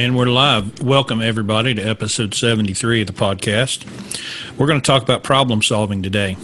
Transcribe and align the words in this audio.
And 0.00 0.16
we're 0.16 0.24
live. 0.24 0.82
Welcome, 0.82 1.20
everybody, 1.20 1.74
to 1.74 1.82
episode 1.82 2.32
73 2.32 3.02
of 3.02 3.06
the 3.06 3.12
podcast. 3.12 3.84
We're 4.56 4.66
going 4.66 4.80
to 4.80 4.86
talk 4.86 5.02
about 5.02 5.22
problem 5.22 5.60
solving 5.60 6.02
today. 6.02 6.38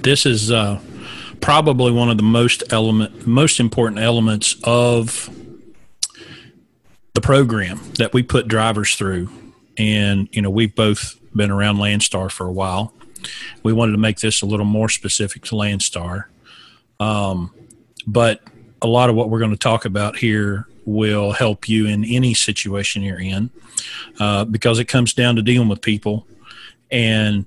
This 0.00 0.26
is 0.26 0.50
uh, 0.50 0.80
probably 1.40 1.92
one 1.92 2.10
of 2.10 2.16
the 2.16 2.24
most 2.24 2.64
element, 2.72 3.28
most 3.28 3.60
important 3.60 4.00
elements 4.00 4.56
of 4.64 5.30
the 7.14 7.20
program 7.20 7.80
that 7.98 8.12
we 8.12 8.24
put 8.24 8.48
drivers 8.48 8.96
through. 8.96 9.30
And, 9.78 10.28
you 10.32 10.42
know, 10.42 10.50
we've 10.50 10.74
both 10.74 11.16
been 11.36 11.52
around 11.52 11.76
Landstar 11.76 12.28
for 12.28 12.48
a 12.48 12.52
while. 12.52 12.92
We 13.62 13.72
wanted 13.72 13.92
to 13.92 13.98
make 13.98 14.18
this 14.18 14.42
a 14.42 14.46
little 14.46 14.66
more 14.66 14.88
specific 14.88 15.44
to 15.44 15.54
Landstar. 15.54 16.24
Um, 16.98 17.54
but 18.04 18.42
a 18.82 18.88
lot 18.88 19.10
of 19.10 19.14
what 19.14 19.30
we're 19.30 19.38
going 19.38 19.52
to 19.52 19.56
talk 19.56 19.84
about 19.84 20.16
here 20.16 20.66
will 20.88 21.32
help 21.32 21.68
you 21.68 21.86
in 21.86 22.04
any 22.04 22.32
situation 22.32 23.02
you're 23.02 23.20
in 23.20 23.50
uh, 24.18 24.44
because 24.44 24.78
it 24.78 24.86
comes 24.86 25.12
down 25.12 25.36
to 25.36 25.42
dealing 25.42 25.68
with 25.68 25.82
people 25.82 26.26
and 26.90 27.44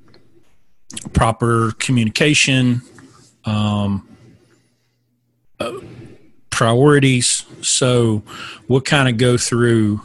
proper 1.14 1.72
communication, 1.80 2.82
um, 3.46 4.08
uh, 5.60 5.74
priorities. 6.52 7.46
So 7.62 8.22
we'll 8.68 8.82
kind 8.82 9.10
of 9.10 9.18
go 9.18 9.38
through 9.38 10.02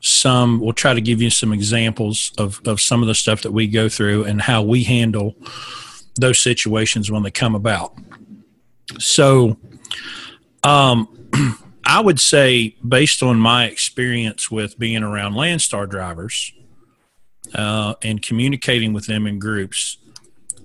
some, 0.00 0.60
we'll 0.60 0.72
try 0.72 0.94
to 0.94 1.00
give 1.00 1.20
you 1.20 1.30
some 1.30 1.52
examples 1.52 2.32
of, 2.38 2.60
of 2.66 2.80
some 2.80 3.02
of 3.02 3.08
the 3.08 3.14
stuff 3.14 3.42
that 3.42 3.52
we 3.52 3.66
go 3.66 3.88
through 3.88 4.24
and 4.24 4.40
how 4.40 4.62
we 4.62 4.84
handle 4.84 5.34
those 6.14 6.38
situations 6.38 7.10
when 7.10 7.24
they 7.24 7.30
come 7.30 7.54
about. 7.56 7.94
So, 8.98 9.56
um, 10.62 11.08
I 11.84 12.00
would 12.00 12.20
say, 12.20 12.76
based 12.86 13.22
on 13.22 13.38
my 13.38 13.66
experience 13.66 14.50
with 14.50 14.78
being 14.78 15.02
around 15.02 15.34
Landstar 15.34 15.88
drivers 15.88 16.52
uh, 17.54 17.94
and 18.02 18.22
communicating 18.22 18.92
with 18.92 19.06
them 19.06 19.26
in 19.26 19.38
groups, 19.38 19.96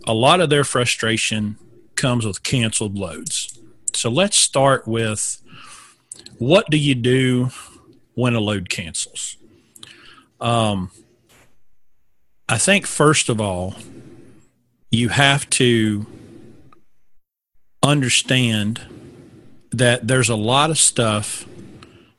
a 0.05 0.13
lot 0.13 0.41
of 0.41 0.49
their 0.49 0.63
frustration 0.63 1.57
comes 1.95 2.25
with 2.25 2.43
canceled 2.43 2.97
loads. 2.97 3.59
So 3.93 4.09
let's 4.09 4.37
start 4.37 4.87
with 4.87 5.41
what 6.37 6.69
do 6.69 6.77
you 6.77 6.95
do 6.95 7.49
when 8.13 8.35
a 8.35 8.39
load 8.39 8.69
cancels? 8.69 9.37
Um, 10.39 10.91
I 12.47 12.57
think, 12.57 12.85
first 12.85 13.29
of 13.29 13.41
all, 13.41 13.75
you 14.91 15.09
have 15.09 15.49
to 15.51 16.05
understand 17.81 18.81
that 19.77 20.07
there's 20.07 20.29
a 20.29 20.35
lot 20.35 20.69
of 20.69 20.77
stuff 20.77 21.45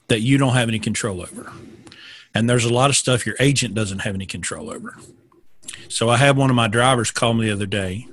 that 0.09 0.21
you 0.21 0.39
don't 0.39 0.55
have 0.55 0.69
any 0.69 0.79
control 0.79 1.21
over. 1.21 1.53
And 2.35 2.49
there's 2.49 2.65
a 2.65 2.73
lot 2.73 2.91
of 2.91 2.97
stuff 2.97 3.27
your 3.27 3.37
agent 3.41 3.75
doesn't 3.75 4.01
have 4.01 4.15
any 4.15 4.27
control 4.27 4.71
over. 4.71 4.97
So 5.89 6.09
I 6.09 6.17
had 6.17 6.37
one 6.37 6.51
of 6.51 6.57
my 6.57 6.69
drivers 6.69 7.11
call 7.11 7.35
me 7.35 7.47
the 7.47 7.53
other 7.53 7.67
day 7.67 8.09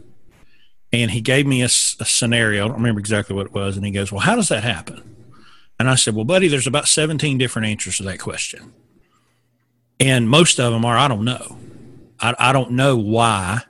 and 0.91 1.11
he 1.11 1.21
gave 1.21 1.45
me 1.45 1.61
a, 1.61 1.65
a, 1.65 1.69
scenario. 1.69 2.63
I 2.63 2.67
don't 2.67 2.77
remember 2.77 2.99
exactly 2.99 3.35
what 3.35 3.47
it 3.47 3.53
was. 3.53 3.75
And 3.75 3.85
he 3.85 3.91
goes, 3.91 4.11
Well, 4.11 4.21
how 4.21 4.35
does 4.35 4.49
that 4.49 4.63
happen? 4.63 5.15
And 5.79 5.89
I 5.89 5.95
said, 5.95 6.15
Well, 6.15 6.23
buddy, 6.23 6.47
there's 6.47 6.67
about 6.67 6.87
17 6.87 7.37
different 7.37 7.67
answers 7.67 7.97
to 7.97 8.03
that 8.03 8.19
question. 8.19 8.73
And 9.99 10.29
most 10.29 10.59
of 10.59 10.71
them 10.71 10.85
are, 10.85 10.97
I 10.97 11.07
don't 11.07 11.25
know. 11.25 11.57
I, 12.19 12.35
I 12.37 12.53
don't 12.53 12.71
know 12.71 12.95
why 12.95 13.63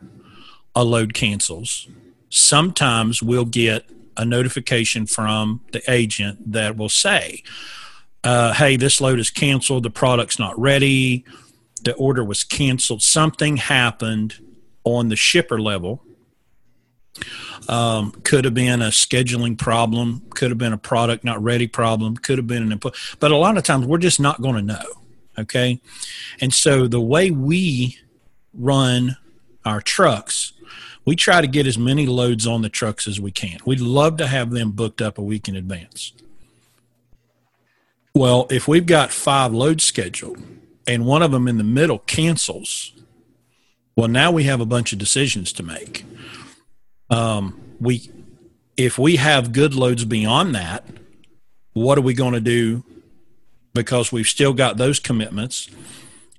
a 0.76 0.84
load 0.84 1.14
cancels. 1.14 1.88
Sometimes 2.30 3.24
we'll 3.24 3.46
get 3.46 3.86
a 4.18 4.26
notification 4.26 5.06
from 5.06 5.62
the 5.72 5.82
agent 5.90 6.52
that 6.52 6.78
will 6.78 6.90
say, 6.90 7.44
uh, 8.24 8.54
hey, 8.54 8.78
this 8.78 9.02
load 9.02 9.20
is 9.20 9.30
canceled, 9.30 9.84
the 9.84 9.90
product's 9.90 10.40
not 10.40 10.58
ready, 10.60 11.26
the 11.84 11.94
order 11.96 12.24
was 12.24 12.44
canceled, 12.44 13.02
something 13.02 13.58
happened 13.58 14.36
on 14.84 15.10
the 15.10 15.16
shipper 15.16 15.60
level. 15.60 16.04
Um, 17.70 18.12
could 18.24 18.44
have 18.44 18.56
been 18.56 18.82
a 18.82 18.88
scheduling 18.88 19.58
problem, 19.58 20.24
could 20.32 20.50
have 20.52 20.58
been 20.58 20.74
a 20.74 20.78
product 20.78 21.24
not 21.24 21.42
ready 21.42 21.68
problem, 21.68 22.18
could 22.18 22.38
have 22.38 22.48
been 22.48 22.64
an 22.64 22.72
input, 22.72 22.98
but 23.20 23.32
a 23.32 23.38
lot 23.38 23.56
of 23.58 23.64
times 23.64 23.86
we're 23.86 24.00
just 24.00 24.20
not 24.20 24.42
going 24.42 24.56
to 24.56 24.62
know. 24.62 24.84
Okay. 25.38 25.80
And 26.42 26.54
so 26.54 26.88
the 26.88 27.02
way 27.02 27.32
we 27.32 27.98
run 28.54 29.18
our 29.66 29.82
trucks 29.82 30.54
we 31.06 31.16
try 31.16 31.42
to 31.42 31.48
get 31.48 31.68
as 31.68 31.78
many 31.78 32.06
loads 32.06 32.48
on 32.48 32.62
the 32.62 32.70
trucks 32.70 33.08
as 33.08 33.20
we 33.20 33.32
can. 33.32 33.60
We'd 33.66 33.80
love 33.80 34.18
to 34.18 34.28
have 34.28 34.52
them 34.52 34.72
booked 34.72 35.02
up 35.02 35.18
a 35.18 35.22
week 35.22 35.48
in 35.48 35.56
advance. 35.56 36.14
Well, 38.16 38.48
if 38.50 38.68
we've 38.68 38.86
got 38.86 39.12
five 39.12 39.54
loads 39.54 39.84
scheduled 39.84 40.38
and 40.88 41.06
one 41.06 41.24
of 41.24 41.32
them 41.32 41.48
in 41.48 41.58
the 41.58 41.64
middle 41.64 42.00
cancels, 42.00 42.94
well, 43.96 44.08
now 44.08 44.32
we 44.32 44.44
have 44.44 44.62
a 44.62 44.66
bunch 44.66 44.94
of 44.94 45.00
decisions 45.00 45.52
to 45.54 45.64
make. 45.64 46.06
Um, 47.10 47.60
we, 47.80 48.10
if 48.78 48.98
we 48.98 49.18
have 49.18 49.52
good 49.52 49.76
loads 49.76 50.06
beyond 50.06 50.56
that, 50.56 50.86
what 51.74 51.98
are 51.98 52.02
we 52.02 52.14
going 52.14 52.34
to 52.34 52.42
do? 52.42 52.84
Because 53.74 54.12
we've 54.12 54.28
still 54.28 54.54
got 54.54 54.78
those 54.78 55.00
commitments. 55.00 55.70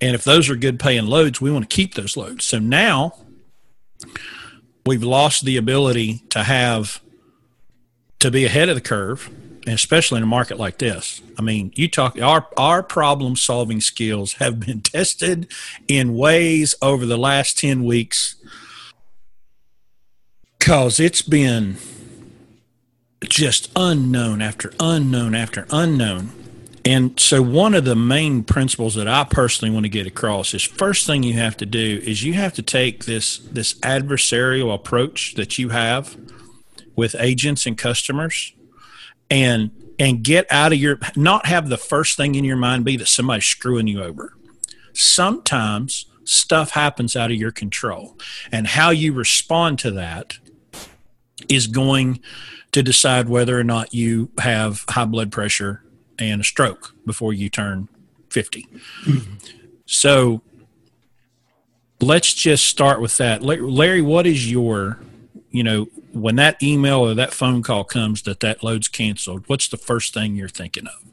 And 0.01 0.15
if 0.15 0.25
those 0.25 0.49
are 0.49 0.57
good 0.57 0.79
paying 0.79 1.07
loads, 1.07 1.41
we 1.41 1.51
want 1.51 1.69
to 1.69 1.75
keep 1.75 1.95
those 1.95 2.17
loads. 2.17 2.45
So 2.45 2.59
now 2.59 3.15
we've 4.87 5.03
lost 5.03 5.45
the 5.45 5.57
ability 5.57 6.23
to 6.31 6.43
have 6.43 7.01
to 8.19 8.31
be 8.31 8.45
ahead 8.45 8.69
of 8.69 8.75
the 8.75 8.81
curve 8.81 9.31
and 9.67 9.75
especially 9.75 10.19
in 10.19 10.23
a 10.23 10.27
market 10.27 10.59
like 10.59 10.79
this. 10.79 11.23
I 11.39 11.43
mean 11.43 11.73
you 11.75 11.89
talk 11.89 12.21
our 12.21 12.47
our 12.57 12.83
problem 12.83 13.37
solving 13.37 13.81
skills 13.81 14.35
have 14.35 14.61
been 14.61 14.81
tested 14.83 15.51
in 15.89 16.17
ways 16.17 16.75
over 16.83 17.07
the 17.07 17.19
last 17.19 17.59
10 17.59 17.85
weeks 17.85 18.37
cause 20.59 20.99
it's 20.99 21.23
been 21.23 21.77
just 23.23 23.71
unknown 23.77 24.43
after 24.43 24.73
unknown 24.81 25.35
after 25.35 25.67
unknown 25.71 26.31
and 26.85 27.19
so, 27.19 27.41
one 27.41 27.73
of 27.73 27.85
the 27.87 27.97
main 27.97 28.45
principles 28.45 28.95
that 28.97 29.09
I 29.09 29.25
personally 29.25 29.73
want 29.73 29.85
to 29.85 29.91
get 29.91 30.07
across 30.07 30.53
is 30.53 30.63
first 30.63 31.07
thing 31.07 31.23
you 31.23 31.33
have 31.35 31.57
to 31.59 31.67
do 31.67 32.01
is 32.05 32.23
you 32.23 32.35
have 32.35 32.53
to 32.55 32.63
take 32.63 33.07
this 33.07 33.39
this 33.39 33.75
adversarial 33.81 34.75
approach 34.75 35.35
that 35.37 35.59
you 35.59 35.71
have 35.71 36.17
with 36.95 37.17
agents 37.19 37.65
and 37.65 37.79
customers, 37.79 38.53
and 39.31 39.71
and 39.99 40.23
get 40.23 40.47
out 40.51 40.73
of 40.73 40.79
your 40.79 40.99
not 41.17 41.47
have 41.47 41.71
the 41.71 41.79
first 41.79 42.19
thing 42.19 42.35
in 42.35 42.45
your 42.45 42.57
mind 42.57 42.85
be 42.85 42.99
that 42.99 43.09
somebody's 43.09 43.47
screwing 43.47 43.87
you 43.87 44.03
over. 44.03 44.37
Sometimes 44.93 46.05
stuff 46.25 46.71
happens 46.71 47.17
out 47.17 47.31
of 47.31 47.39
your 47.39 47.53
control, 47.53 48.19
and 48.53 48.67
how 48.67 48.91
you 48.91 49.15
respond 49.15 49.79
to 49.79 49.91
that 49.93 50.35
is 51.49 51.67
going 51.67 52.21
to 52.73 52.83
decide 52.83 53.29
whether 53.31 53.59
or 53.59 53.65
not 53.65 53.95
you 53.95 54.31
have 54.39 54.85
high 54.89 55.07
blood 55.07 55.33
pressure 55.33 55.81
and 56.19 56.41
a 56.41 56.45
stroke 56.45 56.95
before 57.07 57.33
you 57.33 57.49
turn 57.49 57.89
50. 58.31 58.67
Mm-hmm. 59.07 59.35
So 59.87 60.43
let's 62.01 62.35
just 62.35 62.67
start 62.67 63.01
with 63.01 63.17
that. 63.19 63.43
Larry, 63.43 64.03
what 64.03 64.27
is 64.27 64.51
your, 64.51 64.99
you 65.51 65.63
know, 65.63 65.89
when 66.13 66.37
that 66.37 66.63
email 66.63 67.01
or 67.01 67.15
that 67.15 67.33
phone 67.33 67.63
call 67.63 67.85
comes 67.85 68.23
that 68.23 68.41
that 68.41 68.63
load's 68.63 68.89
canceled, 68.89 69.45
what's 69.47 69.69
the 69.69 69.77
first 69.77 70.15
thing 70.15 70.37
you're 70.37 70.49
thinking 70.49 70.87
of? 70.87 71.05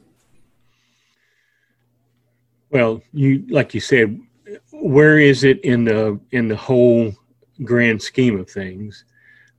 Well, 2.70 3.02
you 3.12 3.44
like 3.50 3.74
you 3.74 3.80
said, 3.80 4.18
where 4.70 5.18
is 5.18 5.44
it 5.44 5.60
in 5.60 5.84
the 5.84 6.18
in 6.30 6.48
the 6.48 6.56
whole 6.56 7.12
grand 7.64 8.00
scheme 8.00 8.38
of 8.38 8.48
things? 8.48 9.04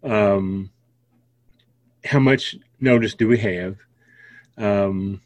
Um, 0.04 0.72
how 2.04 2.19
much 2.19 2.56
notice 2.80 3.13
do 3.13 3.28
we 3.28 3.38
have? 3.38 3.78
Um, 4.57 5.22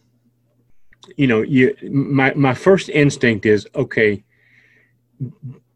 you 1.16 1.28
know, 1.28 1.42
you 1.42 1.76
my 1.90 2.34
my 2.34 2.54
first 2.54 2.90
instinct 2.90 3.46
is 3.46 3.68
okay. 3.76 4.24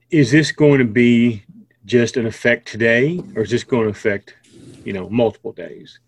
Is 0.09 0.31
this 0.31 0.51
going 0.51 0.79
to 0.79 0.85
be 0.85 1.43
just 1.85 2.17
an 2.17 2.25
effect 2.25 2.67
today, 2.67 3.23
or 3.35 3.43
is 3.43 3.49
this 3.49 3.63
going 3.63 3.85
to 3.85 3.89
affect, 3.89 4.35
you 4.83 4.93
know, 4.93 5.09
multiple 5.09 5.51
days? 5.51 5.99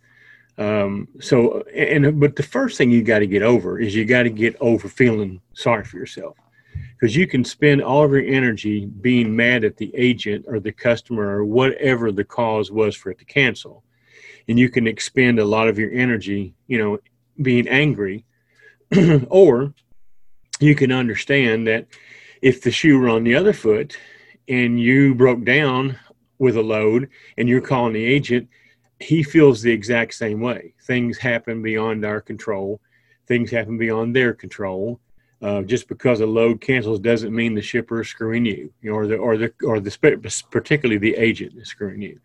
Um, 0.58 1.08
so, 1.20 1.64
and 1.74 2.20
but 2.20 2.36
the 2.36 2.44
first 2.44 2.78
thing 2.78 2.92
you 2.92 3.02
got 3.02 3.20
to 3.20 3.28
get 3.28 3.42
over 3.42 3.80
is 3.80 3.96
you 3.96 4.06
got 4.06 4.24
to 4.24 4.30
get 4.30 4.56
over 4.60 4.88
feeling 4.88 5.42
sorry 5.54 5.84
for 5.84 5.98
yourself, 5.98 6.38
because 6.94 7.16
you 7.16 7.26
can 7.26 7.44
spend 7.44 7.82
all 7.82 8.04
of 8.04 8.12
your 8.12 8.26
energy 8.26 8.86
being 8.86 9.36
mad 9.36 9.64
at 9.64 9.78
the 9.78 9.92
agent 9.96 10.46
or 10.48 10.60
the 10.60 10.72
customer 10.72 11.38
or 11.38 11.46
whatever 11.46 12.12
the 12.12 12.24
cause 12.24 12.72
was 12.72 12.96
for 12.96 13.10
it 13.10 13.18
to 13.20 13.26
cancel, 13.26 13.84
and 14.48 14.60
you 14.60 14.70
can 14.70 14.86
expend 14.86 15.40
a 15.40 15.46
lot 15.46 15.68
of 15.68 15.80
your 15.80 15.92
energy, 15.92 16.54
you 16.68 16.78
know, 16.78 17.00
being 17.42 17.68
angry 17.68 18.24
or 19.30 19.74
you 20.60 20.76
can 20.76 20.92
understand 20.92 21.68
that 21.68 21.88
if 22.42 22.62
the 22.62 22.72
shoe 22.72 23.00
were 23.00 23.10
on 23.10 23.24
the 23.24 23.36
other 23.36 23.54
foot 23.54 23.98
and 24.48 24.80
you 24.80 25.16
broke 25.16 25.44
down 25.44 25.98
with 26.40 26.58
a 26.58 26.62
load 26.62 27.10
and 27.38 27.48
you're 27.48 27.62
calling 27.62 27.94
the 27.94 28.06
agent, 28.06 28.48
he 29.00 29.24
feels 29.24 29.62
the 29.62 29.72
exact 29.72 30.14
same 30.14 30.40
way. 30.42 30.74
Things 30.84 31.18
happen 31.18 31.62
beyond 31.62 32.06
our 32.06 32.22
control, 32.22 32.82
things 33.28 33.52
happen 33.52 33.78
beyond 33.78 34.16
their 34.16 34.34
control. 34.34 35.00
Uh, 35.42 35.62
just 35.62 35.90
because 35.90 36.22
a 36.22 36.26
load 36.26 36.62
cancels 36.62 37.02
doesn't 37.02 37.36
mean 37.36 37.54
the 37.54 37.62
shipper 37.62 38.00
is 38.00 38.08
screwing 38.08 38.46
you, 38.46 38.72
you 38.82 38.90
know, 38.90 38.96
or 38.96 39.08
the 39.08 39.18
or 39.18 39.38
the 39.38 39.54
or 39.66 39.82
the 39.82 40.44
particularly 40.50 40.98
the 40.98 41.16
agent 41.16 41.54
is 41.58 41.68
screwing 41.68 42.02
you. 42.02 42.18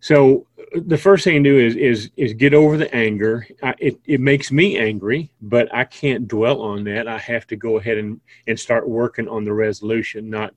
So 0.00 0.46
the 0.74 0.98
first 0.98 1.24
thing 1.24 1.42
to 1.42 1.50
do 1.50 1.58
is 1.58 1.76
is 1.76 2.10
is 2.16 2.34
get 2.34 2.54
over 2.54 2.76
the 2.76 2.92
anger. 2.94 3.46
I, 3.62 3.74
it 3.78 3.98
it 4.04 4.20
makes 4.20 4.52
me 4.52 4.78
angry, 4.78 5.30
but 5.40 5.72
I 5.74 5.84
can't 5.84 6.28
dwell 6.28 6.60
on 6.60 6.84
that. 6.84 7.08
I 7.08 7.18
have 7.18 7.46
to 7.48 7.56
go 7.56 7.78
ahead 7.78 7.98
and 7.98 8.20
and 8.46 8.58
start 8.58 8.88
working 8.88 9.28
on 9.28 9.44
the 9.44 9.52
resolution, 9.52 10.30
not 10.30 10.54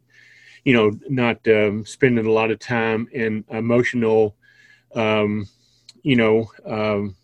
you 0.64 0.74
know 0.74 0.92
not 1.10 1.48
um, 1.48 1.86
spending 1.86 2.26
a 2.26 2.32
lot 2.32 2.52
of 2.52 2.60
time 2.60 3.08
and 3.14 3.44
emotional, 3.50 4.36
um, 4.96 5.48
you 6.04 6.16
know, 6.16 6.52
um, 6.66 7.16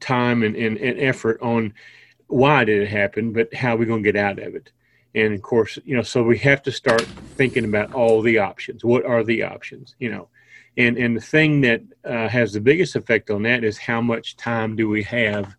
time 0.00 0.42
and, 0.42 0.56
and, 0.56 0.76
and 0.78 1.00
effort 1.00 1.40
on 1.40 1.72
why 2.28 2.64
did 2.64 2.82
it 2.82 2.88
happen, 2.88 3.32
but 3.32 3.52
how 3.54 3.74
are 3.74 3.76
we 3.76 3.86
going 3.86 4.02
to 4.02 4.12
get 4.12 4.20
out 4.20 4.38
of 4.38 4.54
it? 4.54 4.72
And 5.14 5.32
of 5.32 5.42
course, 5.42 5.78
you 5.84 5.96
know, 5.96 6.02
so 6.02 6.22
we 6.22 6.38
have 6.38 6.62
to 6.64 6.72
start 6.72 7.02
thinking 7.02 7.64
about 7.64 7.94
all 7.94 8.20
the 8.20 8.38
options. 8.38 8.84
What 8.84 9.06
are 9.06 9.22
the 9.22 9.44
options? 9.44 9.94
You 9.98 10.10
know, 10.10 10.28
and 10.76 10.98
and 10.98 11.16
the 11.16 11.20
thing 11.20 11.60
that 11.62 11.82
uh, 12.04 12.28
has 12.28 12.52
the 12.52 12.60
biggest 12.60 12.96
effect 12.96 13.30
on 13.30 13.42
that 13.42 13.64
is 13.64 13.78
how 13.78 14.00
much 14.00 14.36
time 14.36 14.76
do 14.76 14.88
we 14.88 15.02
have 15.04 15.56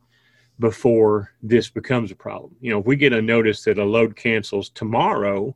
before 0.60 1.32
this 1.42 1.70
becomes 1.70 2.12
a 2.12 2.16
problem? 2.16 2.56
You 2.62 2.72
know, 2.72 2.80
if 2.80 2.86
we 2.86 2.96
get 2.96 3.14
a 3.14 3.22
notice 3.22 3.64
that 3.64 3.78
a 3.78 3.84
load 3.84 4.16
cancels 4.16 4.70
tomorrow, 4.70 5.56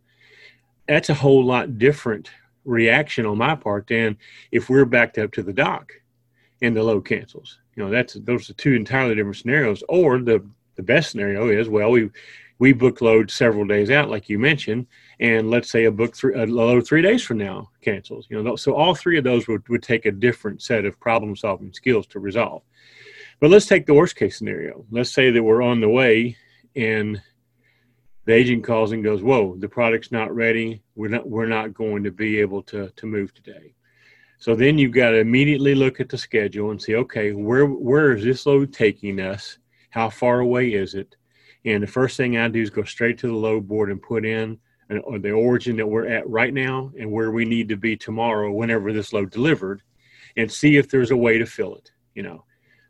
that's 0.87 1.09
a 1.09 1.13
whole 1.13 1.43
lot 1.43 1.77
different 1.77 2.29
reaction 2.65 3.25
on 3.25 3.37
my 3.37 3.55
part 3.55 3.87
than 3.87 4.17
if 4.51 4.69
we're 4.69 4.85
backed 4.85 5.17
up 5.17 5.31
to 5.33 5.43
the 5.43 5.53
dock 5.53 5.91
and 6.61 6.75
the 6.75 6.83
load 6.83 7.05
cancels. 7.05 7.59
You 7.75 7.83
know, 7.83 7.89
that's 7.89 8.13
those 8.13 8.49
are 8.49 8.53
two 8.53 8.73
entirely 8.73 9.15
different 9.15 9.37
scenarios. 9.37 9.83
Or 9.89 10.19
the 10.19 10.45
the 10.75 10.83
best 10.83 11.11
scenario 11.11 11.49
is 11.49 11.69
well 11.69 11.91
we 11.91 12.09
we 12.59 12.73
book 12.73 13.01
load 13.01 13.29
several 13.29 13.65
days 13.65 13.91
out 13.91 14.09
like 14.09 14.29
you 14.29 14.39
mentioned 14.39 14.87
and 15.21 15.51
let's 15.51 15.69
say 15.69 15.85
a 15.85 15.91
book 15.91 16.15
three, 16.15 16.33
a 16.33 16.45
load 16.47 16.85
three 16.85 17.01
days 17.01 17.23
from 17.23 17.37
now 17.37 17.69
cancels 17.81 18.25
you 18.29 18.41
know 18.41 18.55
so 18.55 18.75
all 18.75 18.95
three 18.95 19.17
of 19.17 19.23
those 19.23 19.47
would, 19.47 19.67
would 19.69 19.83
take 19.83 20.05
a 20.05 20.11
different 20.11 20.61
set 20.61 20.83
of 20.83 20.99
problem 20.99 21.35
solving 21.35 21.71
skills 21.71 22.07
to 22.07 22.19
resolve. 22.19 22.63
But 23.39 23.49
let's 23.49 23.65
take 23.65 23.87
the 23.87 23.95
worst 23.95 24.15
case 24.15 24.37
scenario. 24.37 24.85
Let's 24.91 25.11
say 25.11 25.31
that 25.31 25.41
we're 25.41 25.63
on 25.63 25.81
the 25.81 25.89
way 25.89 26.37
and 26.75 27.19
the 28.25 28.33
agent 28.33 28.63
calls 28.63 28.91
and 28.91 29.03
goes 29.03 29.23
whoa 29.23 29.55
the 29.57 29.69
product's 29.69 30.11
not 30.11 30.33
ready. 30.35 30.83
We're 30.95 31.09
not 31.09 31.27
we're 31.27 31.47
not 31.47 31.73
going 31.73 32.03
to 32.03 32.11
be 32.11 32.39
able 32.39 32.63
to 32.63 32.89
to 32.95 33.05
move 33.05 33.33
today. 33.33 33.73
So 34.37 34.55
then 34.55 34.77
you've 34.77 34.91
got 34.91 35.11
to 35.11 35.17
immediately 35.17 35.75
look 35.75 35.99
at 35.99 36.09
the 36.09 36.17
schedule 36.17 36.71
and 36.71 36.81
see 36.81 36.95
okay 36.95 37.31
where 37.31 37.65
where 37.65 38.15
is 38.15 38.23
this 38.23 38.45
load 38.45 38.73
taking 38.73 39.19
us? 39.19 39.57
How 39.89 40.09
far 40.09 40.39
away 40.39 40.73
is 40.73 40.93
it? 40.93 41.15
And 41.65 41.83
the 41.83 41.87
first 41.87 42.17
thing 42.17 42.37
I 42.37 42.47
do 42.47 42.61
is 42.61 42.69
go 42.71 42.83
straight 42.83 43.19
to 43.19 43.27
the 43.27 43.33
load 43.33 43.67
board 43.67 43.91
and 43.91 44.01
put 44.01 44.25
in 44.25 44.59
an, 44.91 45.21
the 45.21 45.31
origin 45.31 45.75
that 45.77 45.87
we're 45.87 46.07
at 46.07 46.29
right 46.29 46.53
now 46.53 46.91
and 46.99 47.11
where 47.11 47.31
we 47.31 47.45
need 47.45 47.69
to 47.69 47.77
be 47.77 47.95
tomorrow 47.95 48.51
whenever 48.51 48.93
this 48.93 49.13
load 49.13 49.31
delivered 49.31 49.81
and 50.37 50.51
see 50.51 50.77
if 50.77 50.89
there's 50.89 51.11
a 51.11 51.17
way 51.17 51.37
to 51.37 51.45
fill 51.45 51.75
it, 51.75 51.91
you 52.13 52.23
know. 52.23 52.43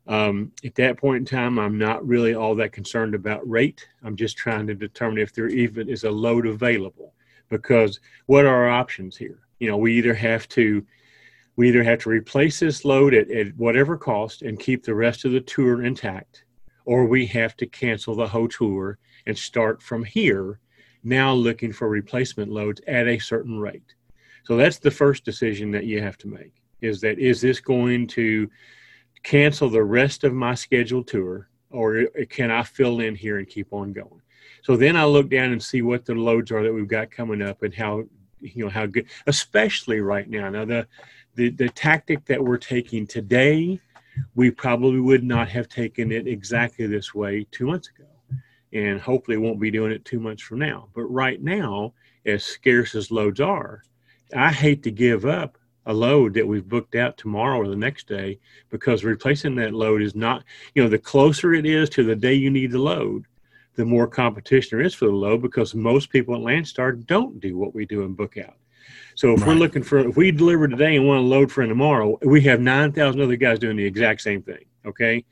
Um, 0.08 0.52
at 0.66 0.76
that 0.76 0.98
point 0.98 1.18
in 1.18 1.26
time, 1.26 1.60
I'm 1.60 1.78
not 1.78 2.06
really 2.06 2.34
all 2.34 2.56
that 2.56 2.72
concerned 2.72 3.16
about 3.16 3.48
rate. 3.48 3.88
I'm 4.04 4.16
just 4.16 4.36
trying 4.36 4.68
to 4.68 4.76
determine 4.76 5.20
if 5.20 5.34
there 5.34 5.48
even 5.48 5.88
is 5.88 6.04
a 6.04 6.12
load 6.12 6.48
available 6.48 7.14
because 7.50 8.00
what 8.26 8.46
are 8.46 8.64
our 8.64 8.70
options 8.70 9.16
here? 9.16 9.40
You 9.60 9.70
know, 9.70 9.78
we 9.78 9.94
either 9.98 10.14
have 10.14 10.48
to 10.50 10.86
we 11.58 11.68
either 11.68 11.84
have 11.84 12.00
to 12.00 12.10
replace 12.10 12.60
this 12.60 12.84
load 12.86 13.14
at, 13.14 13.30
at 13.30 13.56
whatever 13.58 13.98
cost 13.98 14.42
and 14.42 14.60
keep 14.60 14.84
the 14.84 14.96
rest 14.96 15.26
of 15.26 15.34
the 15.34 15.42
tour 15.42 15.84
intact 15.84 16.46
or 16.86 17.06
we 17.06 17.26
have 17.28 17.56
to 17.58 17.68
cancel 17.68 18.16
the 18.16 18.28
whole 18.28 18.48
tour 18.48 18.98
and 19.26 19.38
start 19.38 19.82
from 19.82 20.04
here, 20.04 20.60
now 21.04 21.34
looking 21.34 21.74
for 21.74 21.90
replacement 21.90 22.52
loads 22.52 22.82
at 22.88 23.08
a 23.08 23.20
certain 23.20 23.60
rate. 23.60 23.96
So 24.44 24.58
that's 24.58 24.80
the 24.80 24.92
first 24.92 25.24
decision 25.24 25.72
that 25.72 25.86
you 25.86 26.02
have 26.02 26.18
to 26.20 26.28
make 26.28 26.54
is 26.82 27.00
that 27.02 27.20
is 27.20 27.42
this 27.42 27.60
going 27.60 28.08
to 28.08 28.50
cancel 29.24 29.70
the 29.70 29.84
rest 29.84 30.24
of 30.24 30.34
my 30.34 30.56
scheduled 30.56 31.08
tour 31.08 31.48
or 31.70 32.06
can 32.30 32.52
I 32.52 32.64
fill 32.64 33.00
in 33.00 33.16
here 33.16 33.38
and 33.38 33.48
keep 33.48 33.72
on 33.72 33.94
going? 33.94 34.22
So 34.64 34.76
then 34.76 34.98
I 34.98 35.06
look 35.06 35.30
down 35.30 35.52
and 35.52 35.62
see 35.62 35.82
what 35.82 36.06
the 36.06 36.16
loads 36.16 36.52
are 36.52 36.64
that 36.64 36.74
we've 36.74 36.88
got 36.88 37.12
coming 37.12 37.42
up 37.42 37.64
and 37.64 37.74
how 37.74 38.04
you 38.40 38.66
know 38.66 38.70
how 38.70 38.88
good 38.88 39.06
especially 39.28 40.02
right 40.02 40.28
now. 40.28 40.50
Now 40.50 40.66
the 40.66 40.88
the, 41.36 41.50
the 41.50 41.70
tactic 41.70 42.26
that 42.26 42.44
we're 42.44 42.58
taking 42.58 43.08
today 43.08 43.80
we 44.36 44.52
probably 44.52 45.00
would 45.00 45.24
not 45.24 45.48
have 45.50 45.70
taken 45.70 46.12
it 46.12 46.28
exactly 46.28 46.86
this 46.86 47.14
way 47.14 47.48
two 47.52 47.66
months 47.66 47.90
ago. 47.90 48.11
And 48.74 49.02
hopefully 49.02 49.38
won't 49.38 49.60
be 49.60 49.72
doing 49.72 49.92
it 49.92 50.06
two 50.06 50.20
months 50.20 50.42
from 50.42 50.60
now. 50.60 50.88
But 50.94 51.04
right 51.04 51.42
now, 51.42 51.94
as 52.26 52.44
scarce 52.44 52.96
as 52.96 53.12
loads 53.12 53.42
are, 53.42 53.84
I 54.36 54.52
hate 54.52 54.84
to 54.84 54.92
give 54.92 55.26
up 55.26 55.58
a 55.86 55.94
load 55.94 56.34
that 56.36 56.48
we've 56.48 56.68
booked 56.68 56.96
out 56.96 57.18
tomorrow 57.18 57.58
or 57.58 57.68
the 57.68 57.76
next 57.76 58.08
day 58.08 58.40
because 58.70 59.04
replacing 59.04 59.56
that 59.56 59.74
load 59.74 60.02
is 60.02 60.16
not, 60.16 60.44
you 60.76 60.84
know, 60.84 60.90
the 60.90 60.98
closer 60.98 61.54
it 61.54 61.66
is 61.66 61.90
to 61.90 62.04
the 62.04 62.16
day 62.16 62.34
you 62.34 62.50
need 62.50 62.72
the 62.72 62.80
load, 62.80 63.26
the 63.76 63.86
more 63.86 64.08
competition 64.08 64.78
there 64.78 64.86
is 64.86 64.94
for 64.94 65.06
the 65.06 65.12
load 65.12 65.42
because 65.42 65.74
most 65.74 66.10
people 66.10 66.36
at 66.36 66.42
Landstar 66.42 67.06
don't 67.08 67.40
do 67.40 67.58
what 67.58 67.74
we 67.74 67.86
do 67.86 68.04
and 68.04 68.16
book 68.16 68.38
out. 68.38 68.56
So 69.16 69.34
if 69.34 69.42
right. 69.42 69.50
we're 69.50 69.56
looking 69.56 69.84
for, 69.84 70.00
if 70.00 70.16
we 70.16 70.32
deliver 70.32 70.68
today 70.68 70.96
and 70.96 71.08
want 71.08 71.20
to 71.20 71.26
load 71.26 71.52
for 71.52 71.66
tomorrow, 71.66 72.18
we 72.24 72.42
have 72.42 72.60
9,000 72.60 73.22
other 73.22 73.36
guys 73.36 73.60
doing 73.60 73.78
the 73.78 73.86
exact 73.86 74.22
same 74.22 74.42
thing. 74.42 74.66
Okay. 74.86 75.26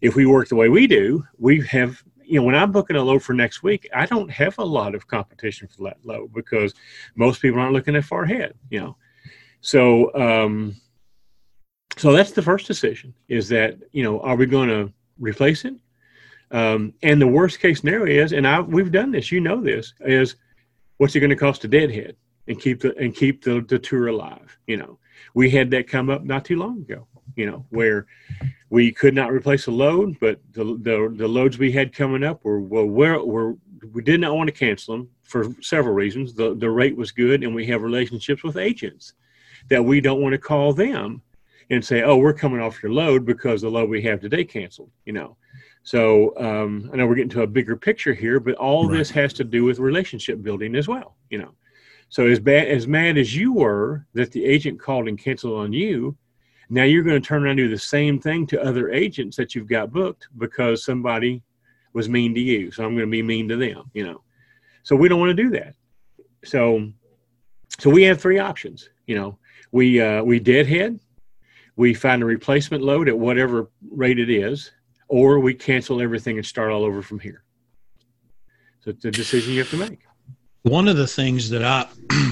If 0.00 0.16
we 0.16 0.26
work 0.26 0.48
the 0.48 0.56
way 0.56 0.68
we 0.68 0.86
do, 0.86 1.24
we 1.38 1.64
have, 1.66 2.02
you 2.32 2.40
know, 2.40 2.46
when 2.46 2.54
I'm 2.54 2.72
booking 2.72 2.96
a 2.96 3.02
load 3.02 3.22
for 3.22 3.34
next 3.34 3.62
week, 3.62 3.88
I 3.94 4.06
don't 4.06 4.30
have 4.30 4.58
a 4.58 4.64
lot 4.64 4.94
of 4.94 5.06
competition 5.06 5.68
for 5.68 5.84
that 5.84 5.98
load 6.02 6.32
because 6.32 6.72
most 7.14 7.42
people 7.42 7.60
aren't 7.60 7.74
looking 7.74 7.92
that 7.92 8.04
far 8.04 8.22
ahead, 8.22 8.54
you 8.70 8.80
know. 8.80 8.96
So, 9.60 10.14
um, 10.14 10.76
so 11.98 12.12
that's 12.12 12.32
the 12.32 12.40
first 12.40 12.66
decision 12.66 13.12
is 13.28 13.48
that, 13.50 13.76
you 13.92 14.02
know, 14.02 14.18
are 14.20 14.36
we 14.36 14.46
going 14.46 14.70
to 14.70 14.90
replace 15.18 15.66
it? 15.66 15.74
Um, 16.50 16.94
and 17.02 17.20
the 17.20 17.26
worst 17.26 17.60
case 17.60 17.80
scenario 17.80 18.24
is, 18.24 18.32
and 18.32 18.46
I, 18.46 18.60
we've 18.60 18.90
done 18.90 19.10
this, 19.10 19.30
you 19.30 19.40
know, 19.40 19.60
this 19.60 19.92
is 20.00 20.36
what's 20.96 21.14
it 21.14 21.20
going 21.20 21.30
to 21.30 21.36
cost 21.36 21.60
to 21.62 21.68
deadhead? 21.68 22.16
and 22.48 22.60
keep 22.60 22.80
the 22.80 22.96
and 22.98 23.14
keep 23.14 23.44
the, 23.44 23.60
the 23.68 23.78
tour 23.78 24.08
alive. 24.08 24.58
You 24.66 24.78
know, 24.78 24.98
we 25.34 25.50
had 25.50 25.70
that 25.70 25.88
come 25.88 26.10
up 26.10 26.24
not 26.24 26.44
too 26.44 26.56
long 26.56 26.78
ago. 26.78 27.06
You 27.36 27.50
know, 27.50 27.66
where 27.70 28.06
we 28.70 28.92
could 28.92 29.14
not 29.14 29.32
replace 29.32 29.66
a 29.66 29.70
load, 29.70 30.18
but 30.20 30.40
the 30.52 30.64
the, 30.64 31.12
the 31.16 31.28
loads 31.28 31.58
we 31.58 31.72
had 31.72 31.94
coming 31.94 32.24
up 32.24 32.44
were 32.44 32.60
well, 32.60 32.86
where 32.86 33.22
were 33.22 33.56
we 33.92 34.02
did 34.02 34.20
not 34.20 34.36
want 34.36 34.48
to 34.48 34.52
cancel 34.52 34.96
them 34.96 35.08
for 35.22 35.54
several 35.60 35.94
reasons. 35.94 36.34
The 36.34 36.54
the 36.54 36.70
rate 36.70 36.96
was 36.96 37.10
good, 37.10 37.42
and 37.42 37.54
we 37.54 37.66
have 37.66 37.82
relationships 37.82 38.42
with 38.42 38.56
agents 38.56 39.14
that 39.68 39.84
we 39.84 40.00
don't 40.00 40.20
want 40.20 40.32
to 40.32 40.38
call 40.38 40.72
them 40.72 41.22
and 41.70 41.84
say, 41.84 42.02
"Oh, 42.02 42.16
we're 42.16 42.32
coming 42.32 42.60
off 42.60 42.82
your 42.82 42.92
load 42.92 43.24
because 43.24 43.62
the 43.62 43.70
load 43.70 43.88
we 43.88 44.02
have 44.02 44.20
today 44.20 44.44
canceled." 44.44 44.90
You 45.04 45.14
know, 45.14 45.36
so 45.82 46.36
um, 46.38 46.90
I 46.92 46.96
know 46.96 47.06
we're 47.06 47.16
getting 47.16 47.30
to 47.30 47.42
a 47.42 47.46
bigger 47.46 47.76
picture 47.76 48.14
here, 48.14 48.38
but 48.40 48.54
all 48.54 48.88
right. 48.88 48.98
this 48.98 49.10
has 49.10 49.32
to 49.34 49.44
do 49.44 49.64
with 49.64 49.78
relationship 49.78 50.42
building 50.42 50.76
as 50.76 50.88
well. 50.88 51.16
You 51.30 51.38
know, 51.38 51.52
so 52.08 52.26
as 52.26 52.38
bad 52.38 52.68
as 52.68 52.86
mad 52.86 53.18
as 53.18 53.34
you 53.34 53.52
were 53.52 54.06
that 54.14 54.32
the 54.32 54.44
agent 54.44 54.80
called 54.80 55.08
and 55.08 55.18
canceled 55.18 55.58
on 55.58 55.72
you, 55.72 56.16
now 56.72 56.84
you're 56.84 57.02
going 57.02 57.20
to 57.20 57.26
turn 57.26 57.42
around 57.42 57.58
and 57.58 57.68
do 57.68 57.68
the 57.68 57.78
same 57.78 58.18
thing 58.18 58.46
to 58.46 58.62
other 58.62 58.90
agents 58.90 59.36
that 59.36 59.54
you've 59.54 59.68
got 59.68 59.92
booked 59.92 60.28
because 60.38 60.82
somebody 60.82 61.42
was 61.92 62.08
mean 62.08 62.34
to 62.34 62.40
you. 62.40 62.70
So 62.70 62.82
I'm 62.82 62.94
going 62.94 63.06
to 63.06 63.10
be 63.10 63.22
mean 63.22 63.46
to 63.50 63.56
them, 63.56 63.90
you 63.92 64.04
know. 64.04 64.22
So 64.82 64.96
we 64.96 65.06
don't 65.06 65.20
want 65.20 65.36
to 65.36 65.42
do 65.42 65.50
that. 65.50 65.74
So 66.44 66.90
so 67.78 67.90
we 67.90 68.02
have 68.04 68.20
three 68.20 68.38
options, 68.38 68.88
you 69.06 69.16
know. 69.16 69.38
We 69.70 70.00
uh, 70.00 70.22
we 70.22 70.40
deadhead, 70.40 70.98
we 71.76 71.92
find 71.92 72.22
a 72.22 72.26
replacement 72.26 72.82
load 72.82 73.06
at 73.06 73.18
whatever 73.18 73.70
rate 73.90 74.18
it 74.18 74.30
is, 74.30 74.72
or 75.08 75.40
we 75.40 75.52
cancel 75.52 76.00
everything 76.00 76.38
and 76.38 76.46
start 76.46 76.70
all 76.70 76.84
over 76.84 77.02
from 77.02 77.18
here. 77.18 77.44
So 78.80 78.90
it's 78.90 79.04
a 79.04 79.10
decision 79.10 79.52
you 79.52 79.58
have 79.58 79.70
to 79.70 79.76
make. 79.76 80.00
One 80.62 80.88
of 80.88 80.96
the 80.96 81.06
things 81.06 81.50
that 81.50 81.62
I, 81.62 81.86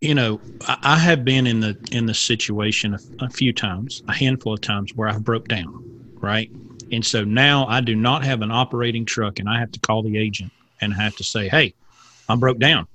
you 0.00 0.14
know, 0.14 0.40
I, 0.66 0.96
have 0.98 1.24
been 1.24 1.46
in 1.46 1.60
the 1.60 1.76
in 1.90 2.06
the 2.06 2.14
situation 2.14 2.94
a, 2.94 3.24
a 3.24 3.30
few 3.30 3.52
times, 3.52 4.02
a 4.08 4.12
handful 4.12 4.54
of 4.54 4.60
times 4.60 4.94
where 4.94 5.08
I've 5.08 5.24
broke 5.24 5.48
down, 5.48 5.82
right? 6.14 6.50
And 6.92 7.04
so 7.04 7.24
now 7.24 7.66
I 7.66 7.80
do 7.80 7.94
not 7.94 8.24
have 8.24 8.42
an 8.42 8.50
operating 8.50 9.04
truck, 9.04 9.38
and 9.40 9.48
I 9.48 9.58
have 9.58 9.72
to 9.72 9.80
call 9.80 10.02
the 10.02 10.16
agent 10.16 10.52
and 10.80 10.94
have 10.94 11.16
to 11.16 11.24
say, 11.24 11.48
"Hey, 11.48 11.74
I'm 12.28 12.38
broke 12.38 12.58
down." 12.58 12.86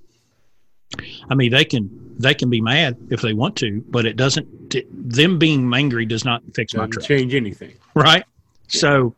I 1.30 1.36
mean, 1.36 1.52
they 1.52 1.66
can 1.66 2.16
they 2.18 2.34
can 2.34 2.50
be 2.50 2.62
mad 2.62 2.96
if 3.10 3.22
they 3.22 3.34
want 3.34 3.58
to, 3.58 3.84
but 3.90 4.06
it 4.06 4.16
doesn't. 4.16 4.48
Them 4.92 5.38
being 5.38 5.74
angry 5.74 6.06
does 6.06 6.24
not 6.24 6.42
fix 6.54 6.72
doesn't 6.72 6.90
my 6.90 6.92
truck. 6.92 7.06
Change 7.06 7.36
anything, 7.36 7.74
right? 7.96 8.24
Yeah. 8.70 8.80
So, 8.80 9.16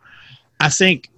I 0.59 0.69
think 0.69 1.09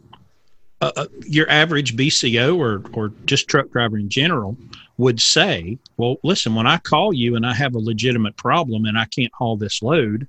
uh, 0.81 0.91
uh 0.97 1.07
your 1.25 1.49
average 1.49 1.95
BCO 1.95 2.57
or, 2.57 2.83
or 2.93 3.13
just 3.25 3.47
truck 3.47 3.69
driver 3.71 3.97
in 3.97 4.09
general 4.09 4.57
would 4.97 5.21
say, 5.21 5.77
well, 5.97 6.17
listen, 6.23 6.55
when 6.55 6.67
I 6.67 6.77
call 6.77 7.13
you 7.13 7.35
and 7.35 7.45
I 7.45 7.53
have 7.53 7.75
a 7.75 7.79
legitimate 7.79 8.35
problem 8.37 8.85
and 8.85 8.97
I 8.97 9.05
can't 9.05 9.33
haul 9.33 9.55
this 9.55 9.81
load, 9.81 10.27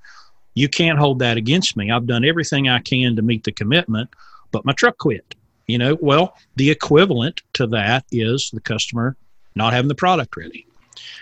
you 0.54 0.68
can't 0.68 0.98
hold 0.98 1.20
that 1.20 1.36
against 1.36 1.76
me. 1.76 1.90
I've 1.90 2.06
done 2.06 2.24
everything 2.24 2.68
I 2.68 2.80
can 2.80 3.16
to 3.16 3.22
meet 3.22 3.44
the 3.44 3.52
commitment, 3.52 4.10
but 4.52 4.64
my 4.64 4.72
truck 4.72 4.98
quit. 4.98 5.34
You 5.66 5.78
know, 5.78 5.98
well, 6.00 6.34
the 6.56 6.70
equivalent 6.70 7.42
to 7.54 7.66
that 7.68 8.04
is 8.10 8.50
the 8.52 8.60
customer 8.60 9.16
not 9.54 9.72
having 9.72 9.88
the 9.88 9.94
product 9.94 10.36
ready. 10.36 10.66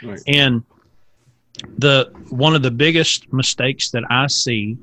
Right. 0.03 0.21
And 0.27 0.63
the 1.79 2.13
one 2.29 2.55
of 2.55 2.63
the 2.63 2.71
biggest 2.71 3.33
mistakes 3.33 3.91
that 3.91 4.05
I 4.11 4.27
see 4.27 4.77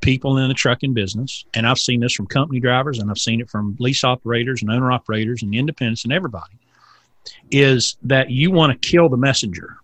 people 0.00 0.38
in 0.38 0.48
the 0.48 0.54
trucking 0.54 0.92
business, 0.92 1.44
and 1.54 1.66
I've 1.66 1.78
seen 1.78 2.00
this 2.00 2.12
from 2.12 2.26
company 2.26 2.60
drivers 2.60 2.98
and 2.98 3.10
I've 3.10 3.18
seen 3.18 3.40
it 3.40 3.48
from 3.48 3.76
lease 3.78 4.04
operators 4.04 4.62
and 4.62 4.70
owner 4.70 4.92
operators 4.92 5.42
and 5.42 5.54
independents 5.54 6.04
and 6.04 6.12
everybody, 6.12 6.58
is 7.50 7.96
that 8.02 8.30
you 8.30 8.50
want 8.50 8.72
to 8.80 8.88
kill 8.88 9.08
the 9.08 9.16
messenger. 9.16 9.76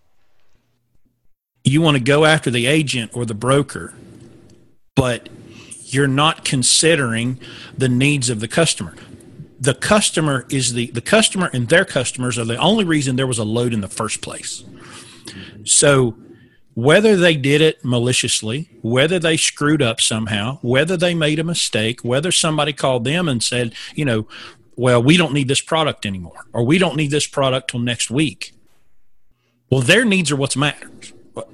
You 1.63 1.81
want 1.81 1.97
to 1.97 2.03
go 2.03 2.25
after 2.25 2.51
the 2.51 2.65
agent 2.65 3.11
or 3.15 3.25
the 3.25 3.33
broker, 3.33 3.93
but 4.95 5.29
you're 5.85 6.07
not 6.07 6.43
considering 6.43 7.39
the 7.77 7.89
needs 7.89 8.29
of 8.29 8.39
the 8.39 8.47
customer. 8.47 8.95
The 9.59 9.73
customer 9.73 10.45
is 10.49 10.73
the 10.73 10.87
the 10.87 11.01
customer 11.01 11.49
and 11.53 11.69
their 11.69 11.85
customers 11.85 12.37
are 12.37 12.43
the 12.43 12.57
only 12.57 12.83
reason 12.83 13.15
there 13.15 13.27
was 13.27 13.39
a 13.39 13.45
load 13.45 13.73
in 13.73 13.79
the 13.81 13.87
first 13.87 14.21
place. 14.21 14.63
So 15.63 16.17
whether 16.73 17.15
they 17.15 17.35
did 17.35 17.61
it 17.61 17.85
maliciously, 17.85 18.69
whether 18.81 19.19
they 19.19 19.37
screwed 19.37 19.81
up 19.81 20.01
somehow, 20.01 20.57
whether 20.61 20.97
they 20.97 21.13
made 21.13 21.39
a 21.39 21.43
mistake, 21.43 22.01
whether 22.01 22.31
somebody 22.31 22.73
called 22.73 23.03
them 23.03 23.29
and 23.29 23.43
said, 23.43 23.73
you 23.93 24.05
know, 24.05 24.27
well, 24.75 25.01
we 25.01 25.17
don't 25.17 25.33
need 25.33 25.47
this 25.47 25.61
product 25.61 26.05
anymore, 26.05 26.45
or 26.53 26.63
we 26.63 26.77
don't 26.77 26.95
need 26.95 27.11
this 27.11 27.27
product 27.27 27.71
till 27.71 27.79
next 27.79 28.09
week. 28.09 28.53
Well, 29.69 29.81
their 29.81 30.05
needs 30.05 30.31
are 30.31 30.35
what's 30.35 30.55
matters. 30.55 31.13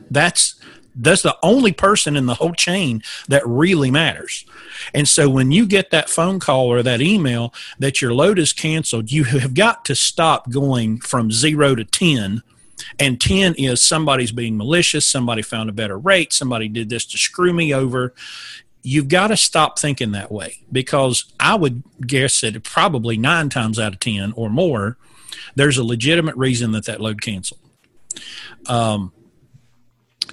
That's 0.09 0.55
that's 0.95 1.21
the 1.21 1.38
only 1.41 1.71
person 1.71 2.17
in 2.17 2.25
the 2.25 2.33
whole 2.33 2.53
chain 2.53 3.01
that 3.29 3.47
really 3.47 3.89
matters. 3.89 4.45
And 4.93 5.07
so 5.07 5.29
when 5.29 5.51
you 5.51 5.65
get 5.65 5.91
that 5.91 6.09
phone 6.09 6.39
call 6.39 6.67
or 6.67 6.83
that 6.83 6.99
email 6.99 7.53
that 7.77 8.01
your 8.01 8.13
load 8.13 8.38
is 8.38 8.51
canceled, 8.51 9.11
you 9.11 9.23
have 9.23 9.53
got 9.53 9.85
to 9.85 9.95
stop 9.95 10.49
going 10.49 10.99
from 10.99 11.31
zero 11.31 11.75
to 11.75 11.85
10 11.85 12.43
and 12.97 13.21
10 13.21 13.55
is 13.55 13.83
somebody's 13.83 14.31
being 14.31 14.57
malicious, 14.57 15.07
somebody 15.07 15.41
found 15.41 15.69
a 15.69 15.73
better 15.73 15.97
rate, 15.97 16.33
somebody 16.33 16.67
did 16.67 16.89
this 16.89 17.05
to 17.07 17.17
screw 17.17 17.53
me 17.53 17.73
over. 17.73 18.13
You've 18.81 19.09
got 19.09 19.27
to 19.27 19.38
stop 19.38 19.77
thinking 19.77 20.12
that 20.12 20.31
way 20.31 20.59
because 20.71 21.33
I 21.39 21.55
would 21.55 21.83
guess 22.05 22.41
that 22.41 22.63
probably 22.63 23.17
nine 23.17 23.50
times 23.50 23.77
out 23.79 23.93
of 23.93 24.00
10 24.00 24.33
or 24.33 24.50
more, 24.50 24.98
there's 25.55 25.77
a 25.77 25.83
legitimate 25.83 26.36
reason 26.36 26.71
that 26.71 26.86
that 26.86 27.01
load 27.01 27.21
canceled. 27.21 27.59
Um, 28.67 29.12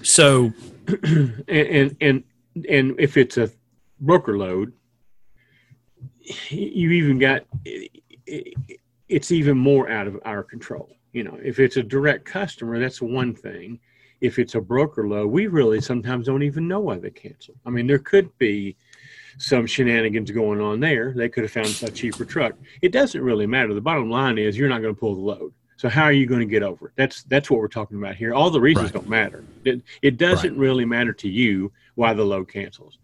so, 0.03 0.53
and, 1.03 1.45
and, 1.49 1.97
and, 2.01 2.25
and 2.69 2.95
if 2.99 3.17
it's 3.17 3.37
a 3.37 3.51
broker 4.01 4.39
load, 4.39 4.73
you 6.49 6.91
even 6.91 7.19
got, 7.19 7.45
it's 9.09 9.33
even 9.33 9.59
more 9.59 9.91
out 9.91 10.07
of 10.07 10.21
our 10.25 10.43
control 10.43 10.97
you 11.17 11.25
know, 11.25 11.39
if 11.43 11.59
it's 11.59 11.79
a 11.79 11.83
direct 11.83 12.27
customer, 12.27 12.79
that's 12.79 13.01
one 13.01 13.35
thing. 13.35 13.81
If 14.21 14.39
it's 14.39 14.55
a 14.55 14.61
broker 14.61 15.07
load, 15.07 15.29
we 15.29 15.47
really 15.47 15.81
sometimes 15.81 16.27
don't 16.27 16.43
even 16.43 16.67
know 16.69 16.81
why 16.81 16.99
they 16.99 17.11
cancel. 17.11 17.55
I 17.67 17.71
mean, 17.71 17.87
there 17.87 17.99
could 17.99 18.37
be 18.39 18.77
some 19.39 19.67
shenanigans 19.67 20.31
going 20.31 20.61
on 20.61 20.81
there. 20.81 21.13
They 21.13 21.29
could 21.29 21.45
have 21.45 21.53
found 21.53 21.83
a 21.83 21.91
cheaper 21.91 22.25
truck. 22.25 22.55
It 22.83 22.93
doesn't 22.93 23.21
really 23.21 23.47
matter. 23.47 23.75
The 23.75 23.81
bottom 23.81 24.11
line 24.11 24.39
is 24.39 24.57
you're 24.57 24.69
not 24.69 24.81
going 24.81 24.95
to 24.95 24.99
pull 24.99 25.15
the 25.15 25.21
load. 25.21 25.53
So 25.77 25.91
how 25.91 26.05
are 26.05 26.13
you 26.13 26.27
going 26.27 26.41
to 26.41 26.47
get 26.47 26.63
over 26.63 26.89
it? 26.89 26.93
That's 26.97 27.23
that's 27.25 27.51
what 27.51 27.61
we're 27.61 27.69
talking 27.69 27.99
about 27.99 28.17
here. 28.17 28.33
All 28.33 28.51
the 28.51 28.61
reasons 28.61 28.87
right. 28.87 28.95
don't 28.95 29.09
matter. 29.09 29.45
It, 29.65 29.83
it 30.01 30.17
doesn't 30.17 30.53
right. 30.53 30.59
really 30.59 30.87
matter 30.87 31.13
to 31.13 31.29
you 31.29 31.71
why 31.97 32.15
the 32.15 32.25
load 32.25 32.49
cancels. 32.49 32.99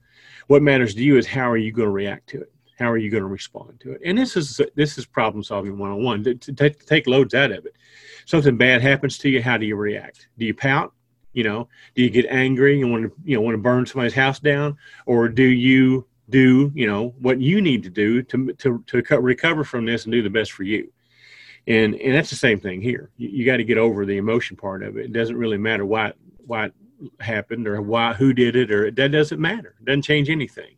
What 0.47 0.63
matters 0.63 0.95
to 0.95 1.03
you 1.03 1.19
is 1.19 1.27
how 1.27 1.51
are 1.51 1.59
you 1.59 1.71
going 1.71 1.89
to 1.89 1.93
react 1.93 2.31
to 2.31 2.41
it? 2.41 2.53
How 2.79 2.91
are 2.91 2.97
you 2.97 3.11
going 3.11 3.23
to 3.23 3.29
respond 3.29 3.79
to 3.81 3.93
it? 3.93 4.01
And 4.05 4.17
this 4.17 4.37
is 4.37 4.59
this 4.75 4.97
is 4.97 5.05
problem 5.05 5.45
solving 5.45 5.77
one 5.77 5.91
on 5.91 6.03
one. 6.03 6.25
To 6.25 6.71
take 6.71 7.07
loads 7.07 7.35
out 7.35 7.53
of 7.53 7.67
it, 7.67 7.75
something 8.25 8.57
bad 8.57 8.81
happens 8.81 9.19
to 9.19 9.29
you, 9.29 9.43
how 9.43 9.59
do 9.59 9.67
you 9.67 9.77
react? 9.77 10.29
Do 10.39 10.47
you 10.47 10.55
pout? 10.55 10.95
You 11.33 11.45
know, 11.45 11.69
do 11.95 12.03
you 12.03 12.11
get 12.11 12.27
angry 12.29 12.81
and 12.81 12.91
want 12.91 13.05
to 13.05 13.13
you 13.25 13.37
know 13.37 13.43
want 13.43 13.55
to 13.55 13.63
burn 13.63 13.87
somebody's 13.87 14.15
house 14.15 14.39
down, 14.39 14.77
or 15.07 15.29
do 15.29 15.45
you 15.45 16.07
do 16.29 16.71
you 16.75 16.87
know 16.87 17.15
what 17.21 17.41
you 17.41 17.61
need 17.61 17.83
to 17.85 17.91
do 17.91 18.23
to 18.25 18.53
to 18.55 18.85
to 18.87 19.21
recover 19.21 19.65
from 19.65 19.85
this 19.85 20.05
and 20.05 20.13
do 20.13 20.23
the 20.23 20.31
best 20.31 20.53
for 20.53 20.63
you? 20.63 20.93
And 21.67 21.95
and 21.95 22.15
that's 22.15 22.31
the 22.31 22.37
same 22.37 22.61
thing 22.61 22.81
here. 22.81 23.11
You, 23.17 23.29
you 23.29 23.47
got 23.47 23.59
to 23.59 23.65
get 23.65 23.79
over 23.79 24.05
the 24.05 24.19
emotion 24.19 24.57
part 24.57 24.83
of 24.83 24.97
it. 24.97 25.07
It 25.07 25.13
doesn't 25.13 25.37
really 25.37 25.59
matter 25.59 25.87
why 25.87 26.13
why 26.47 26.67
it 26.67 26.75
happened 27.21 27.67
or 27.67 27.81
why 27.81 28.13
who 28.13 28.33
did 28.33 28.57
it 28.57 28.71
or 28.71 28.91
that 28.91 29.13
doesn't 29.13 29.41
matter. 29.41 29.75
It 29.81 29.87
doesn't 29.87 30.03
change 30.03 30.29
anything 30.29 30.77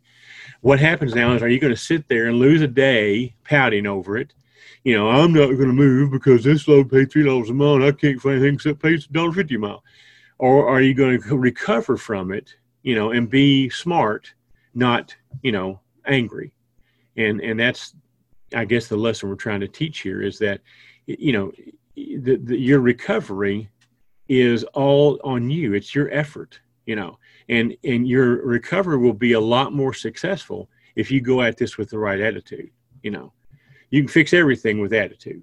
what 0.65 0.81
happens 0.81 1.15
now 1.15 1.35
is 1.35 1.43
are 1.43 1.49
you 1.49 1.61
going 1.61 1.75
to 1.75 1.81
sit 1.81 2.09
there 2.09 2.27
and 2.27 2.39
lose 2.39 2.63
a 2.63 2.67
day 2.67 3.35
pouting 3.45 3.87
over 3.87 4.17
it 4.17 4.33
you 4.83 4.97
know 4.97 5.11
i'm 5.11 5.31
not 5.31 5.49
going 5.49 5.69
to 5.69 5.75
move 5.75 6.11
because 6.11 6.43
this 6.43 6.67
load 6.67 6.91
paid 6.91 7.13
three 7.13 7.23
dollars 7.23 7.51
a 7.51 7.55
mile 7.55 7.85
i 7.85 7.93
can't 7.93 8.19
find 8.19 8.37
anything 8.37 8.55
except 8.55 8.81
pay 8.81 8.97
dollar 9.13 9.31
fifty 9.31 9.57
a 9.57 9.59
mile 9.59 9.85
or 10.39 10.69
are 10.69 10.81
you 10.81 10.95
going 10.95 11.21
to 11.21 11.37
recover 11.37 11.97
from 11.97 12.33
it 12.33 12.55
you 12.83 12.95
know 12.95 13.11
and 13.11 13.31
be 13.31 13.69
smart 13.71 14.33
not 14.75 15.15
you 15.43 15.53
know 15.53 15.81
angry? 16.07 16.53
And 17.17 17.41
and 17.41 17.59
that's 17.59 17.95
i 18.55 18.65
guess 18.65 18.89
the 18.89 18.97
lesson 18.97 19.29
we're 19.29 19.37
trying 19.37 19.61
to 19.61 19.69
teach 19.69 20.01
here 20.01 20.23
is 20.23 20.39
that 20.39 20.61
you 21.07 21.33
know 21.33 21.53
the, 21.97 22.37
the, 22.37 22.57
your 22.57 22.81
recovery 22.81 23.69
is 24.29 24.65
all 24.73 25.21
on 25.23 25.51
you. 25.51 25.75
It's 25.75 25.95
your 25.95 26.11
effort 26.13 26.61
you 26.87 26.97
know 26.97 27.19
and 27.49 27.77
and 27.85 28.07
your 28.07 28.45
recovery 28.45 28.99
will 28.99 29.15
be 29.15 29.33
a 29.33 29.41
lot 29.41 29.73
more 29.73 29.95
successful 29.95 30.69
if 30.97 31.11
you 31.11 31.21
go 31.21 31.43
at 31.43 31.57
this 31.57 31.79
with 31.79 31.91
the 31.91 31.99
right 31.99 32.21
attitude 32.21 32.71
you 33.03 33.11
know. 33.11 33.33
You 33.91 34.03
can 34.03 34.09
fix 34.09 34.33
everything 34.33 34.81
with 34.81 34.93
attitude 34.93 35.43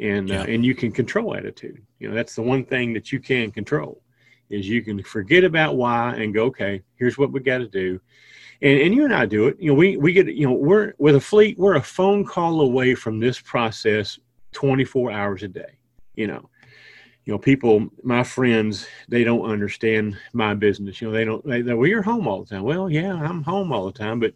and 0.00 0.30
uh, 0.30 0.34
yeah. 0.34 0.40
uh, 0.40 0.46
and 0.46 0.64
you 0.64 0.74
can 0.74 0.90
control 0.92 1.36
attitude. 1.36 1.80
You 2.00 2.08
know 2.08 2.14
that's 2.14 2.34
the 2.34 2.42
one 2.42 2.64
thing 2.64 2.92
that 2.94 3.12
you 3.12 3.20
can 3.20 3.50
control 3.50 4.02
is 4.50 4.68
you 4.68 4.82
can 4.82 5.02
forget 5.02 5.44
about 5.44 5.76
why 5.76 6.14
and 6.14 6.34
go 6.34 6.44
okay 6.44 6.82
here's 6.96 7.18
what 7.18 7.32
we 7.32 7.40
got 7.40 7.58
to 7.58 7.68
do 7.68 8.00
and 8.62 8.80
and 8.80 8.94
you 8.94 9.04
and 9.04 9.14
I 9.14 9.26
do 9.26 9.48
it 9.48 9.56
you 9.58 9.70
know 9.70 9.74
we 9.74 9.96
we 9.96 10.12
get 10.12 10.26
you 10.26 10.46
know 10.46 10.54
we're 10.54 10.94
with 10.98 11.16
a 11.16 11.20
fleet 11.20 11.58
we're 11.58 11.76
a 11.76 11.82
phone 11.82 12.24
call 12.24 12.60
away 12.60 12.94
from 12.94 13.20
this 13.20 13.40
process 13.40 14.18
24 14.52 15.12
hours 15.12 15.42
a 15.42 15.48
day 15.48 15.78
you 16.14 16.26
know 16.26 16.48
you 17.26 17.32
know, 17.32 17.38
people, 17.38 17.88
my 18.04 18.22
friends, 18.22 18.86
they 19.08 19.24
don't 19.24 19.50
understand 19.50 20.16
my 20.32 20.54
business. 20.54 21.00
You 21.00 21.08
know, 21.08 21.12
they 21.12 21.24
don't, 21.24 21.44
they, 21.44 21.60
they, 21.60 21.74
well, 21.74 21.88
you're 21.88 22.00
home 22.00 22.28
all 22.28 22.44
the 22.44 22.54
time. 22.54 22.62
Well, 22.62 22.88
yeah, 22.88 23.14
I'm 23.14 23.42
home 23.42 23.72
all 23.72 23.86
the 23.86 23.98
time, 23.98 24.20
but 24.20 24.32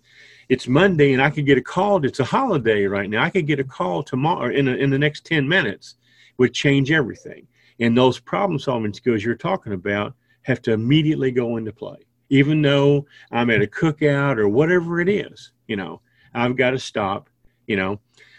it's 0.49 0.67
Monday 0.67 1.13
and 1.13 1.23
I 1.23 1.31
could 1.31 1.47
get 1.47 1.57
a 1.57 1.63
call. 1.63 2.05
It's 2.05 2.19
a 2.19 2.25
holiday 2.25 2.87
right 2.87 3.09
now. 3.09 3.23
I 3.23 3.31
could 3.31 3.47
get 3.47 3.61
a 3.61 3.65
call 3.65 4.03
tomorrow 4.03 4.53
in, 4.53 4.67
a, 4.67 4.73
in 4.73 4.91
the 4.91 4.99
next 4.99 5.25
10 5.25 5.49
minutes 5.49 5.95
would 6.37 6.53
change 6.53 6.91
everything. 6.91 7.47
And 7.81 7.97
those 7.97 8.19
problem 8.19 8.59
solving 8.59 8.93
skills 8.93 9.25
you're 9.25 9.35
talking 9.35 9.73
about 9.73 10.15
have 10.43 10.63
to 10.63 10.73
immediately 10.73 11.31
go 11.31 11.57
into 11.57 11.73
play. 11.73 11.99
Even 12.29 12.63
though 12.63 13.07
I'm 13.33 13.51
at 13.51 13.63
a 13.63 13.67
cookout 13.67 14.39
or 14.39 14.49
whatever 14.49 15.01
it 15.01 15.09
is, 15.09 15.53
you 15.67 15.77
know, 15.77 16.01
I've 16.35 16.57
got 16.57 16.71
to 16.71 16.79
stop, 16.79 17.29
you 17.67 17.77
know, 17.77 17.99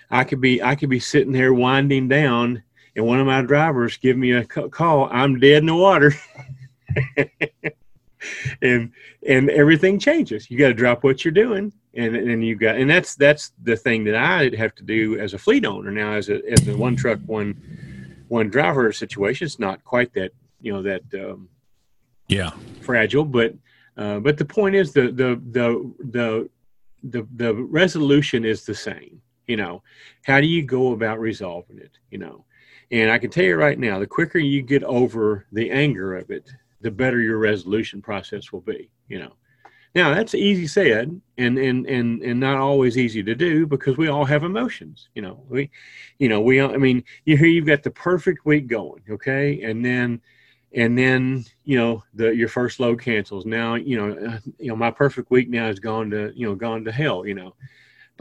I 0.09 0.23
could 0.23 0.41
be, 0.41 0.61
I 0.61 0.75
could 0.75 0.89
be 0.89 0.99
sitting 0.99 1.33
there 1.33 1.53
winding 1.53 2.07
down 2.07 2.63
and 2.95 3.05
one 3.05 3.19
of 3.19 3.25
my 3.25 3.41
drivers 3.41 3.97
give 3.97 4.17
me 4.17 4.31
a 4.31 4.43
call, 4.43 5.09
I'm 5.11 5.39
dead 5.39 5.59
in 5.59 5.65
the 5.65 5.75
water. 5.75 6.13
and 8.61 8.91
and 9.27 9.49
everything 9.49 9.99
changes. 9.99 10.49
You 10.51 10.57
got 10.57 10.67
to 10.67 10.73
drop 10.73 11.03
what 11.03 11.23
you're 11.23 11.31
doing, 11.31 11.71
and 11.93 12.15
and 12.15 12.45
you 12.45 12.55
got 12.55 12.75
and 12.75 12.89
that's 12.89 13.15
that's 13.15 13.53
the 13.63 13.77
thing 13.77 14.03
that 14.05 14.15
I 14.15 14.55
have 14.57 14.75
to 14.75 14.83
do 14.83 15.17
as 15.19 15.33
a 15.33 15.37
fleet 15.37 15.65
owner 15.65 15.91
now. 15.91 16.13
As 16.13 16.29
a 16.29 16.41
as 16.51 16.67
a 16.67 16.75
one 16.75 16.95
truck 16.95 17.19
one 17.25 17.55
one 18.31 18.49
driver 18.49 18.93
situation, 18.93 19.45
it's 19.45 19.59
not 19.59 19.83
quite 19.83 20.13
that 20.13 20.31
you 20.61 20.71
know 20.71 20.81
that 20.81 21.03
um, 21.15 21.49
yeah 22.29 22.51
fragile, 22.79 23.25
but 23.25 23.53
uh, 23.97 24.19
but 24.19 24.37
the 24.37 24.45
point 24.45 24.73
is 24.73 24.93
the 24.93 25.11
the 25.11 25.41
the 25.51 25.93
the 25.99 26.49
the 27.03 27.27
the 27.35 27.53
resolution 27.53 28.45
is 28.45 28.65
the 28.65 28.73
same. 28.73 29.21
You 29.47 29.57
know, 29.57 29.83
how 30.23 30.39
do 30.39 30.47
you 30.47 30.63
go 30.63 30.93
about 30.93 31.19
resolving 31.19 31.77
it? 31.77 31.91
You 32.09 32.19
know, 32.19 32.45
and 32.89 33.11
I 33.11 33.17
can 33.17 33.29
tell 33.29 33.43
you 33.43 33.57
right 33.57 33.77
now, 33.77 33.99
the 33.99 34.07
quicker 34.07 34.39
you 34.39 34.61
get 34.61 34.83
over 34.85 35.45
the 35.51 35.69
anger 35.69 36.15
of 36.15 36.31
it, 36.31 36.49
the 36.79 36.91
better 36.91 37.19
your 37.19 37.37
resolution 37.37 38.01
process 38.01 38.53
will 38.53 38.61
be. 38.61 38.89
You 39.09 39.19
know, 39.19 39.33
now 39.93 40.13
that's 40.13 40.33
easy 40.33 40.67
said, 40.67 41.19
and 41.37 41.57
and 41.57 41.85
and 41.87 42.21
and 42.21 42.39
not 42.39 42.57
always 42.57 42.97
easy 42.97 43.21
to 43.23 43.35
do 43.35 43.65
because 43.67 43.97
we 43.97 44.07
all 44.07 44.25
have 44.25 44.43
emotions. 44.43 45.09
You 45.15 45.21
know, 45.21 45.43
we, 45.49 45.69
you 46.19 46.29
know, 46.29 46.41
we. 46.41 46.61
I 46.61 46.77
mean, 46.77 47.03
you 47.25 47.37
hear 47.37 47.47
you've 47.47 47.65
got 47.65 47.83
the 47.83 47.91
perfect 47.91 48.45
week 48.45 48.67
going, 48.67 49.03
okay, 49.09 49.61
and 49.63 49.83
then 49.83 50.21
and 50.73 50.97
then 50.97 51.43
you 51.65 51.77
know 51.77 52.03
the 52.13 52.35
your 52.35 52.47
first 52.47 52.79
load 52.79 53.01
cancels. 53.01 53.45
Now 53.45 53.75
you 53.75 53.97
know, 53.97 54.27
uh, 54.27 54.39
you 54.59 54.67
know, 54.67 54.75
my 54.75 54.91
perfect 54.91 55.29
week 55.29 55.49
now 55.49 55.67
has 55.67 55.79
gone 55.79 56.09
to 56.11 56.31
you 56.35 56.47
know 56.47 56.55
gone 56.55 56.85
to 56.85 56.91
hell. 56.91 57.25
You 57.25 57.35
know 57.35 57.53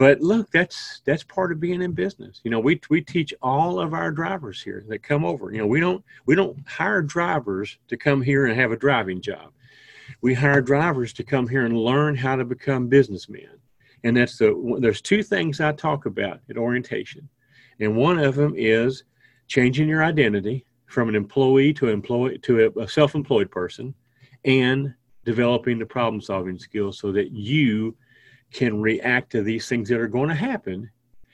but 0.01 0.19
look 0.19 0.49
that's 0.49 1.01
that's 1.05 1.21
part 1.23 1.51
of 1.51 1.59
being 1.59 1.79
in 1.83 1.91
business 1.91 2.41
you 2.43 2.49
know 2.49 2.59
we 2.59 2.81
we 2.89 3.01
teach 3.01 3.35
all 3.39 3.79
of 3.79 3.93
our 3.93 4.11
drivers 4.11 4.59
here 4.59 4.83
that 4.87 5.03
come 5.03 5.23
over 5.23 5.51
you 5.51 5.59
know 5.59 5.67
we 5.67 5.79
don't 5.79 6.03
we 6.25 6.33
don't 6.33 6.57
hire 6.67 7.03
drivers 7.03 7.77
to 7.87 7.95
come 7.95 8.19
here 8.19 8.47
and 8.47 8.59
have 8.59 8.71
a 8.71 8.77
driving 8.77 9.21
job 9.21 9.51
we 10.21 10.33
hire 10.33 10.61
drivers 10.61 11.13
to 11.13 11.23
come 11.23 11.47
here 11.47 11.65
and 11.65 11.77
learn 11.77 12.15
how 12.15 12.35
to 12.35 12.45
become 12.45 12.87
businessmen 12.87 13.61
and 14.03 14.17
that's 14.17 14.37
the 14.37 14.77
there's 14.79 15.01
two 15.01 15.23
things 15.23 15.59
I 15.59 15.71
talk 15.73 16.05
about 16.05 16.39
at 16.49 16.57
orientation, 16.57 17.27
and 17.79 17.95
one 17.95 18.19
of 18.19 18.35
them 18.35 18.53
is 18.57 19.03
changing 19.47 19.87
your 19.87 20.03
identity 20.03 20.65
from 20.87 21.09
an 21.09 21.15
employee 21.15 21.73
to 21.73 21.87
employee 21.87 22.37
to 22.39 22.65
a, 22.65 22.81
a 22.81 22.87
self-employed 22.87 23.51
person, 23.51 23.93
and 24.45 24.93
developing 25.23 25.77
the 25.77 25.85
problem-solving 25.85 26.57
skills 26.57 26.97
so 26.97 27.11
that 27.11 27.31
you 27.31 27.95
can 28.51 28.81
react 28.81 29.31
to 29.31 29.43
these 29.43 29.69
things 29.69 29.87
that 29.87 29.99
are 29.99 30.07
going 30.07 30.29
to 30.29 30.35
happen 30.35 30.89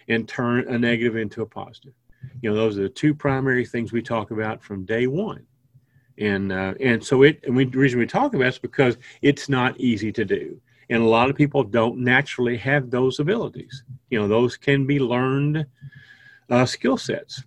and 0.10 0.28
turn 0.28 0.68
a 0.68 0.78
negative 0.78 1.16
into 1.16 1.42
a 1.42 1.46
positive. 1.46 1.94
You 2.42 2.50
know, 2.50 2.56
those 2.56 2.78
are 2.78 2.84
the 2.84 2.90
two 2.90 3.16
primary 3.16 3.66
things 3.66 3.92
we 3.92 4.02
talk 4.02 4.32
about 4.32 4.62
from 4.62 4.86
day 4.86 5.08
one. 5.08 5.46
And 6.20 6.52
uh, 6.52 6.74
and 6.80 7.04
so 7.04 7.24
it 7.24 7.44
and 7.44 7.56
we, 7.56 7.66
the 7.66 7.78
reason 7.78 8.00
we 8.00 8.08
talk 8.08 8.34
about 8.34 8.46
it 8.46 8.50
is 8.50 8.60
because 8.60 8.98
it's 9.22 9.50
not 9.50 9.80
easy 9.80 10.12
to 10.14 10.26
do. 10.26 10.60
And 10.90 11.04
a 11.04 11.08
lot 11.08 11.30
of 11.30 11.36
people 11.36 11.64
don't 11.64 12.00
naturally 12.00 12.58
have 12.58 12.90
those 12.90 13.20
abilities. 13.20 13.84
You 14.10 14.20
know 14.20 14.28
those 14.28 14.58
can 14.58 14.86
be 14.86 15.00
learned 15.00 15.66
uh, 16.50 16.66
skill 16.66 16.98
sets. 16.98 17.44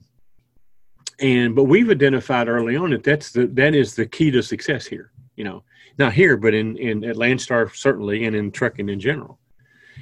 And 1.21 1.55
but 1.55 1.65
we've 1.65 1.91
identified 1.91 2.49
early 2.49 2.77
on 2.77 2.91
that 2.91 3.03
that's 3.03 3.33
the 3.33 3.47
that 3.49 3.75
is 3.75 3.95
the 3.95 4.07
key 4.07 4.31
to 4.31 4.43
success 4.43 4.87
here 4.87 5.11
you 5.41 5.45
know. 5.45 5.63
Not 5.97 6.13
here 6.13 6.37
but 6.37 6.53
in 6.53 6.77
in 6.77 7.03
at 7.03 7.17
landstar 7.17 7.75
certainly 7.75 8.27
and 8.27 8.37
in 8.37 8.51
trucking 8.51 8.91
in 8.91 9.01
general 9.01 9.39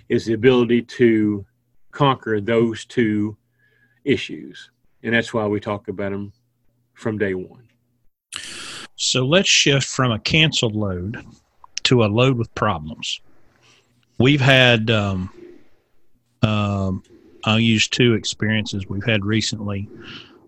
is 0.08 0.26
the 0.26 0.32
ability 0.32 0.82
to 0.82 1.46
conquer 1.92 2.40
those 2.40 2.84
two 2.84 3.36
issues. 4.04 4.70
And 5.04 5.14
that's 5.14 5.32
why 5.32 5.46
we 5.46 5.60
talk 5.60 5.86
about 5.86 6.10
them 6.10 6.32
from 6.94 7.18
day 7.18 7.34
one 7.34 7.67
so 9.08 9.24
let's 9.24 9.48
shift 9.48 9.86
from 9.86 10.12
a 10.12 10.18
canceled 10.18 10.74
load 10.74 11.24
to 11.82 12.04
a 12.04 12.06
load 12.06 12.36
with 12.36 12.54
problems 12.54 13.20
we've 14.18 14.40
had 14.40 14.90
um, 14.90 15.30
um, 16.42 17.02
I'll 17.44 17.60
use 17.60 17.88
two 17.88 18.14
experiences 18.14 18.86
we've 18.88 19.04
had 19.04 19.24
recently. 19.24 19.88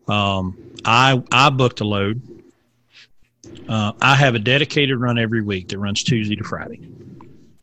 Um, 0.08 0.56
I 0.84 1.22
I 1.32 1.50
booked 1.50 1.80
a 1.80 1.84
load. 1.84 2.20
Uh, 3.68 3.92
I 4.00 4.14
have 4.14 4.34
a 4.34 4.38
dedicated 4.38 4.98
run 4.98 5.18
every 5.18 5.42
week 5.42 5.68
that 5.68 5.78
runs 5.78 6.02
Tuesday 6.02 6.36
to 6.36 6.44
Friday, 6.44 6.80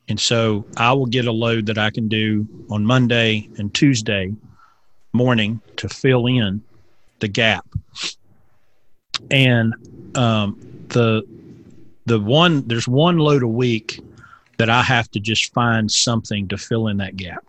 and 0.08 0.20
so 0.20 0.66
I 0.78 0.94
will 0.94 1.06
get 1.06 1.26
a 1.26 1.32
load 1.32 1.66
that 1.68 1.78
I 1.78 1.90
can 1.90 2.08
do 2.08 2.48
on 2.70 2.86
Monday 2.86 3.50
and 3.58 3.74
Tuesday 3.74 4.34
morning 5.14 5.62
to 5.78 5.90
fill 5.90 6.28
in 6.28 6.62
the 7.20 7.28
gap. 7.28 7.66
And 9.32 9.74
um, 10.16 10.60
the 10.90 11.24
the 12.06 12.20
one 12.20 12.68
there's 12.68 12.88
one 12.88 13.18
load 13.18 13.44
a 13.44 13.48
week 13.48 14.00
that 14.58 14.70
I 14.70 14.82
have 14.82 15.10
to 15.12 15.20
just 15.20 15.54
find 15.54 15.92
something 15.92 16.48
to 16.48 16.58
fill 16.58 16.88
in 16.88 16.98
that 16.98 17.16
gap. 17.16 17.46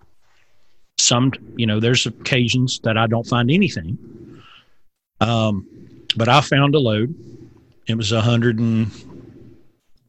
Some, 0.98 1.32
you 1.56 1.66
know, 1.66 1.80
there's 1.80 2.06
occasions 2.06 2.80
that 2.80 2.98
I 2.98 3.06
don't 3.06 3.26
find 3.26 3.50
anything. 3.50 4.42
Um, 5.20 5.66
but 6.16 6.28
I 6.28 6.40
found 6.40 6.74
a 6.74 6.78
load. 6.78 7.14
It 7.86 7.96
was 7.96 8.12
a 8.12 8.20
hundred 8.20 8.58
and 8.58 8.90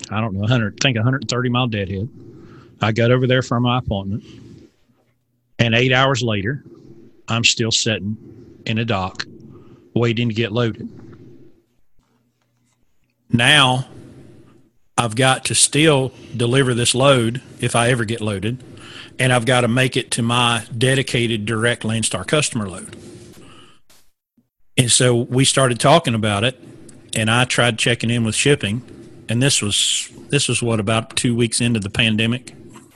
I 0.10 0.20
don't 0.20 0.34
know, 0.34 0.42
100, 0.42 0.74
I 0.74 0.82
think 0.82 0.98
130 0.98 1.50
mile 1.50 1.68
deadhead. 1.68 2.10
I 2.82 2.92
got 2.92 3.12
over 3.12 3.28
there 3.28 3.42
for 3.42 3.60
my 3.60 3.80
appointment. 3.80 4.24
And 5.60 5.76
eight 5.76 5.94
hours 5.94 6.24
later, 6.24 6.64
I'm 7.28 7.44
still 7.44 7.72
sitting 7.72 8.18
in 8.66 8.78
a 8.78 8.86
dock 8.86 9.26
waiting 9.94 10.30
to 10.30 10.34
get 10.34 10.52
loaded. 10.52 10.90
Now 13.32 13.88
I've 15.00 15.16
got 15.16 15.46
to 15.46 15.56
still 15.56 16.12
deliver 16.36 16.74
this 16.74 16.94
load 16.94 17.42
if 17.62 17.74
I 17.74 17.90
ever 17.90 18.04
get 18.04 18.20
loaded, 18.20 18.62
and 19.18 19.32
I've 19.32 19.46
got 19.46 19.62
to 19.62 19.70
make 19.70 19.96
it 19.96 20.12
to 20.12 20.22
my 20.22 20.66
dedicated 20.78 21.46
direct 21.46 21.84
Landstar 21.84 22.28
customer 22.28 22.68
load. 22.68 22.98
And 24.78 24.92
so 24.92 25.16
we 25.16 25.46
started 25.46 25.80
talking 25.80 26.16
about 26.16 26.44
it, 26.44 26.62
and 27.16 27.32
I 27.32 27.46
tried 27.46 27.80
checking 27.80 28.10
in 28.10 28.26
with 28.26 28.36
shipping, 28.36 28.82
and 29.30 29.42
this 29.42 29.62
was 29.62 30.10
this 30.30 30.50
was 30.50 30.62
what 30.62 30.82
about 30.82 31.16
two 31.16 31.34
weeks 31.34 31.62
into 31.62 31.80
the 31.80 31.90
pandemic, 31.90 32.48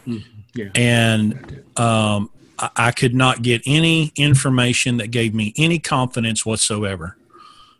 mm-hmm. 0.06 0.17
yeah. 0.56 0.72
and 0.76 1.63
um, 1.78 2.30
I, 2.60 2.69
I 2.76 2.91
could 2.91 3.15
not 3.15 3.43
get 3.43 3.62
any 3.65 4.12
information 4.17 4.98
that 4.98 5.08
gave 5.08 5.34
me 5.34 5.54
any 5.58 5.80
confidence 5.80 6.46
whatsoever 6.46 7.17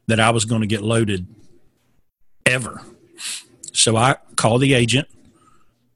that 0.08 0.22
I 0.22 0.30
was 0.30 0.46
going 0.46 0.62
to 0.62 0.68
get 0.68 0.82
loaded 0.82 1.28
ever 2.46 2.82
so 3.74 3.98
I 3.98 4.18
called 4.36 4.62
the 4.62 4.76
agent 4.76 5.10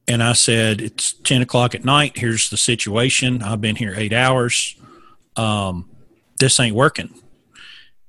and 0.08 0.22
I 0.22 0.34
said, 0.34 0.82
It's 0.82 1.14
10 1.14 1.44
o'clock 1.44 1.76
at 1.76 1.86
night. 1.86 2.18
Here's 2.18 2.50
the 2.50 2.58
situation. 2.58 3.42
I've 3.42 3.62
been 3.62 3.76
here 3.76 3.94
eight 3.96 4.14
hours. 4.14 4.76
Um, 5.36 5.90
this 6.40 6.60
ain't 6.60 6.76
working. 6.76 7.14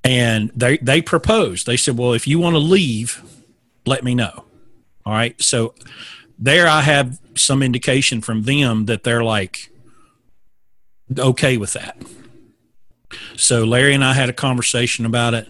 And 0.03 0.51
they, 0.55 0.77
they 0.77 1.01
proposed, 1.01 1.67
they 1.67 1.77
said, 1.77 1.97
Well, 1.97 2.13
if 2.13 2.27
you 2.27 2.39
want 2.39 2.55
to 2.55 2.59
leave, 2.59 3.21
let 3.85 4.03
me 4.03 4.15
know. 4.15 4.45
All 5.05 5.13
right. 5.13 5.39
So 5.41 5.75
there 6.37 6.67
I 6.67 6.81
have 6.81 7.19
some 7.35 7.61
indication 7.61 8.21
from 8.21 8.43
them 8.43 8.85
that 8.85 9.03
they're 9.03 9.23
like 9.23 9.71
okay 11.17 11.57
with 11.57 11.73
that. 11.73 11.97
So 13.35 13.63
Larry 13.63 13.93
and 13.93 14.03
I 14.03 14.13
had 14.13 14.29
a 14.29 14.33
conversation 14.33 15.05
about 15.05 15.33
it 15.33 15.47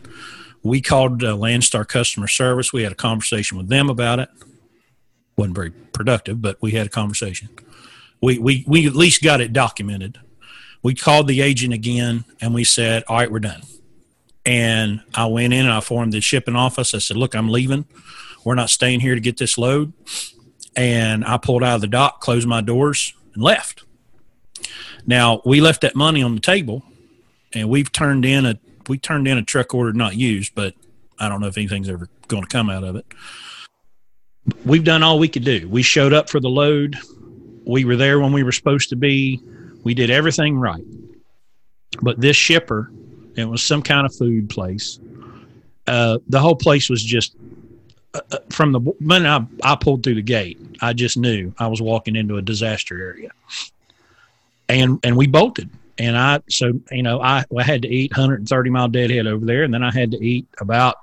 we 0.64 0.82
called 0.82 1.24
uh, 1.24 1.36
Landstar 1.36 1.88
customer 1.88 2.28
service. 2.28 2.74
We 2.74 2.84
had 2.84 2.92
a 2.92 2.96
conversation 2.96 3.58
with 3.58 3.70
them 3.70 3.90
about 3.90 4.20
it. 4.20 4.30
wasn't 5.38 5.56
very 5.56 5.72
productive, 5.72 6.42
but 6.42 6.58
we 6.62 6.72
had 6.72 6.88
a 6.88 6.90
conversation. 6.90 7.50
We 8.22 8.38
we 8.38 8.66
we 8.68 8.86
at 8.86 8.96
least 8.96 9.24
got 9.24 9.42
it 9.42 9.54
documented. 9.54 10.20
We 10.84 10.96
called 10.96 11.28
the 11.28 11.42
agent 11.42 11.74
again 11.74 12.26
and 12.42 12.54
we 12.54 12.64
said, 12.64 13.04
"All 13.08 13.18
right, 13.18 13.32
we're 13.32 13.40
done." 13.40 13.62
And 14.46 15.02
I 15.14 15.26
went 15.28 15.54
in 15.54 15.66
and 15.66 15.74
I 15.74 15.80
formed 15.80 16.14
the 16.14 16.22
shipping 16.22 16.56
office. 16.56 16.94
I 16.94 16.98
said, 17.00 17.18
"Look, 17.18 17.36
I'm 17.36 17.50
leaving. 17.50 17.86
We're 18.44 18.56
not 18.56 18.70
staying 18.70 19.00
here 19.02 19.16
to 19.16 19.22
get 19.22 19.38
this 19.38 19.58
load." 19.58 19.94
And 20.76 21.26
I 21.26 21.38
pulled 21.38 21.64
out 21.64 21.76
of 21.76 21.82
the 21.82 21.88
dock, 21.88 22.20
closed 22.22 22.48
my 22.48 22.62
doors, 22.62 23.14
and 23.34 23.44
left. 23.44 23.84
Now 25.06 25.42
we 25.46 25.62
left 25.62 25.82
that 25.82 25.96
money 25.96 26.22
on 26.22 26.36
the 26.36 26.42
table, 26.42 26.84
and 27.54 27.70
we've 27.70 27.92
turned 27.92 28.26
in 28.26 28.46
a 28.46 28.60
we 28.90 28.98
turned 28.98 29.28
in 29.28 29.38
a 29.38 29.44
truck 29.44 29.74
order 29.74 29.94
not 29.94 30.18
used, 30.18 30.54
but 30.56 30.74
I 31.20 31.30
don't 31.30 31.40
know 31.40 31.48
if 31.48 31.58
anything's 31.58 31.88
ever 31.88 32.10
going 32.28 32.44
to 32.44 32.50
come 32.50 32.70
out 32.70 32.84
of 32.84 32.96
it. 32.96 33.06
We've 34.66 34.84
done 34.84 35.04
all 35.04 35.20
we 35.20 35.28
could 35.28 35.46
do. 35.46 35.70
We 35.70 35.84
showed 35.84 36.12
up 36.12 36.30
for 36.30 36.40
the 36.40 36.50
load. 36.50 36.98
We 37.66 37.86
were 37.86 37.96
there 37.96 38.20
when 38.20 38.34
we 38.34 38.44
were 38.44 38.52
supposed 38.52 38.90
to 38.90 38.96
be. 38.96 39.42
We 39.84 39.94
did 39.94 40.10
everything 40.10 40.58
right. 40.58 40.84
But 42.02 42.20
this 42.20 42.36
shipper, 42.36 42.92
it 43.36 43.46
was 43.46 43.64
some 43.64 43.84
kind 43.84 44.06
of 44.06 44.16
food 44.16 44.50
place. 44.50 45.00
Uh, 45.86 46.20
the 46.28 46.40
whole 46.40 46.56
place 46.56 46.90
was 46.90 47.04
just 47.04 47.36
uh, 48.14 48.22
uh 48.32 48.38
from 48.50 48.72
the 48.72 48.82
minute 49.00 49.28
I, 49.28 49.72
I 49.74 49.76
pulled 49.76 50.04
through 50.04 50.16
the 50.16 50.22
gate, 50.22 50.60
I 50.82 50.94
just 50.94 51.18
knew 51.18 51.54
I 51.58 51.68
was 51.68 51.82
walking 51.82 52.16
into 52.16 52.38
a 52.38 52.42
disaster 52.42 53.02
area. 53.02 53.32
And 54.68 55.00
and 55.04 55.16
we 55.16 55.26
bolted 55.28 55.70
and 56.00 56.18
I 56.18 56.40
so 56.50 56.72
you 56.92 57.04
know 57.04 57.22
I, 57.22 57.44
I 57.56 57.64
had 57.64 57.84
to 57.84 57.88
eat 57.88 58.12
130 58.12 58.70
mile 58.70 58.88
deadhead 58.88 59.28
over 59.28 59.46
there, 59.46 59.64
and 59.64 59.74
then 59.74 59.84
I 59.84 59.92
had 59.92 60.12
to 60.12 60.26
eat 60.26 60.48
about 60.60 60.96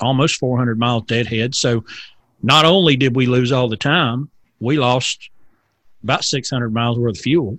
almost 0.00 0.36
400 0.36 0.78
mile 0.78 1.00
deadhead. 1.00 1.54
So 1.54 1.84
not 2.42 2.66
only 2.66 2.96
did 2.96 3.16
we 3.16 3.26
lose 3.26 3.50
all 3.50 3.68
the 3.68 3.78
time, 3.78 4.30
we 4.60 4.78
lost 4.78 5.30
about 6.04 6.22
600 6.22 6.72
miles 6.72 6.98
worth 6.98 7.16
of 7.16 7.22
fuel. 7.22 7.58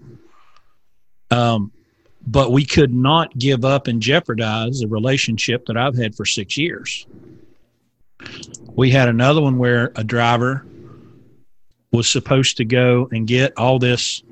Um, 1.31 1.71
but 2.25 2.51
we 2.51 2.63
could 2.65 2.93
not 2.93 3.35
give 3.37 3.65
up 3.65 3.87
and 3.87 4.01
jeopardize 4.01 4.79
the 4.79 4.87
relationship 4.87 5.65
that 5.65 5.77
I've 5.77 5.97
had 5.97 6.15
for 6.15 6.25
six 6.25 6.57
years. 6.57 7.07
We 8.75 8.91
had 8.91 9.09
another 9.09 9.41
one 9.41 9.57
where 9.57 9.91
a 9.95 10.03
driver 10.03 10.65
was 11.91 12.09
supposed 12.09 12.57
to 12.57 12.65
go 12.65 13.09
and 13.11 13.25
get 13.25 13.57
all 13.57 13.79
this 13.79 14.23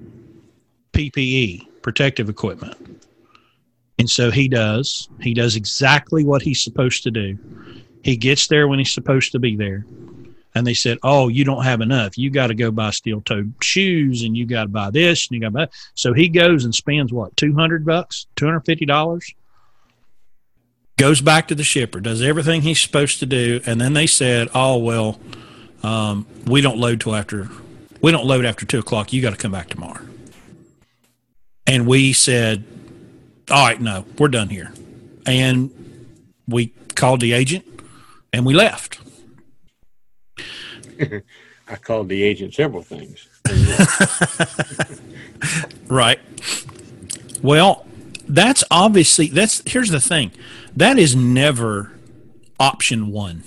PPE 0.93 1.67
protective 1.85 2.29
equipment. 2.29 2.75
And 3.99 4.09
so 4.09 4.31
he 4.31 4.47
does. 4.47 5.07
He 5.21 5.35
does 5.35 5.55
exactly 5.55 6.23
what 6.23 6.41
he's 6.41 6.63
supposed 6.63 7.03
to 7.03 7.11
do. 7.11 7.37
He 8.03 8.17
gets 8.17 8.47
there 8.47 8.67
when 8.67 8.79
he's 8.79 8.91
supposed 8.91 9.33
to 9.33 9.39
be 9.39 9.55
there. 9.55 9.85
And 10.55 10.65
they 10.65 10.73
said, 10.73 10.97
Oh, 11.03 11.27
you 11.27 11.43
don't 11.43 11.63
have 11.63 11.81
enough. 11.81 12.17
You 12.17 12.31
got 12.31 12.47
to 12.47 12.55
go 12.55 12.71
buy 12.71 12.89
steel 12.89 13.21
toed 13.21 13.53
shoes 13.61 14.23
and 14.23 14.35
you 14.35 14.47
got 14.47 14.63
to 14.63 14.69
buy 14.69 14.89
this 14.89 15.27
and 15.27 15.35
you 15.35 15.41
got 15.41 15.49
to 15.49 15.67
buy. 15.67 15.69
So 15.93 16.11
he 16.13 16.27
goes 16.27 16.65
and 16.65 16.73
spends 16.73 17.13
what, 17.13 17.37
200 17.37 17.85
bucks, 17.85 18.25
$250? 18.35 19.35
Goes 20.97 21.21
back 21.21 21.47
to 21.49 21.55
the 21.55 21.63
shipper, 21.63 21.99
does 21.99 22.23
everything 22.23 22.63
he's 22.63 22.81
supposed 22.81 23.19
to 23.19 23.27
do. 23.27 23.61
And 23.67 23.79
then 23.79 23.93
they 23.93 24.07
said, 24.07 24.47
Oh, 24.55 24.79
well, 24.79 25.19
um, 25.83 26.25
we 26.47 26.61
don't 26.61 26.79
load 26.79 27.01
till 27.01 27.13
after, 27.13 27.47
we 28.01 28.11
don't 28.11 28.25
load 28.25 28.43
after 28.43 28.65
two 28.65 28.79
o'clock. 28.79 29.13
You 29.13 29.21
got 29.21 29.31
to 29.31 29.37
come 29.37 29.51
back 29.51 29.69
tomorrow. 29.69 30.01
And 31.67 31.88
we 31.88 32.13
said, 32.13 32.63
all 33.49 33.65
right, 33.65 33.80
no, 33.80 34.06
we're 34.17 34.28
done 34.28 34.49
here. 34.49 34.71
And 35.25 35.71
we 36.47 36.67
called 36.95 37.21
the 37.21 37.34
agent 37.34 37.65
and 38.32 38.45
we 38.45 38.54
left. 38.54 38.99
I 41.67 41.75
called 41.78 42.10
the 42.10 42.23
agent 42.23 42.54
several 42.54 42.84
things. 42.84 43.28
right. 45.88 46.19
Well, 47.41 47.86
that's 48.28 48.63
obviously 48.71 49.28
that's 49.28 49.62
here's 49.65 49.89
the 49.89 50.01
thing. 50.01 50.32
That 50.75 50.97
is 50.97 51.15
never 51.15 51.91
option 52.60 53.12
1. 53.12 53.43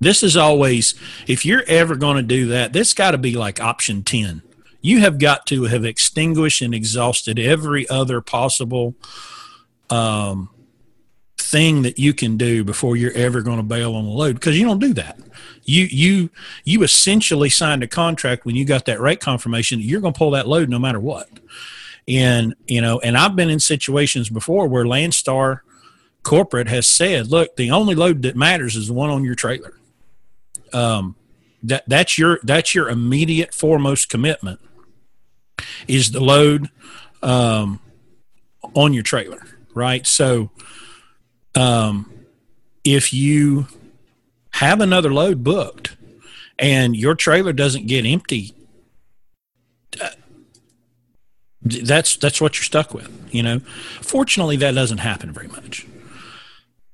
This 0.00 0.22
is 0.22 0.36
always 0.36 0.94
if 1.26 1.44
you're 1.44 1.64
ever 1.66 1.96
going 1.96 2.16
to 2.16 2.22
do 2.22 2.46
that, 2.48 2.72
this 2.72 2.94
got 2.94 3.12
to 3.12 3.18
be 3.18 3.34
like 3.34 3.60
option 3.60 4.04
10. 4.04 4.42
You 4.80 5.00
have 5.00 5.18
got 5.18 5.46
to 5.46 5.64
have 5.64 5.84
extinguished 5.84 6.62
and 6.62 6.74
exhausted 6.74 7.38
every 7.38 7.88
other 7.88 8.20
possible 8.20 8.94
um, 9.90 10.50
thing 11.36 11.82
that 11.82 11.98
you 11.98 12.12
can 12.12 12.36
do 12.36 12.62
before 12.62 12.96
you're 12.96 13.12
ever 13.12 13.40
going 13.40 13.56
to 13.56 13.62
bail 13.62 13.94
on 13.94 14.04
the 14.04 14.10
load 14.10 14.34
because 14.34 14.58
you 14.58 14.64
don't 14.64 14.78
do 14.78 14.92
that. 14.94 15.18
You 15.64 15.84
you 15.84 16.30
you 16.64 16.82
essentially 16.82 17.50
signed 17.50 17.82
a 17.82 17.88
contract 17.88 18.44
when 18.44 18.56
you 18.56 18.64
got 18.64 18.84
that 18.84 19.00
rate 19.00 19.20
confirmation. 19.20 19.80
You're 19.80 20.00
going 20.00 20.14
to 20.14 20.18
pull 20.18 20.32
that 20.32 20.48
load 20.48 20.68
no 20.68 20.78
matter 20.78 21.00
what. 21.00 21.28
And 22.06 22.54
you 22.66 22.80
know, 22.80 23.00
and 23.00 23.16
I've 23.16 23.36
been 23.36 23.50
in 23.50 23.60
situations 23.60 24.30
before 24.30 24.68
where 24.68 24.84
Landstar 24.84 25.60
corporate 26.22 26.68
has 26.68 26.86
said, 26.86 27.28
"Look, 27.28 27.56
the 27.56 27.70
only 27.70 27.94
load 27.94 28.22
that 28.22 28.36
matters 28.36 28.76
is 28.76 28.88
the 28.88 28.94
one 28.94 29.10
on 29.10 29.24
your 29.24 29.34
trailer." 29.34 29.74
Um, 30.72 31.16
that 31.62 31.84
that's 31.86 32.18
your 32.18 32.40
that's 32.42 32.74
your 32.74 32.88
immediate 32.88 33.52
foremost 33.54 34.08
commitment 34.08 34.60
is 35.86 36.12
the 36.12 36.20
load 36.20 36.68
um, 37.22 37.80
on 38.74 38.92
your 38.92 39.02
trailer, 39.02 39.42
right? 39.74 40.06
So, 40.06 40.50
um, 41.54 42.12
if 42.84 43.12
you 43.12 43.66
have 44.52 44.80
another 44.80 45.12
load 45.12 45.44
booked 45.44 45.96
and 46.58 46.96
your 46.96 47.14
trailer 47.14 47.52
doesn't 47.52 47.86
get 47.86 48.04
empty 48.04 48.54
that's 51.62 52.16
that's 52.16 52.40
what 52.40 52.56
you're 52.56 52.64
stuck 52.64 52.94
with 52.94 53.08
you 53.30 53.42
know? 53.42 53.60
Fortunately 54.00 54.56
that 54.56 54.74
doesn't 54.74 54.98
happen 54.98 55.32
very 55.32 55.48
much. 55.48 55.86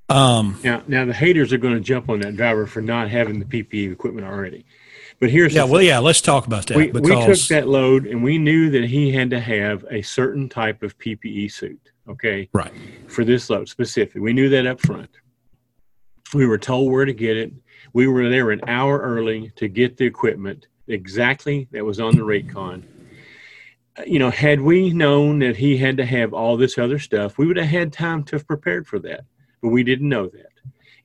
Um 0.09 0.59
now 0.65 0.83
now 0.87 1.05
the 1.05 1.13
haters 1.15 1.53
are 1.53 1.59
going 1.59 1.75
to 1.75 1.81
jump 1.81 2.09
on 2.09 2.21
that 2.21 2.37
driver 2.37 2.67
for 2.67 2.83
not 2.83 3.09
having 3.09 3.39
the 3.39 3.45
ppe 3.45 3.93
equipment 3.93 4.27
already 4.27 4.67
but 5.25 5.31
here's 5.31 5.55
yeah 5.55 5.65
well 5.65 5.83
yeah 5.83 5.99
let's 5.99 6.21
talk 6.21 6.47
about 6.47 6.67
that 6.67 6.77
we, 6.77 6.91
we 6.93 7.01
took 7.01 7.39
that 7.49 7.67
load 7.67 8.07
and 8.07 8.23
we 8.23 8.39
knew 8.39 8.71
that 8.71 8.85
he 8.85 9.11
had 9.11 9.31
to 9.31 9.41
have 9.41 9.85
a 9.91 10.03
certain 10.03 10.49
type 10.49 10.83
of 10.83 10.97
ppe 10.99 11.51
suit 11.51 11.91
okay? 12.09 12.49
Right. 12.53 12.73
For 13.09 13.25
this 13.25 13.51
load 13.51 13.69
specifically. 13.69 14.21
We 14.21 14.33
knew 14.33 14.49
that 14.51 14.67
up 14.67 14.81
front. 14.81 15.11
We 16.33 16.47
were 16.47 16.59
told 16.59 16.91
where 16.91 17.05
to 17.05 17.13
get 17.13 17.37
it. 17.37 17.53
We 17.93 18.09
were 18.09 18.29
there 18.29 18.51
an 18.51 18.61
hour 18.67 18.99
early 18.99 19.53
to 19.57 19.69
get 19.69 19.97
the 19.97 20.05
equipment 20.05 20.67
exactly 20.89 21.69
that 21.71 21.85
was 21.85 22.01
on 22.01 22.17
the 22.17 22.25
rate 22.25 22.51
con. 22.51 22.87
Uh, 23.97 24.03
you 24.07 24.19
know, 24.19 24.31
had 24.31 24.61
we 24.61 24.91
known 24.91 25.39
that 25.39 25.57
he 25.57 25.77
had 25.77 25.97
to 25.99 26.05
have 26.05 26.35
all 26.35 26.57
this 26.57 26.77
other 26.77 26.99
stuff, 26.99 27.39
we 27.39 27.47
would 27.47 27.57
have 27.57 27.69
had 27.69 27.93
time 27.93 28.25
to 28.25 28.37
have 28.37 28.47
prepared 28.47 28.87
for 28.87 28.99
that. 28.99 29.25
But 29.63 29.69
we 29.69 29.85
didn't 29.85 30.09
know 30.09 30.27
that. 30.29 30.51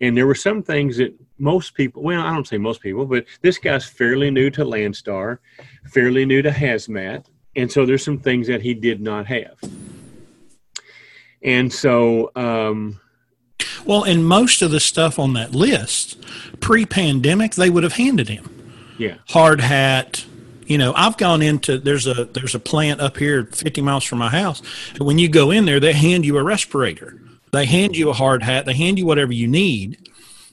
And 0.01 0.17
there 0.17 0.27
were 0.27 0.35
some 0.35 0.63
things 0.63 0.97
that 0.97 1.13
most 1.39 1.73
people, 1.73 2.03
well, 2.03 2.21
I 2.21 2.33
don't 2.33 2.47
say 2.47 2.57
most 2.57 2.81
people, 2.81 3.05
but 3.05 3.25
this 3.41 3.57
guy's 3.57 3.85
fairly 3.85 4.29
new 4.29 4.49
to 4.51 4.63
Landstar, 4.63 5.39
fairly 5.91 6.25
new 6.25 6.41
to 6.41 6.49
hazmat. 6.49 7.25
And 7.55 7.71
so 7.71 7.85
there's 7.85 8.03
some 8.03 8.19
things 8.19 8.47
that 8.47 8.61
he 8.61 8.73
did 8.73 9.01
not 9.01 9.25
have. 9.27 9.57
And 11.41 11.71
so, 11.71 12.31
um, 12.35 12.99
well, 13.85 14.03
and 14.03 14.25
most 14.25 14.61
of 14.61 14.71
the 14.71 14.79
stuff 14.79 15.17
on 15.17 15.33
that 15.33 15.53
list 15.53 16.17
pre 16.59 16.85
pandemic, 16.85 17.55
they 17.55 17.69
would 17.69 17.83
have 17.83 17.93
handed 17.93 18.27
him. 18.27 18.49
Yeah. 18.97 19.15
Hard 19.27 19.61
hat, 19.61 20.25
you 20.69 20.77
know 20.77 20.93
i've 20.95 21.17
gone 21.17 21.41
into 21.41 21.77
there's 21.77 22.07
a 22.07 22.25
there's 22.25 22.55
a 22.55 22.59
plant 22.59 23.01
up 23.01 23.17
here 23.17 23.45
50 23.45 23.81
miles 23.81 24.05
from 24.05 24.19
my 24.19 24.29
house 24.29 24.61
and 24.93 25.01
when 25.01 25.19
you 25.19 25.27
go 25.27 25.51
in 25.51 25.65
there 25.65 25.79
they 25.79 25.91
hand 25.91 26.25
you 26.25 26.37
a 26.37 26.43
respirator 26.43 27.19
they 27.51 27.65
hand 27.65 27.97
you 27.97 28.09
a 28.09 28.13
hard 28.13 28.43
hat 28.43 28.65
they 28.65 28.73
hand 28.73 28.97
you 28.97 29.05
whatever 29.05 29.33
you 29.33 29.47
need 29.47 30.09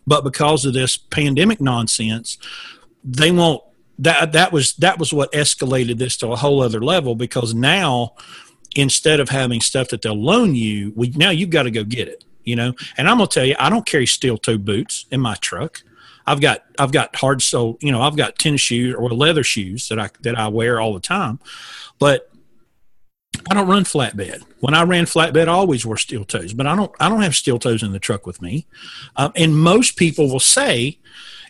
but 0.07 0.25
because 0.25 0.65
of 0.65 0.73
this 0.73 0.97
pandemic 0.97 1.61
nonsense 1.61 2.39
they 3.05 3.31
won't 3.31 3.63
that 3.99 4.33
that 4.33 4.53
was 4.53 4.75
that 4.75 4.99
was 4.99 5.13
what 5.13 5.33
escalated 5.33 5.99
this 5.99 6.17
to 6.17 6.29
a 6.29 6.37
whole 6.37 6.63
other 6.63 6.81
level 6.81 7.15
because 7.15 7.55
now 7.55 8.15
instead 8.75 9.21
of 9.21 9.29
having 9.29 9.61
stuff 9.61 9.89
that 9.89 10.03
they'll 10.03 10.15
loan 10.21 10.55
you 10.55 10.93
we 10.97 11.09
now 11.11 11.31
you've 11.31 11.51
got 11.51 11.65
to 11.65 11.71
go 11.71 11.85
get 11.85 12.09
it 12.09 12.25
you 12.45 12.55
know? 12.55 12.73
And 12.97 13.09
i'm 13.09 13.19
to 13.19 13.27
tell 13.27 13.45
you 13.45 13.57
i 13.59 13.69
don't 13.69 13.87
carry 13.87 14.07
steel 14.07 14.39
toe 14.39 14.59
boots 14.59 15.07
in 15.11 15.21
my 15.21 15.35
truck. 15.37 15.83
I've 16.27 16.41
got 16.41 16.65
I've 16.79 16.93
got 16.93 17.15
hard 17.15 17.41
sole, 17.41 17.79
you 17.81 17.93
know, 17.93 18.03
I've 18.03 18.17
got 18.17 18.39
tennis 18.39 18.61
shoes 18.61 18.95
or 18.95 19.09
leather 19.11 19.45
shoes 19.45 19.89
that 19.89 19.99
I 19.99 20.11
that 20.23 20.37
I 20.37 20.49
wear 20.49 20.81
all 20.81 20.93
the 20.93 21.01
time, 21.01 21.39
but 21.99 22.31
I 23.49 23.55
don't 23.55 23.69
run 23.69 23.85
flatbed. 23.85 24.43
When 24.61 24.75
I 24.75 24.83
ran 24.83 25.05
flatbed, 25.05 25.49
I 25.49 25.53
always 25.53 25.87
wore 25.87 25.97
steel 25.97 26.25
toes, 26.25 26.53
but 26.53 26.67
I 26.67 26.75
don't 26.75 26.93
I 26.99 27.09
don't 27.09 27.23
have 27.23 27.35
steel 27.35 27.59
toes 27.59 27.83
in 27.83 27.93
the 27.93 27.99
truck 27.99 28.27
with 28.27 28.43
me. 28.43 28.67
Um, 29.17 29.33
and 29.37 29.57
most 29.57 29.97
people 29.97 30.31
will 30.31 30.41
say 30.41 30.99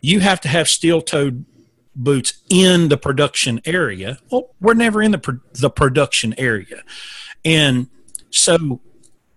you 0.03 0.21
have 0.21 0.41
to 0.43 0.49
have 0.49 0.69
steel 0.69 1.01
toed 1.01 1.45
boots 1.95 2.35
in 2.51 2.89
the 2.89 2.97
production 2.97 3.61
area. 3.65 4.19
Well, 4.31 4.51
we're 4.61 4.75
never 4.75 5.03
in 5.03 5.13
the 5.13 5.19
pro- 5.19 5.41
the 5.55 5.71
production 5.71 6.35
area, 6.39 6.83
and 7.45 7.89
so 8.31 8.81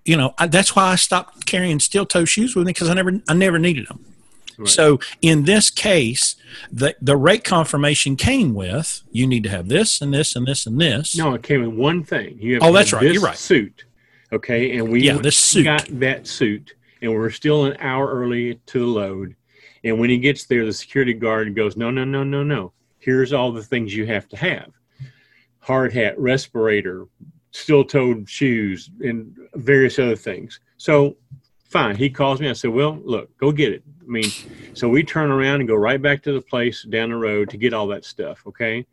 you 0.03 0.17
know 0.17 0.33
I, 0.37 0.47
that's 0.47 0.75
why 0.75 0.91
I 0.91 0.95
stopped 0.95 1.45
carrying 1.45 1.79
steel 1.79 2.05
toe 2.05 2.25
shoes 2.25 2.55
with 2.55 2.65
me 2.65 2.73
because 2.73 2.89
I 2.89 2.93
never 2.93 3.21
I 3.29 3.33
never 3.33 3.59
needed 3.59 3.87
them. 3.87 4.05
So 4.67 4.99
in 5.21 5.43
this 5.43 5.69
case, 5.69 6.35
the 6.71 6.95
the 7.01 7.15
rate 7.15 7.43
confirmation 7.43 8.15
came 8.15 8.53
with 8.53 9.03
you 9.11 9.25
need 9.27 9.43
to 9.43 9.49
have 9.49 9.67
this 9.67 10.01
and 10.01 10.13
this 10.13 10.35
and 10.35 10.45
this 10.45 10.65
and 10.65 10.79
this. 10.79 11.17
No, 11.17 11.33
it 11.33 11.43
came 11.43 11.61
with 11.61 11.77
one 11.77 12.03
thing. 12.03 12.37
You 12.39 12.55
have 12.55 12.63
oh, 12.63 12.73
that's 12.73 12.93
right. 12.93 13.03
You're 13.03 13.21
right. 13.21 13.37
Suit. 13.37 13.85
Okay, 14.31 14.77
and 14.77 14.91
we 14.91 15.01
yeah, 15.01 15.17
this 15.17 15.37
suit. 15.37 15.63
got 15.63 15.87
that 15.99 16.27
suit, 16.27 16.75
and 17.01 17.11
we're 17.11 17.31
still 17.31 17.65
an 17.65 17.77
hour 17.79 18.07
early 18.07 18.55
to 18.67 18.79
the 18.79 18.85
load. 18.85 19.35
And 19.83 19.99
when 19.99 20.09
he 20.09 20.17
gets 20.17 20.45
there, 20.45 20.65
the 20.65 20.73
security 20.73 21.13
guard 21.13 21.55
goes, 21.55 21.77
"No, 21.77 21.89
no, 21.89 22.03
no, 22.03 22.23
no, 22.23 22.43
no. 22.43 22.73
Here's 22.99 23.33
all 23.33 23.51
the 23.51 23.63
things 23.63 23.95
you 23.95 24.05
have 24.05 24.27
to 24.29 24.37
have: 24.37 24.71
hard 25.59 25.93
hat, 25.93 26.19
respirator, 26.19 27.07
steel-toed 27.51 28.29
shoes, 28.29 28.91
and 28.99 29.35
various 29.55 29.97
other 29.97 30.15
things." 30.15 30.59
So, 30.77 31.17
fine. 31.69 31.95
He 31.95 32.09
calls 32.09 32.39
me. 32.39 32.49
I 32.49 32.53
said, 32.53 32.71
"Well, 32.71 32.99
look, 33.03 33.35
go 33.37 33.51
get 33.51 33.71
it. 33.71 33.83
I 34.01 34.07
mean, 34.07 34.29
so 34.73 34.89
we 34.89 35.03
turn 35.03 35.31
around 35.31 35.61
and 35.61 35.67
go 35.67 35.75
right 35.75 36.01
back 36.01 36.21
to 36.23 36.33
the 36.33 36.41
place 36.41 36.83
down 36.83 37.09
the 37.09 37.15
road 37.15 37.49
to 37.51 37.57
get 37.57 37.73
all 37.73 37.87
that 37.87 38.05
stuff. 38.05 38.43
Okay. 38.47 38.85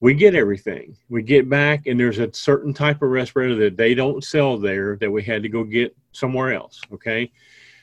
We 0.00 0.14
get 0.14 0.34
everything. 0.34 0.96
We 1.10 1.22
get 1.22 1.48
back, 1.48 1.86
and 1.86 1.98
there's 1.98 2.18
a 2.18 2.32
certain 2.32 2.74
type 2.74 3.02
of 3.02 3.10
respirator 3.10 3.54
that 3.56 3.76
they 3.76 3.94
don't 3.94 4.24
sell 4.24 4.58
there 4.58 4.96
that 4.96 5.10
we 5.10 5.22
had 5.22 5.44
to 5.44 5.48
go 5.48 5.62
get 5.62 5.96
somewhere 6.10 6.52
else. 6.52 6.80
Okay. 6.92 7.30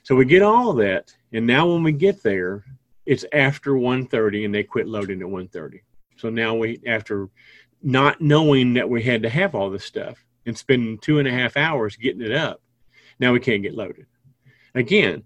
So 0.03 0.15
we 0.15 0.25
get 0.25 0.41
all 0.41 0.73
that. 0.73 1.15
And 1.31 1.45
now 1.45 1.71
when 1.71 1.83
we 1.83 1.91
get 1.91 2.21
there, 2.23 2.65
it's 3.05 3.25
after 3.33 3.71
1.30 3.71 4.45
and 4.45 4.53
they 4.53 4.63
quit 4.63 4.87
loading 4.87 5.21
at 5.21 5.27
1.30. 5.27 5.81
So 6.17 6.29
now 6.29 6.55
we, 6.55 6.81
after 6.85 7.29
not 7.81 8.19
knowing 8.19 8.73
that 8.73 8.89
we 8.89 9.01
had 9.01 9.23
to 9.23 9.29
have 9.29 9.55
all 9.55 9.69
this 9.69 9.85
stuff 9.85 10.23
and 10.45 10.57
spending 10.57 10.97
two 10.97 11.19
and 11.19 11.27
a 11.27 11.31
half 11.31 11.55
hours 11.55 11.95
getting 11.95 12.21
it 12.21 12.31
up, 12.31 12.61
now 13.19 13.33
we 13.33 13.39
can't 13.39 13.63
get 13.63 13.75
loaded. 13.75 14.05
Again, 14.79 15.23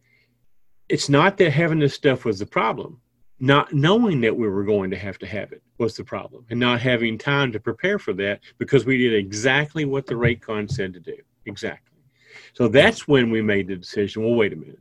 it's 0.90 1.10
not 1.10 1.38
that 1.38 1.52
having 1.52 1.80
this 1.80 1.94
stuff 1.94 2.26
was 2.26 2.40
the 2.40 2.46
problem. 2.46 3.00
Not 3.40 3.74
knowing 3.74 4.22
that 4.22 4.36
we 4.36 4.48
were 4.48 4.64
going 4.64 4.90
to 4.92 4.98
have 4.98 5.18
to 5.20 5.28
have 5.28 5.52
it 5.52 5.62
was 5.78 5.96
the 5.96 6.04
problem, 6.04 6.46
and 6.50 6.60
not 6.60 6.82
having 6.82 7.18
time 7.18 7.52
to 7.52 7.60
prepare 7.60 8.00
for 8.00 8.14
that 8.14 8.40
because 8.58 8.86
we 8.86 8.98
did 8.98 9.14
exactly 9.14 9.86
what 9.86 10.06
the 10.06 10.16
rate 10.16 10.42
con 10.42 10.68
said 10.68 10.94
to 10.94 11.00
do. 11.00 11.18
Exactly. 11.46 12.00
So 12.54 12.68
that's 12.68 13.08
when 13.08 13.30
we 13.30 13.42
made 13.42 13.68
the 13.68 13.76
decision. 13.76 14.24
Well, 14.24 14.36
wait 14.36 14.54
a 14.54 14.56
minute. 14.56 14.80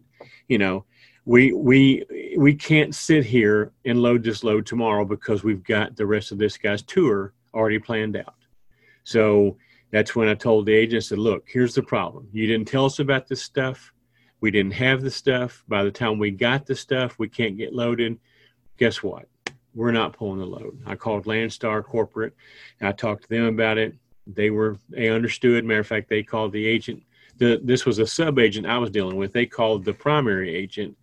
You 0.48 0.58
know, 0.58 0.84
we 1.24 1.52
we 1.52 2.04
we 2.36 2.54
can't 2.54 2.94
sit 2.94 3.24
here 3.24 3.72
and 3.84 4.00
load 4.00 4.22
this 4.22 4.44
load 4.44 4.64
tomorrow 4.64 5.04
because 5.04 5.44
we've 5.44 5.64
got 5.64 5.96
the 5.96 6.06
rest 6.06 6.32
of 6.32 6.38
this 6.38 6.56
guy's 6.56 6.82
tour 6.82 7.34
already 7.52 7.78
planned 7.78 8.16
out. 8.16 8.36
So 9.04 9.56
that's 9.90 10.16
when 10.16 10.28
I 10.28 10.34
told 10.34 10.66
the 10.66 10.74
agent, 10.74 11.02
I 11.02 11.06
said, 11.06 11.18
look, 11.18 11.44
here's 11.46 11.74
the 11.74 11.82
problem. 11.82 12.28
You 12.32 12.46
didn't 12.46 12.68
tell 12.68 12.86
us 12.86 12.98
about 13.00 13.28
this 13.28 13.42
stuff. 13.42 13.92
We 14.42 14.50
didn't 14.50 14.72
have 14.72 15.02
the 15.02 15.10
stuff. 15.10 15.64
By 15.68 15.84
the 15.84 15.90
time 15.92 16.18
we 16.18 16.32
got 16.32 16.66
the 16.66 16.74
stuff, 16.74 17.16
we 17.18 17.28
can't 17.28 17.56
get 17.56 17.72
loaded. 17.72 18.18
Guess 18.76 19.00
what? 19.00 19.28
We're 19.72 19.92
not 19.92 20.14
pulling 20.14 20.40
the 20.40 20.46
load. 20.46 20.82
I 20.84 20.96
called 20.96 21.26
Landstar 21.26 21.82
Corporate. 21.84 22.34
I 22.80 22.90
talked 22.90 23.22
to 23.22 23.28
them 23.28 23.46
about 23.46 23.78
it. 23.78 23.94
They 24.26 24.50
were 24.50 24.78
they 24.88 25.08
understood. 25.08 25.64
Matter 25.64 25.80
of 25.80 25.86
fact, 25.86 26.08
they 26.08 26.24
called 26.24 26.52
the 26.52 26.66
agent. 26.66 27.04
The, 27.38 27.60
this 27.62 27.86
was 27.86 28.00
a 28.00 28.06
sub 28.06 28.40
agent 28.40 28.66
I 28.66 28.78
was 28.78 28.90
dealing 28.90 29.16
with. 29.16 29.32
They 29.32 29.46
called 29.46 29.84
the 29.84 29.94
primary 29.94 30.52
agent 30.54 30.96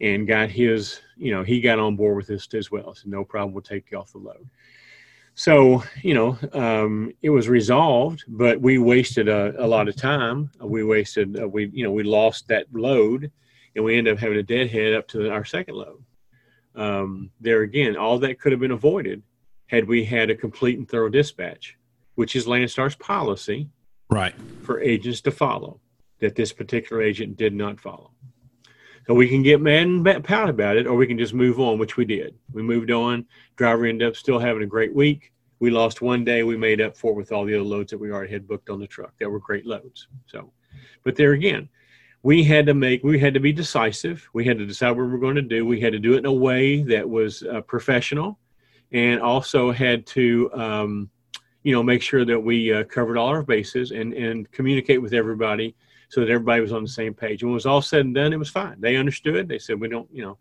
and 0.00 0.26
got 0.26 0.48
his, 0.48 1.00
you 1.16 1.32
know, 1.32 1.42
he 1.42 1.60
got 1.60 1.80
on 1.80 1.96
board 1.96 2.16
with 2.16 2.28
this 2.28 2.46
as 2.54 2.70
well. 2.70 2.94
So 2.94 3.08
no 3.08 3.24
problem, 3.24 3.52
we'll 3.52 3.62
take 3.62 3.90
you 3.90 3.98
off 3.98 4.12
the 4.12 4.18
load. 4.18 4.48
So, 5.38 5.84
you 6.02 6.14
know, 6.14 6.38
um, 6.54 7.12
it 7.20 7.28
was 7.28 7.46
resolved, 7.46 8.24
but 8.26 8.58
we 8.58 8.78
wasted 8.78 9.28
a, 9.28 9.52
a 9.62 9.66
lot 9.66 9.86
of 9.86 9.94
time. 9.94 10.50
We 10.58 10.82
wasted, 10.82 11.38
uh, 11.38 11.46
we, 11.46 11.66
you 11.74 11.84
know, 11.84 11.92
we 11.92 12.04
lost 12.04 12.48
that 12.48 12.66
load 12.72 13.30
and 13.74 13.84
we 13.84 13.98
ended 13.98 14.14
up 14.14 14.18
having 14.18 14.38
a 14.38 14.42
deadhead 14.42 14.94
up 14.94 15.06
to 15.08 15.30
our 15.30 15.44
second 15.44 15.74
load. 15.74 16.02
Um, 16.74 17.30
there 17.38 17.60
again, 17.60 17.98
all 17.98 18.18
that 18.20 18.40
could 18.40 18.52
have 18.52 18.62
been 18.62 18.70
avoided 18.70 19.22
had 19.66 19.86
we 19.86 20.06
had 20.06 20.30
a 20.30 20.34
complete 20.34 20.78
and 20.78 20.88
thorough 20.88 21.10
dispatch, 21.10 21.76
which 22.14 22.34
is 22.34 22.46
Landstar's 22.46 22.96
policy 22.96 23.68
Right. 24.08 24.34
for 24.62 24.80
agents 24.80 25.20
to 25.22 25.30
follow 25.30 25.80
that 26.20 26.34
this 26.34 26.52
particular 26.54 27.02
agent 27.02 27.36
did 27.36 27.52
not 27.52 27.78
follow. 27.78 28.12
So 29.06 29.14
we 29.14 29.28
can 29.28 29.42
get 29.42 29.60
mad 29.60 29.86
and 29.86 30.24
pout 30.24 30.50
about 30.50 30.76
it, 30.76 30.86
or 30.86 30.96
we 30.96 31.06
can 31.06 31.18
just 31.18 31.32
move 31.32 31.60
on, 31.60 31.78
which 31.78 31.96
we 31.96 32.04
did. 32.04 32.34
We 32.52 32.62
moved 32.62 32.90
on. 32.90 33.24
Driver 33.54 33.86
ended 33.86 34.08
up 34.08 34.16
still 34.16 34.38
having 34.38 34.62
a 34.62 34.66
great 34.66 34.94
week. 34.94 35.32
We 35.60 35.70
lost 35.70 36.02
one 36.02 36.24
day. 36.24 36.42
We 36.42 36.56
made 36.56 36.80
up 36.80 36.96
for 36.96 37.12
it 37.12 37.16
with 37.16 37.30
all 37.30 37.44
the 37.44 37.54
other 37.54 37.62
loads 37.62 37.90
that 37.92 37.98
we 37.98 38.10
already 38.10 38.32
had 38.32 38.48
booked 38.48 38.68
on 38.68 38.80
the 38.80 38.86
truck. 38.86 39.12
That 39.18 39.30
were 39.30 39.38
great 39.38 39.64
loads. 39.64 40.08
So, 40.26 40.52
but 41.04 41.14
there 41.14 41.32
again, 41.32 41.68
we 42.24 42.42
had 42.42 42.66
to 42.66 42.74
make, 42.74 43.04
we 43.04 43.18
had 43.18 43.32
to 43.34 43.40
be 43.40 43.52
decisive. 43.52 44.28
We 44.32 44.44
had 44.44 44.58
to 44.58 44.66
decide 44.66 44.90
what 44.90 45.04
we 45.04 45.12
were 45.12 45.18
going 45.18 45.36
to 45.36 45.42
do. 45.42 45.64
We 45.64 45.80
had 45.80 45.92
to 45.92 46.00
do 46.00 46.14
it 46.14 46.18
in 46.18 46.26
a 46.26 46.32
way 46.32 46.82
that 46.82 47.08
was 47.08 47.44
uh, 47.44 47.60
professional, 47.60 48.40
and 48.90 49.20
also 49.20 49.70
had 49.70 50.04
to, 50.06 50.50
um, 50.52 51.10
you 51.62 51.72
know, 51.72 51.82
make 51.82 52.02
sure 52.02 52.24
that 52.24 52.38
we 52.38 52.72
uh, 52.72 52.84
covered 52.84 53.16
all 53.16 53.28
our 53.28 53.42
bases 53.42 53.92
and 53.92 54.12
and 54.14 54.50
communicate 54.50 55.00
with 55.00 55.14
everybody 55.14 55.76
so 56.08 56.20
that 56.20 56.30
everybody 56.30 56.60
was 56.60 56.72
on 56.72 56.82
the 56.82 56.88
same 56.88 57.14
page. 57.14 57.42
And 57.42 57.50
when 57.50 57.54
it 57.54 57.62
was 57.62 57.66
all 57.66 57.82
said 57.82 58.04
and 58.06 58.14
done, 58.14 58.32
it 58.32 58.38
was 58.38 58.50
fine. 58.50 58.76
They 58.80 58.96
understood. 58.96 59.48
They 59.48 59.58
said, 59.58 59.80
we 59.80 59.88
don't, 59.88 60.08
you 60.12 60.22
know, 60.22 60.38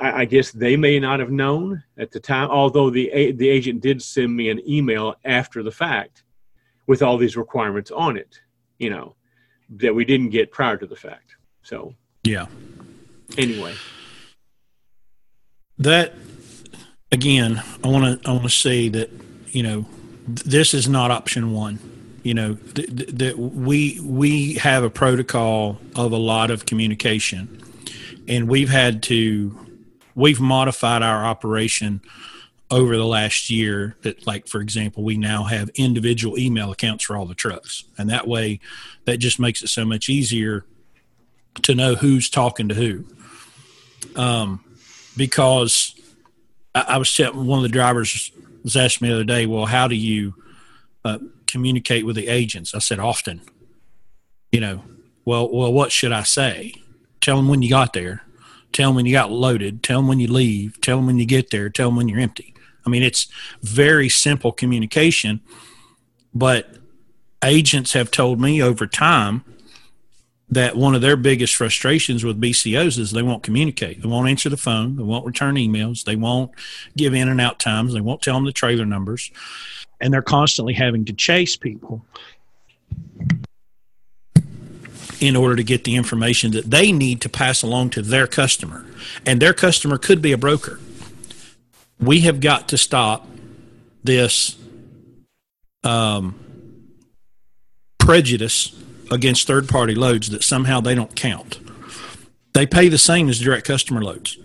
I, 0.00 0.22
I 0.22 0.24
guess 0.24 0.52
they 0.52 0.76
may 0.76 0.98
not 1.00 1.20
have 1.20 1.30
known 1.30 1.82
at 1.98 2.10
the 2.10 2.20
time, 2.20 2.50
although 2.50 2.90
the, 2.90 3.32
the 3.32 3.48
agent 3.48 3.80
did 3.82 4.02
send 4.02 4.34
me 4.34 4.50
an 4.50 4.60
email 4.68 5.14
after 5.24 5.62
the 5.62 5.70
fact 5.72 6.22
with 6.86 7.02
all 7.02 7.16
these 7.16 7.36
requirements 7.36 7.90
on 7.90 8.16
it, 8.16 8.38
you 8.78 8.90
know, 8.90 9.16
that 9.76 9.94
we 9.94 10.04
didn't 10.04 10.30
get 10.30 10.50
prior 10.50 10.76
to 10.76 10.86
the 10.86 10.96
fact. 10.96 11.36
So 11.62 11.94
Yeah. 12.24 12.46
anyway, 13.38 13.74
That 15.78 16.14
again, 17.10 17.62
I 17.82 17.88
want 17.88 18.22
to 18.22 18.28
I 18.28 18.32
want 18.32 18.44
to 18.44 18.50
say 18.50 18.88
that 18.90 19.10
you 19.48 19.62
know 19.62 19.86
th- 20.26 20.42
this 20.44 20.74
is 20.74 20.88
not 20.88 21.10
option 21.10 21.52
one. 21.52 21.78
You 22.24 22.34
know 22.34 22.54
th- 22.54 22.96
th- 22.96 23.10
that 23.10 23.38
we 23.38 24.00
we 24.02 24.54
have 24.54 24.82
a 24.82 24.90
protocol 24.90 25.78
of 25.94 26.10
a 26.10 26.16
lot 26.16 26.50
of 26.50 26.66
communication, 26.66 27.62
and 28.26 28.48
we've 28.48 28.70
had 28.70 29.02
to 29.04 29.56
we've 30.14 30.40
modified 30.40 31.02
our 31.02 31.24
operation 31.24 32.00
over 32.70 32.96
the 32.96 33.04
last 33.04 33.50
year. 33.50 33.96
That 34.02 34.26
like 34.26 34.48
for 34.48 34.60
example, 34.60 35.04
we 35.04 35.18
now 35.18 35.44
have 35.44 35.68
individual 35.74 36.38
email 36.38 36.72
accounts 36.72 37.04
for 37.04 37.16
all 37.16 37.26
the 37.26 37.34
trucks, 37.34 37.84
and 37.98 38.08
that 38.08 38.26
way, 38.26 38.58
that 39.04 39.18
just 39.18 39.38
makes 39.38 39.62
it 39.62 39.68
so 39.68 39.84
much 39.84 40.08
easier 40.08 40.64
to 41.62 41.74
know 41.74 41.94
who's 41.94 42.30
talking 42.30 42.68
to 42.68 42.74
who. 42.74 43.04
Um, 44.16 44.64
because 45.16 45.94
I, 46.74 46.84
I 46.88 46.96
was 46.96 47.14
telling 47.14 47.46
one 47.46 47.58
of 47.58 47.62
the 47.64 47.68
drivers 47.68 48.32
was 48.62 48.76
asking 48.76 49.06
me 49.06 49.12
the 49.12 49.16
other 49.16 49.24
day, 49.24 49.46
well, 49.46 49.66
how 49.66 49.88
do 49.88 49.94
you 49.94 50.34
uh, 51.04 51.18
communicate 51.54 52.04
with 52.04 52.16
the 52.16 52.26
agents? 52.26 52.74
I 52.74 52.80
said 52.80 52.98
often. 52.98 53.40
You 54.50 54.60
know, 54.60 54.82
well, 55.24 55.48
well, 55.48 55.72
what 55.72 55.92
should 55.92 56.10
I 56.10 56.24
say? 56.24 56.74
Tell 57.20 57.36
them 57.36 57.48
when 57.48 57.62
you 57.62 57.70
got 57.70 57.92
there. 57.92 58.22
Tell 58.72 58.90
them 58.90 58.96
when 58.96 59.06
you 59.06 59.12
got 59.12 59.30
loaded. 59.30 59.82
Tell 59.84 60.00
them 60.00 60.08
when 60.08 60.18
you 60.18 60.26
leave. 60.26 60.80
Tell 60.80 60.96
them 60.96 61.06
when 61.06 61.18
you 61.18 61.26
get 61.26 61.50
there. 61.50 61.70
Tell 61.70 61.88
them 61.88 61.96
when 61.96 62.08
you're 62.08 62.18
empty. 62.18 62.54
I 62.84 62.90
mean, 62.90 63.04
it's 63.04 63.28
very 63.62 64.08
simple 64.08 64.50
communication, 64.50 65.40
but 66.34 66.76
agents 67.42 67.92
have 67.92 68.10
told 68.10 68.40
me 68.40 68.60
over 68.60 68.86
time 68.86 69.44
that 70.48 70.76
one 70.76 70.94
of 70.94 71.00
their 71.02 71.16
biggest 71.16 71.54
frustrations 71.54 72.24
with 72.24 72.40
BCOs 72.40 72.98
is 72.98 73.12
they 73.12 73.22
won't 73.22 73.42
communicate. 73.44 74.02
They 74.02 74.08
won't 74.08 74.28
answer 74.28 74.48
the 74.48 74.56
phone. 74.56 74.96
They 74.96 75.02
won't 75.04 75.24
return 75.24 75.54
emails. 75.54 76.04
They 76.04 76.16
won't 76.16 76.50
give 76.96 77.14
in 77.14 77.28
and 77.28 77.40
out 77.40 77.58
times. 77.58 77.94
They 77.94 78.00
won't 78.00 78.22
tell 78.22 78.34
them 78.34 78.44
the 78.44 78.52
trailer 78.52 78.84
numbers. 78.84 79.30
And 80.04 80.12
they're 80.12 80.20
constantly 80.20 80.74
having 80.74 81.06
to 81.06 81.14
chase 81.14 81.56
people 81.56 82.04
in 85.18 85.34
order 85.34 85.56
to 85.56 85.64
get 85.64 85.84
the 85.84 85.96
information 85.96 86.50
that 86.50 86.70
they 86.70 86.92
need 86.92 87.22
to 87.22 87.30
pass 87.30 87.62
along 87.62 87.88
to 87.88 88.02
their 88.02 88.26
customer. 88.26 88.84
And 89.24 89.40
their 89.40 89.54
customer 89.54 89.96
could 89.96 90.20
be 90.20 90.32
a 90.32 90.36
broker. 90.36 90.78
We 91.98 92.20
have 92.20 92.40
got 92.40 92.68
to 92.68 92.76
stop 92.76 93.26
this 94.02 94.58
um, 95.84 96.38
prejudice 97.98 98.78
against 99.10 99.46
third 99.46 99.70
party 99.70 99.94
loads 99.94 100.28
that 100.28 100.44
somehow 100.44 100.80
they 100.80 100.94
don't 100.94 101.16
count. 101.16 101.60
They 102.52 102.66
pay 102.66 102.90
the 102.90 102.98
same 102.98 103.30
as 103.30 103.40
direct 103.40 103.66
customer 103.66 104.02
loads. 104.02 104.36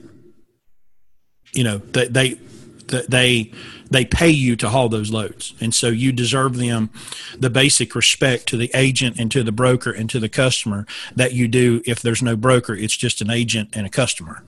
You 1.52 1.65
know, 1.65 1.78
they 1.80 2.08
they 2.08 2.39
they 2.88 3.52
they 3.89 4.06
pay 4.06 4.30
you 4.30 4.56
to 4.58 4.69
haul 4.69 4.89
those 4.89 5.12
loads. 5.12 5.54
And 5.60 5.73
so 5.73 5.88
you 5.88 6.12
deserve 6.12 6.58
them 6.58 6.89
the 7.38 7.49
basic 7.49 7.95
respect 7.95 8.47
to 8.47 8.58
the 8.58 8.71
agent 8.73 9.19
and 9.19 9.32
to 9.32 9.43
the 9.43 9.52
broker 9.52 9.91
and 9.91 10.10
to 10.10 10.19
the 10.19 10.30
customer 10.30 10.86
that 11.15 11.34
you 11.34 11.47
do 11.47 11.82
if 11.86 12.02
there's 12.02 12.21
no 12.21 12.36
broker, 12.36 12.73
it's 12.73 12.95
just 12.95 13.21
an 13.21 13.30
agent 13.30 13.69
and 13.73 13.86
a 13.86 13.89
customer. 13.89 14.43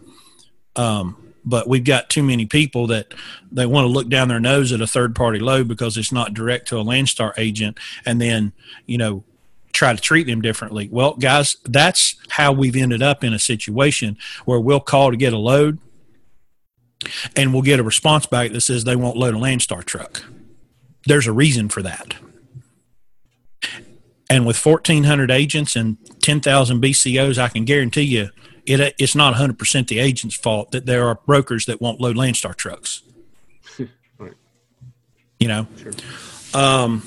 Um, 0.75 1.17
but 1.43 1.67
we've 1.67 1.83
got 1.83 2.09
too 2.09 2.23
many 2.23 2.45
people 2.45 2.87
that 2.87 3.13
they 3.51 3.65
want 3.65 3.85
to 3.85 3.89
look 3.89 4.09
down 4.09 4.27
their 4.27 4.39
nose 4.39 4.71
at 4.71 4.81
a 4.81 4.87
third 4.87 5.15
party 5.15 5.39
load 5.39 5.67
because 5.67 5.97
it's 5.97 6.11
not 6.11 6.33
direct 6.33 6.67
to 6.67 6.77
a 6.77 6.83
Landstar 6.83 7.33
agent 7.37 7.79
and 8.05 8.21
then, 8.21 8.53
you 8.85 8.97
know, 8.97 9.23
try 9.71 9.93
to 9.93 10.01
treat 10.01 10.27
them 10.27 10.41
differently. 10.41 10.87
Well, 10.91 11.15
guys, 11.15 11.55
that's 11.63 12.15
how 12.29 12.51
we've 12.51 12.75
ended 12.75 13.01
up 13.01 13.23
in 13.23 13.33
a 13.33 13.39
situation 13.39 14.17
where 14.45 14.59
we'll 14.59 14.79
call 14.79 15.09
to 15.09 15.17
get 15.17 15.33
a 15.33 15.37
load 15.37 15.79
and 17.35 17.53
we'll 17.53 17.61
get 17.61 17.79
a 17.79 17.83
response 17.83 18.25
back 18.25 18.51
that 18.51 18.61
says 18.61 18.83
they 18.83 18.95
won't 18.95 19.17
load 19.17 19.35
a 19.35 19.37
Landstar 19.37 19.83
truck. 19.83 20.23
There's 21.05 21.27
a 21.27 21.31
reason 21.31 21.69
for 21.69 21.81
that. 21.81 22.15
And 24.29 24.45
with 24.45 24.63
1,400 24.65 25.29
agents 25.29 25.75
and 25.75 25.97
10,000 26.21 26.81
BCOs, 26.81 27.37
I 27.37 27.49
can 27.49 27.65
guarantee 27.65 28.03
you 28.03 28.29
it, 28.65 28.95
it's 28.97 29.15
not 29.15 29.35
100% 29.35 29.87
the 29.87 29.99
agent's 29.99 30.35
fault 30.35 30.71
that 30.71 30.85
there 30.85 31.07
are 31.07 31.15
brokers 31.25 31.65
that 31.65 31.81
won't 31.81 31.99
load 31.99 32.15
Landstar 32.15 32.55
trucks. 32.55 33.03
Right. 34.17 34.33
You 35.39 35.47
know? 35.47 35.67
Sure. 35.81 35.91
Um, 36.53 37.01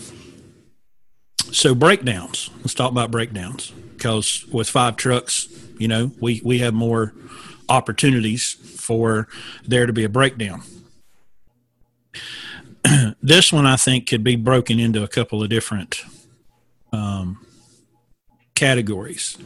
so 1.52 1.72
breakdowns. 1.72 2.50
Let's 2.58 2.74
talk 2.74 2.90
about 2.90 3.12
breakdowns 3.12 3.70
because 3.70 4.44
with 4.50 4.68
five 4.68 4.96
trucks, 4.96 5.46
you 5.78 5.86
know, 5.86 6.10
we, 6.20 6.42
we 6.44 6.58
have 6.58 6.74
more 6.74 7.14
opportunities 7.68 8.52
for 8.52 9.28
there 9.66 9.86
to 9.86 9.92
be 9.92 10.04
a 10.04 10.08
breakdown. 10.08 10.62
this 13.22 13.52
one 13.52 13.66
I 13.66 13.76
think 13.76 14.08
could 14.08 14.24
be 14.24 14.36
broken 14.36 14.78
into 14.78 15.02
a 15.02 15.08
couple 15.08 15.42
of 15.42 15.48
different 15.48 16.02
um, 16.92 17.44
categories. 18.54 19.36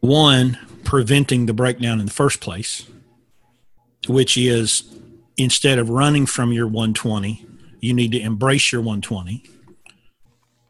One, 0.00 0.58
preventing 0.84 1.46
the 1.46 1.52
breakdown 1.52 2.00
in 2.00 2.06
the 2.06 2.12
first 2.12 2.40
place, 2.40 2.86
which 4.08 4.36
is 4.36 4.84
instead 5.36 5.78
of 5.78 5.90
running 5.90 6.26
from 6.26 6.52
your 6.52 6.66
120, 6.66 7.46
you 7.80 7.94
need 7.94 8.12
to 8.12 8.20
embrace 8.20 8.72
your 8.72 8.80
120. 8.80 9.44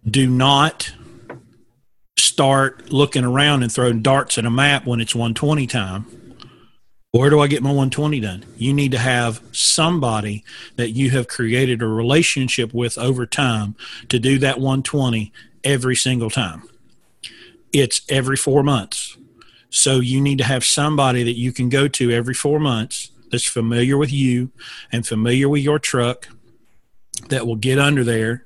Do 0.08 0.26
not 0.26 0.92
start 2.16 2.90
looking 2.90 3.24
around 3.24 3.62
and 3.62 3.72
throwing 3.72 4.02
darts 4.02 4.38
at 4.38 4.44
a 4.44 4.50
map 4.50 4.86
when 4.86 5.00
it's 5.00 5.14
120 5.14 5.66
time. 5.66 6.19
Where 7.12 7.28
do 7.28 7.40
I 7.40 7.48
get 7.48 7.62
my 7.62 7.70
120 7.70 8.20
done? 8.20 8.44
You 8.56 8.72
need 8.72 8.92
to 8.92 8.98
have 8.98 9.42
somebody 9.50 10.44
that 10.76 10.90
you 10.90 11.10
have 11.10 11.26
created 11.26 11.82
a 11.82 11.88
relationship 11.88 12.72
with 12.72 12.96
over 12.96 13.26
time 13.26 13.74
to 14.08 14.20
do 14.20 14.38
that 14.38 14.58
120 14.60 15.32
every 15.64 15.96
single 15.96 16.30
time. 16.30 16.62
It's 17.72 18.02
every 18.08 18.36
four 18.36 18.62
months. 18.62 19.16
So 19.70 19.98
you 19.98 20.20
need 20.20 20.38
to 20.38 20.44
have 20.44 20.64
somebody 20.64 21.24
that 21.24 21.36
you 21.36 21.52
can 21.52 21.68
go 21.68 21.88
to 21.88 22.12
every 22.12 22.34
four 22.34 22.60
months 22.60 23.10
that's 23.30 23.46
familiar 23.46 23.96
with 23.96 24.12
you 24.12 24.52
and 24.92 25.04
familiar 25.04 25.48
with 25.48 25.62
your 25.62 25.80
truck 25.80 26.28
that 27.28 27.44
will 27.44 27.56
get 27.56 27.78
under 27.78 28.04
there 28.04 28.44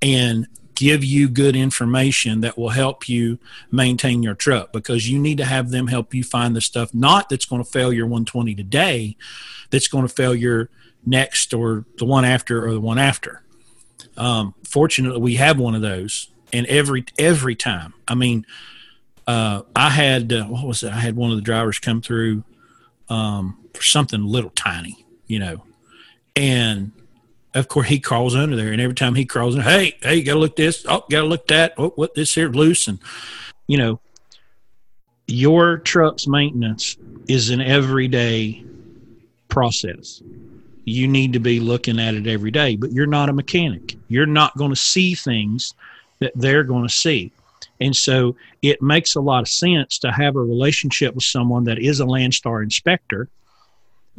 and 0.00 0.46
give 0.80 1.04
you 1.04 1.28
good 1.28 1.54
information 1.54 2.40
that 2.40 2.56
will 2.56 2.70
help 2.70 3.06
you 3.06 3.38
maintain 3.70 4.22
your 4.22 4.34
truck 4.34 4.72
because 4.72 5.10
you 5.10 5.18
need 5.18 5.36
to 5.36 5.44
have 5.44 5.70
them 5.70 5.88
help 5.88 6.14
you 6.14 6.24
find 6.24 6.56
the 6.56 6.60
stuff 6.62 6.94
not 6.94 7.28
that's 7.28 7.44
going 7.44 7.62
to 7.62 7.70
fail 7.70 7.92
your 7.92 8.06
120 8.06 8.54
today 8.54 9.14
that's 9.68 9.88
going 9.88 10.08
to 10.08 10.12
fail 10.12 10.34
your 10.34 10.70
next 11.04 11.52
or 11.52 11.84
the 11.98 12.06
one 12.06 12.24
after 12.24 12.66
or 12.66 12.72
the 12.72 12.80
one 12.80 12.98
after. 12.98 13.42
Um, 14.16 14.54
fortunately 14.64 15.20
we 15.20 15.34
have 15.34 15.58
one 15.58 15.74
of 15.74 15.82
those 15.82 16.30
and 16.50 16.66
every 16.66 17.04
every 17.18 17.54
time. 17.54 17.92
I 18.08 18.14
mean 18.14 18.46
uh, 19.26 19.62
i 19.76 19.90
had 19.90 20.32
uh, 20.32 20.46
what 20.46 20.66
was 20.66 20.82
it? 20.82 20.90
I 20.94 20.98
had 20.98 21.14
one 21.14 21.30
of 21.30 21.36
the 21.36 21.42
drivers 21.42 21.78
come 21.78 22.00
through 22.00 22.42
um, 23.10 23.58
for 23.74 23.82
something 23.82 24.24
little 24.24 24.50
tiny 24.50 25.04
you 25.26 25.38
know 25.38 25.62
and 26.34 26.92
of 27.54 27.68
course 27.68 27.88
he 27.88 27.98
crawls 27.98 28.34
under 28.34 28.56
there 28.56 28.72
and 28.72 28.80
every 28.80 28.94
time 28.94 29.14
he 29.14 29.24
crawls 29.24 29.54
in 29.54 29.60
hey 29.60 29.96
hey 30.02 30.16
you 30.16 30.24
gotta 30.24 30.38
look 30.38 30.56
this 30.56 30.84
oh 30.88 31.04
gotta 31.10 31.26
look 31.26 31.46
that 31.48 31.74
oh 31.78 31.90
what 31.90 32.14
this 32.14 32.34
here 32.34 32.48
loose 32.48 32.86
and 32.88 32.98
you 33.66 33.76
know 33.76 34.00
your 35.26 35.78
truck's 35.78 36.26
maintenance 36.26 36.96
is 37.28 37.50
an 37.50 37.60
everyday 37.60 38.64
process 39.48 40.22
you 40.90 41.06
need 41.06 41.32
to 41.32 41.40
be 41.40 41.60
looking 41.60 41.98
at 41.98 42.14
it 42.14 42.26
every 42.26 42.50
day. 42.50 42.76
But 42.76 42.92
you're 42.92 43.06
not 43.06 43.28
a 43.28 43.32
mechanic. 43.32 43.96
You're 44.08 44.26
not 44.26 44.56
going 44.56 44.70
to 44.70 44.76
see 44.76 45.14
things 45.14 45.74
that 46.18 46.32
they're 46.34 46.64
going 46.64 46.86
to 46.86 46.92
see. 46.92 47.32
And 47.80 47.94
so 47.96 48.36
it 48.62 48.82
makes 48.82 49.14
a 49.14 49.20
lot 49.20 49.40
of 49.40 49.48
sense 49.48 49.98
to 50.00 50.12
have 50.12 50.36
a 50.36 50.40
relationship 50.40 51.14
with 51.14 51.24
someone 51.24 51.64
that 51.64 51.78
is 51.78 52.00
a 52.00 52.04
Landstar 52.04 52.62
inspector. 52.62 53.28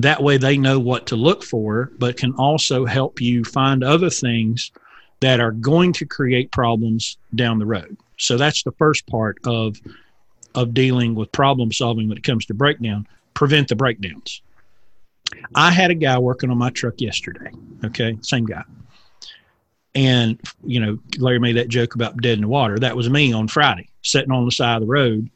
That 0.01 0.23
way 0.23 0.37
they 0.37 0.57
know 0.57 0.79
what 0.79 1.07
to 1.07 1.15
look 1.15 1.43
for, 1.43 1.91
but 1.99 2.17
can 2.17 2.33
also 2.33 2.85
help 2.85 3.21
you 3.21 3.43
find 3.43 3.83
other 3.83 4.09
things 4.09 4.71
that 5.19 5.39
are 5.39 5.51
going 5.51 5.93
to 5.93 6.05
create 6.05 6.51
problems 6.51 7.17
down 7.35 7.59
the 7.59 7.65
road. 7.65 7.97
So 8.17 8.37
that's 8.37 8.63
the 8.63 8.71
first 8.73 9.05
part 9.07 9.37
of 9.45 9.77
of 10.53 10.73
dealing 10.73 11.15
with 11.15 11.31
problem 11.31 11.71
solving 11.71 12.09
when 12.09 12.17
it 12.17 12.23
comes 12.23 12.45
to 12.47 12.53
breakdown. 12.53 13.07
Prevent 13.33 13.69
the 13.69 13.75
breakdowns. 13.75 14.41
I 15.55 15.71
had 15.71 15.91
a 15.91 15.95
guy 15.95 16.17
working 16.17 16.49
on 16.49 16.57
my 16.57 16.71
truck 16.71 16.99
yesterday. 16.99 17.51
Okay, 17.85 18.17
same 18.21 18.45
guy. 18.45 18.63
And, 19.95 20.39
you 20.65 20.79
know, 20.79 20.99
Larry 21.17 21.39
made 21.39 21.57
that 21.57 21.69
joke 21.69 21.95
about 21.95 22.17
dead 22.17 22.33
in 22.33 22.41
the 22.41 22.47
water. 22.47 22.79
That 22.79 22.97
was 22.97 23.09
me 23.09 23.31
on 23.33 23.47
Friday, 23.47 23.89
sitting 24.01 24.31
on 24.31 24.45
the 24.45 24.51
side 24.51 24.75
of 24.75 24.81
the 24.81 24.87
road, 24.87 25.29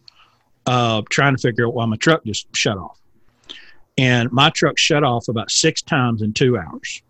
uh, 0.66 1.02
trying 1.10 1.36
to 1.36 1.42
figure 1.42 1.68
out 1.68 1.74
why 1.74 1.86
my 1.86 1.98
truck 1.98 2.24
just 2.26 2.54
shut 2.56 2.78
off. 2.78 3.00
And 3.98 4.32
my 4.32 4.50
truck 4.50 4.78
shut 4.78 5.04
off 5.04 5.28
about 5.28 5.52
six 5.52 5.82
times 5.82 6.22
in 6.22 6.34
two 6.34 6.58
hours. 6.58 7.02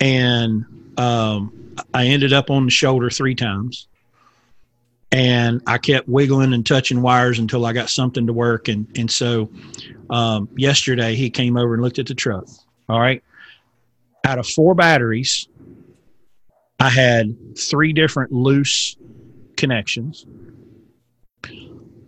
And 0.00 0.64
um, 0.96 1.76
I 1.94 2.06
ended 2.06 2.32
up 2.32 2.50
on 2.50 2.64
the 2.64 2.70
shoulder 2.70 3.10
three 3.10 3.34
times. 3.34 3.86
And 5.12 5.60
I 5.66 5.78
kept 5.78 6.08
wiggling 6.08 6.52
and 6.52 6.64
touching 6.64 7.02
wires 7.02 7.40
until 7.40 7.66
I 7.66 7.72
got 7.72 7.90
something 7.90 8.26
to 8.28 8.32
work. 8.32 8.68
And, 8.68 8.86
and 8.96 9.10
so 9.10 9.50
um, 10.08 10.48
yesterday 10.56 11.16
he 11.16 11.30
came 11.30 11.56
over 11.56 11.74
and 11.74 11.82
looked 11.82 11.98
at 11.98 12.06
the 12.06 12.14
truck. 12.14 12.46
All 12.88 13.00
right. 13.00 13.22
Out 14.24 14.38
of 14.38 14.46
four 14.46 14.74
batteries, 14.74 15.48
I 16.78 16.90
had 16.90 17.58
three 17.58 17.92
different 17.92 18.32
loose 18.32 18.96
connections. 19.56 20.26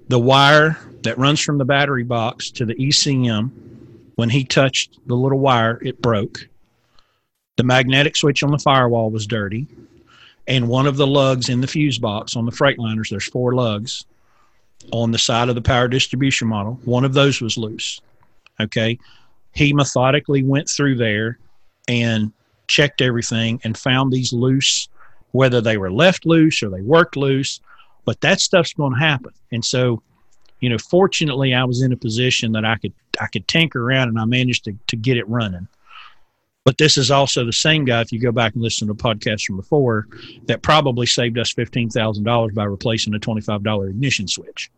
The 0.09 0.19
wire 0.19 0.79
that 1.03 1.19
runs 1.19 1.41
from 1.41 1.59
the 1.59 1.65
battery 1.65 2.05
box 2.05 2.51
to 2.53 2.65
the 2.65 2.75
ECM, 2.75 3.51
when 4.17 4.31
he 4.31 4.45
touched 4.45 4.99
the 5.07 5.15
little 5.17 5.39
wire, 5.39 5.79
it 5.83 6.01
broke. 6.03 6.49
The 7.57 7.65
magnetic 7.65 8.17
switch 8.17 8.43
on 8.43 8.51
the 8.51 8.59
firewall 8.59 9.11
was 9.11 9.27
dirty. 9.27 9.67
And 10.49 10.69
one 10.69 10.87
of 10.87 10.97
the 10.97 11.07
lugs 11.07 11.49
in 11.49 11.61
the 11.61 11.67
fuse 11.67 11.99
box 11.99 12.37
on 12.37 12.47
the 12.47 12.53
Freightliners, 12.53 13.09
there's 13.11 13.29
four 13.29 13.55
lugs 13.55 14.05
on 14.91 15.13
the 15.13 15.19
side 15.19 15.49
of 15.49 15.55
the 15.55 15.63
power 15.63 15.89
distribution 15.89 16.49
model. 16.49 16.81
One 16.85 17.05
of 17.05 17.15
those 17.15 17.41
was 17.41 17.57
loose. 17.57 18.01
Okay. 18.61 18.99
He 19.55 19.73
methodically 19.73 20.43
went 20.43 20.69
through 20.69 20.97
there 20.97 21.39
and 21.89 22.33
checked 22.69 23.01
everything 23.01 23.61
and 23.65 23.77
found 23.77 24.13
these 24.13 24.33
loose, 24.33 24.89
whether 25.33 25.61
they 25.61 25.77
were 25.77 25.93
left 25.93 26.27
loose 26.27 26.63
or 26.63 26.71
they 26.71 26.81
worked 26.81 27.17
loose. 27.17 27.61
But 28.05 28.21
that 28.23 28.41
stuff's 28.41 28.73
going 28.73 28.95
to 28.95 28.99
happen. 28.99 29.33
And 29.53 29.65
so, 29.65 30.03
you 30.63 30.71
know, 30.71 30.79
fortunately, 30.79 31.53
I 31.53 31.65
was 31.65 31.83
in 31.83 31.93
a 31.93 31.97
position 31.97 32.53
that 32.53 32.65
I 32.65 32.77
could 32.77 32.93
I 33.21 33.27
could 33.27 33.47
tinker 33.49 33.85
around 33.85 34.09
and 34.09 34.19
I 34.19 34.25
managed 34.25 34.65
to 34.65 34.75
to 34.87 34.97
get 34.97 35.17
it 35.17 35.29
running. 35.29 35.67
But 36.65 36.79
this 36.79 36.97
is 36.97 37.11
also 37.11 37.45
the 37.45 37.53
same 37.53 37.85
guy, 37.85 38.01
if 38.01 38.13
you 38.13 38.21
go 38.21 38.31
back 38.31 38.55
and 38.55 38.63
listen 38.63 38.87
to 38.87 38.95
podcasts 38.95 39.45
from 39.45 39.57
before, 39.57 40.07
that 40.47 40.63
probably 40.63 41.07
saved 41.07 41.37
us 41.37 41.53
$15,000 41.53 42.55
by 42.55 42.63
replacing 42.63 43.13
a 43.17 43.19
$25 43.19 43.91
ignition 43.91 44.29
switch 44.29 44.71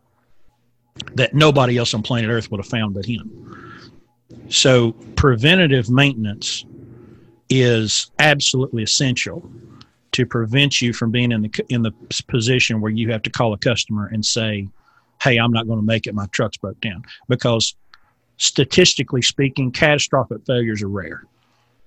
that 1.13 1.35
nobody 1.35 1.77
else 1.77 1.93
on 1.93 2.01
planet 2.01 2.31
Earth 2.31 2.49
would 2.49 2.59
have 2.59 2.67
found 2.67 2.95
but 2.95 3.05
him. 3.05 3.75
So, 4.49 4.93
preventative 5.15 5.91
maintenance 5.91 6.65
is 7.51 8.09
absolutely 8.17 8.81
essential 8.81 9.47
to 10.13 10.25
prevent 10.25 10.81
you 10.81 10.91
from 10.91 11.11
being 11.11 11.31
in 11.31 11.43
the 11.43 11.65
in 11.69 11.83
the 11.83 11.91
position 12.27 12.81
where 12.81 12.91
you 12.91 13.11
have 13.11 13.21
to 13.21 13.29
call 13.29 13.53
a 13.53 13.59
customer 13.59 14.07
and 14.07 14.25
say, 14.25 14.67
"Hey, 15.21 15.37
I'm 15.37 15.51
not 15.51 15.67
going 15.67 15.79
to 15.79 15.85
make 15.85 16.07
it. 16.07 16.15
My 16.15 16.27
truck's 16.27 16.57
broke 16.57 16.79
down." 16.81 17.03
Because 17.27 17.75
statistically 18.37 19.21
speaking, 19.21 19.71
catastrophic 19.71 20.45
failures 20.45 20.83
are 20.83 20.89
rare. 20.89 21.23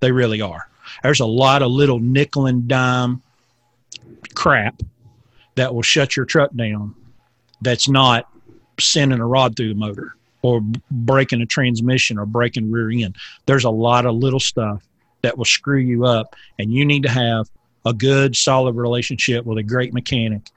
They 0.01 0.13
really 0.13 0.41
are. 0.41 0.69
There's 1.03 1.21
a 1.21 1.27
lot 1.27 1.63
of 1.63 1.71
little 1.71 1.99
nickel 1.99 2.47
and 2.47 2.67
dime 2.69 3.23
crap 4.35 4.81
that 5.57 5.75
will 5.75 5.83
shut 5.83 6.17
your 6.17 6.25
truck 6.25 6.55
down. 6.55 6.95
That's 7.61 7.89
not 7.89 8.29
sending 8.81 9.19
a 9.19 9.27
rod 9.27 9.57
through 9.57 9.71
the 9.71 9.75
motor 9.75 10.15
or 10.43 10.61
breaking 10.91 11.43
a 11.43 11.47
transmission 11.47 12.19
or 12.19 12.27
breaking 12.27 12.71
rear 12.71 12.91
end. 12.91 13.17
There's 13.47 13.65
a 13.65 13.71
lot 13.71 14.07
of 14.07 14.15
little 14.15 14.41
stuff 14.41 14.87
that 15.23 15.37
will 15.37 15.45
screw 15.45 15.79
you 15.79 16.05
up. 16.05 16.37
And 16.59 16.73
you 16.73 16.85
need 16.85 17.03
to 17.03 17.09
have 17.09 17.51
a 17.85 17.93
good, 17.93 18.37
solid 18.37 18.77
relationship 18.77 19.45
with 19.45 19.59
a 19.59 19.63
great 19.63 19.93
mechanic 19.93 20.51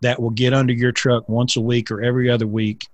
that 0.00 0.20
will 0.20 0.30
get 0.30 0.52
under 0.52 0.72
your 0.72 0.92
truck 0.92 1.28
once 1.28 1.56
a 1.56 1.60
week 1.60 1.90
or 1.90 2.02
every 2.02 2.30
other 2.30 2.46
week 2.46 2.88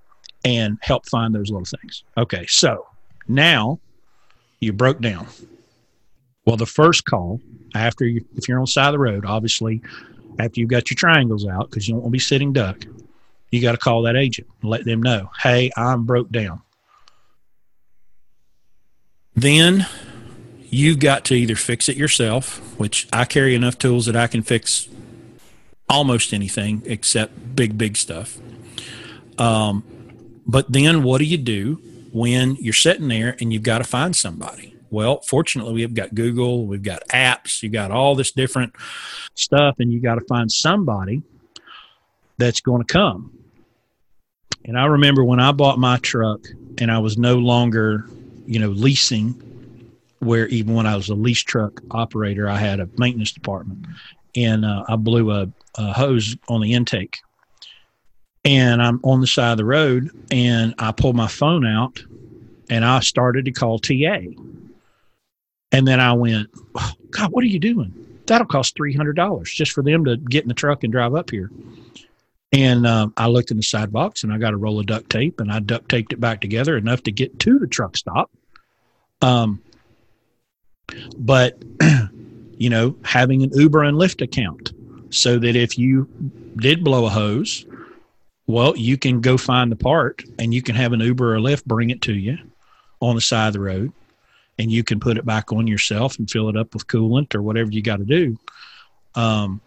and 0.44 0.78
help 0.80 1.06
find 1.08 1.34
those 1.34 1.50
little 1.50 1.64
things. 1.64 2.04
Okay, 2.16 2.46
so 2.46 2.86
now 3.28 3.78
you 4.60 4.72
broke 4.72 5.00
down. 5.00 5.26
Well, 6.44 6.56
the 6.56 6.66
first 6.66 7.04
call 7.04 7.40
after 7.74 8.04
you, 8.04 8.24
if 8.36 8.48
you're 8.48 8.58
on 8.58 8.64
the 8.64 8.70
side 8.70 8.88
of 8.88 8.92
the 8.92 8.98
road, 8.98 9.24
obviously, 9.24 9.82
after 10.38 10.60
you've 10.60 10.70
got 10.70 10.90
your 10.90 10.96
triangles 10.96 11.46
out, 11.46 11.70
because 11.70 11.88
you 11.88 11.94
don't 11.94 12.02
want 12.02 12.12
to 12.12 12.16
be 12.16 12.18
sitting 12.20 12.52
duck, 12.52 12.84
you 13.50 13.60
got 13.60 13.72
to 13.72 13.78
call 13.78 14.02
that 14.02 14.16
agent 14.16 14.48
and 14.60 14.70
let 14.70 14.84
them 14.84 15.02
know, 15.02 15.30
hey, 15.42 15.70
I'm 15.76 16.04
broke 16.04 16.30
down. 16.30 16.62
Then 19.34 19.86
you've 20.68 20.98
got 20.98 21.24
to 21.26 21.34
either 21.34 21.56
fix 21.56 21.88
it 21.88 21.96
yourself, 21.96 22.58
which 22.78 23.06
I 23.12 23.24
carry 23.24 23.54
enough 23.54 23.78
tools 23.78 24.06
that 24.06 24.16
I 24.16 24.26
can 24.26 24.42
fix 24.42 24.88
almost 25.88 26.32
anything 26.32 26.82
except 26.86 27.56
big, 27.56 27.78
big 27.78 27.96
stuff. 27.96 28.38
Um, 29.38 29.84
but 30.46 30.70
then 30.72 31.02
what 31.02 31.18
do 31.18 31.24
you 31.24 31.36
do 31.36 31.80
when 32.12 32.56
you're 32.56 32.72
sitting 32.72 33.08
there 33.08 33.36
and 33.40 33.52
you've 33.52 33.62
got 33.62 33.78
to 33.78 33.84
find 33.84 34.14
somebody? 34.14 34.74
Well, 34.90 35.20
fortunately, 35.22 35.74
we've 35.74 35.94
got 35.94 36.14
Google, 36.14 36.66
we've 36.66 36.82
got 36.82 37.06
apps, 37.08 37.62
you've 37.62 37.72
got 37.72 37.90
all 37.90 38.14
this 38.14 38.30
different 38.30 38.72
stuff, 39.34 39.76
and 39.78 39.92
you 39.92 40.00
got 40.00 40.14
to 40.14 40.24
find 40.26 40.50
somebody 40.50 41.22
that's 42.38 42.60
going 42.60 42.82
to 42.82 42.92
come. 42.92 43.32
And 44.64 44.78
I 44.78 44.86
remember 44.86 45.24
when 45.24 45.40
I 45.40 45.52
bought 45.52 45.78
my 45.78 45.98
truck 45.98 46.40
and 46.78 46.90
I 46.90 46.98
was 46.98 47.18
no 47.18 47.36
longer, 47.36 48.08
you 48.46 48.58
know, 48.58 48.70
leasing 48.70 49.42
where 50.20 50.46
even 50.48 50.74
when 50.74 50.86
I 50.86 50.96
was 50.96 51.08
a 51.08 51.14
lease 51.14 51.42
truck 51.42 51.80
operator, 51.90 52.48
I 52.48 52.56
had 52.56 52.80
a 52.80 52.88
maintenance 52.98 53.32
department, 53.32 53.86
and 54.36 54.64
uh, 54.64 54.84
I 54.88 54.96
blew 54.96 55.30
a, 55.32 55.48
a 55.76 55.92
hose 55.92 56.36
on 56.48 56.60
the 56.60 56.74
intake. 56.74 57.18
And 58.44 58.80
I'm 58.80 59.00
on 59.02 59.20
the 59.20 59.26
side 59.26 59.50
of 59.50 59.56
the 59.58 59.64
road, 59.64 60.10
and 60.30 60.72
I 60.78 60.92
pulled 60.92 61.16
my 61.16 61.26
phone 61.26 61.66
out, 61.66 62.00
and 62.70 62.84
I 62.84 63.00
started 63.00 63.46
to 63.46 63.50
call 63.50 63.80
TA. 63.80 64.18
And 65.72 65.88
then 65.88 65.98
I 65.98 66.12
went, 66.12 66.48
oh, 66.76 66.92
God, 67.10 67.32
what 67.32 67.42
are 67.42 67.48
you 67.48 67.58
doing? 67.58 67.92
That'll 68.26 68.46
cost 68.46 68.76
three 68.76 68.94
hundred 68.94 69.16
dollars 69.16 69.52
just 69.52 69.72
for 69.72 69.82
them 69.82 70.04
to 70.04 70.16
get 70.16 70.42
in 70.42 70.48
the 70.48 70.54
truck 70.54 70.84
and 70.84 70.92
drive 70.92 71.14
up 71.14 71.30
here. 71.30 71.50
And 72.52 72.86
uh, 72.86 73.08
I 73.16 73.26
looked 73.26 73.50
in 73.50 73.56
the 73.56 73.62
side 73.62 73.92
box, 73.92 74.22
and 74.22 74.32
I 74.32 74.38
got 74.38 74.54
a 74.54 74.56
roll 74.56 74.78
of 74.78 74.86
duct 74.86 75.10
tape, 75.10 75.40
and 75.40 75.50
I 75.50 75.58
duct 75.58 75.88
taped 75.88 76.12
it 76.12 76.20
back 76.20 76.40
together 76.40 76.76
enough 76.76 77.02
to 77.04 77.12
get 77.12 77.38
to 77.40 77.58
the 77.58 77.66
truck 77.66 77.96
stop. 77.96 78.30
Um, 79.22 79.60
but 81.16 81.60
you 82.56 82.70
know 82.70 82.96
having 83.04 83.42
an 83.42 83.50
uber 83.52 83.82
and 83.82 83.96
lyft 83.96 84.22
account 84.22 84.72
so 85.10 85.38
that 85.38 85.56
if 85.56 85.78
you 85.78 86.08
did 86.56 86.82
blow 86.82 87.06
a 87.06 87.10
hose 87.10 87.66
well 88.46 88.76
you 88.76 88.96
can 88.96 89.20
go 89.20 89.36
find 89.36 89.70
the 89.70 89.76
part 89.76 90.22
and 90.38 90.52
you 90.52 90.62
can 90.62 90.74
have 90.74 90.92
an 90.92 91.00
uber 91.00 91.34
or 91.34 91.38
lyft 91.38 91.64
bring 91.64 91.90
it 91.90 92.02
to 92.02 92.14
you 92.14 92.36
on 93.00 93.14
the 93.14 93.20
side 93.20 93.48
of 93.48 93.52
the 93.52 93.60
road 93.60 93.92
and 94.58 94.70
you 94.70 94.82
can 94.82 95.00
put 95.00 95.18
it 95.18 95.24
back 95.24 95.52
on 95.52 95.66
yourself 95.66 96.18
and 96.18 96.30
fill 96.30 96.48
it 96.48 96.56
up 96.56 96.72
with 96.74 96.86
coolant 96.86 97.34
or 97.34 97.42
whatever 97.42 97.70
you 97.70 97.82
got 97.82 97.98
to 97.98 98.04
do. 98.04 98.38
Um, 99.14 99.60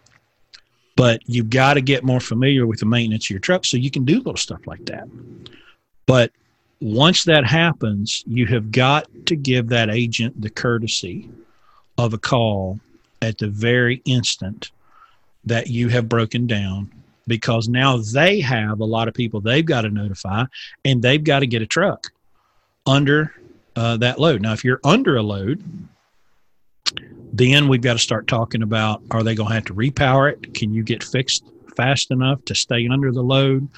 but 0.96 1.20
you've 1.26 1.50
got 1.50 1.74
to 1.74 1.80
get 1.80 2.04
more 2.04 2.20
familiar 2.20 2.66
with 2.66 2.80
the 2.80 2.86
maintenance 2.86 3.26
of 3.26 3.30
your 3.30 3.40
truck 3.40 3.64
so 3.64 3.76
you 3.76 3.90
can 3.90 4.04
do 4.04 4.18
little 4.18 4.36
stuff 4.36 4.66
like 4.66 4.84
that. 4.86 5.08
But 6.06 6.32
once 6.80 7.24
that 7.24 7.46
happens, 7.46 8.24
you 8.26 8.46
have 8.46 8.70
got 8.70 9.06
to 9.26 9.36
give 9.36 9.68
that 9.68 9.90
agent 9.90 10.40
the 10.40 10.50
courtesy 10.50 11.30
of 12.04 12.14
a 12.14 12.18
call 12.18 12.80
at 13.22 13.38
the 13.38 13.48
very 13.48 14.02
instant 14.04 14.70
that 15.44 15.68
you 15.68 15.88
have 15.88 16.08
broken 16.08 16.46
down 16.46 16.90
because 17.26 17.68
now 17.68 17.96
they 17.96 18.40
have 18.40 18.80
a 18.80 18.84
lot 18.84 19.08
of 19.08 19.14
people 19.14 19.40
they've 19.40 19.64
got 19.64 19.82
to 19.82 19.90
notify 19.90 20.44
and 20.84 21.02
they've 21.02 21.24
got 21.24 21.40
to 21.40 21.46
get 21.46 21.62
a 21.62 21.66
truck 21.66 22.08
under 22.86 23.34
uh, 23.76 23.96
that 23.96 24.18
load. 24.18 24.42
Now, 24.42 24.52
if 24.52 24.64
you're 24.64 24.80
under 24.84 25.16
a 25.16 25.22
load, 25.22 25.62
then 27.32 27.68
we've 27.68 27.80
got 27.80 27.92
to 27.92 27.98
start 27.98 28.26
talking 28.26 28.62
about 28.62 29.02
are 29.10 29.22
they 29.22 29.34
going 29.34 29.48
to 29.48 29.54
have 29.54 29.64
to 29.66 29.74
repower 29.74 30.32
it? 30.32 30.54
Can 30.54 30.74
you 30.74 30.82
get 30.82 31.04
fixed 31.04 31.44
fast 31.76 32.10
enough 32.10 32.44
to 32.46 32.54
stay 32.54 32.88
under 32.88 33.12
the 33.12 33.22
load? 33.22 33.68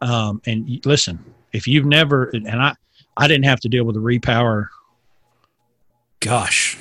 Um, 0.00 0.42
and 0.46 0.84
listen, 0.84 1.24
if 1.52 1.66
you've 1.66 1.86
never 1.86 2.24
and 2.30 2.48
I 2.48 2.74
I 3.16 3.28
didn't 3.28 3.44
have 3.44 3.60
to 3.60 3.68
deal 3.68 3.84
with 3.84 3.96
a 3.96 4.00
repower 4.00 4.68
gosh, 6.20 6.76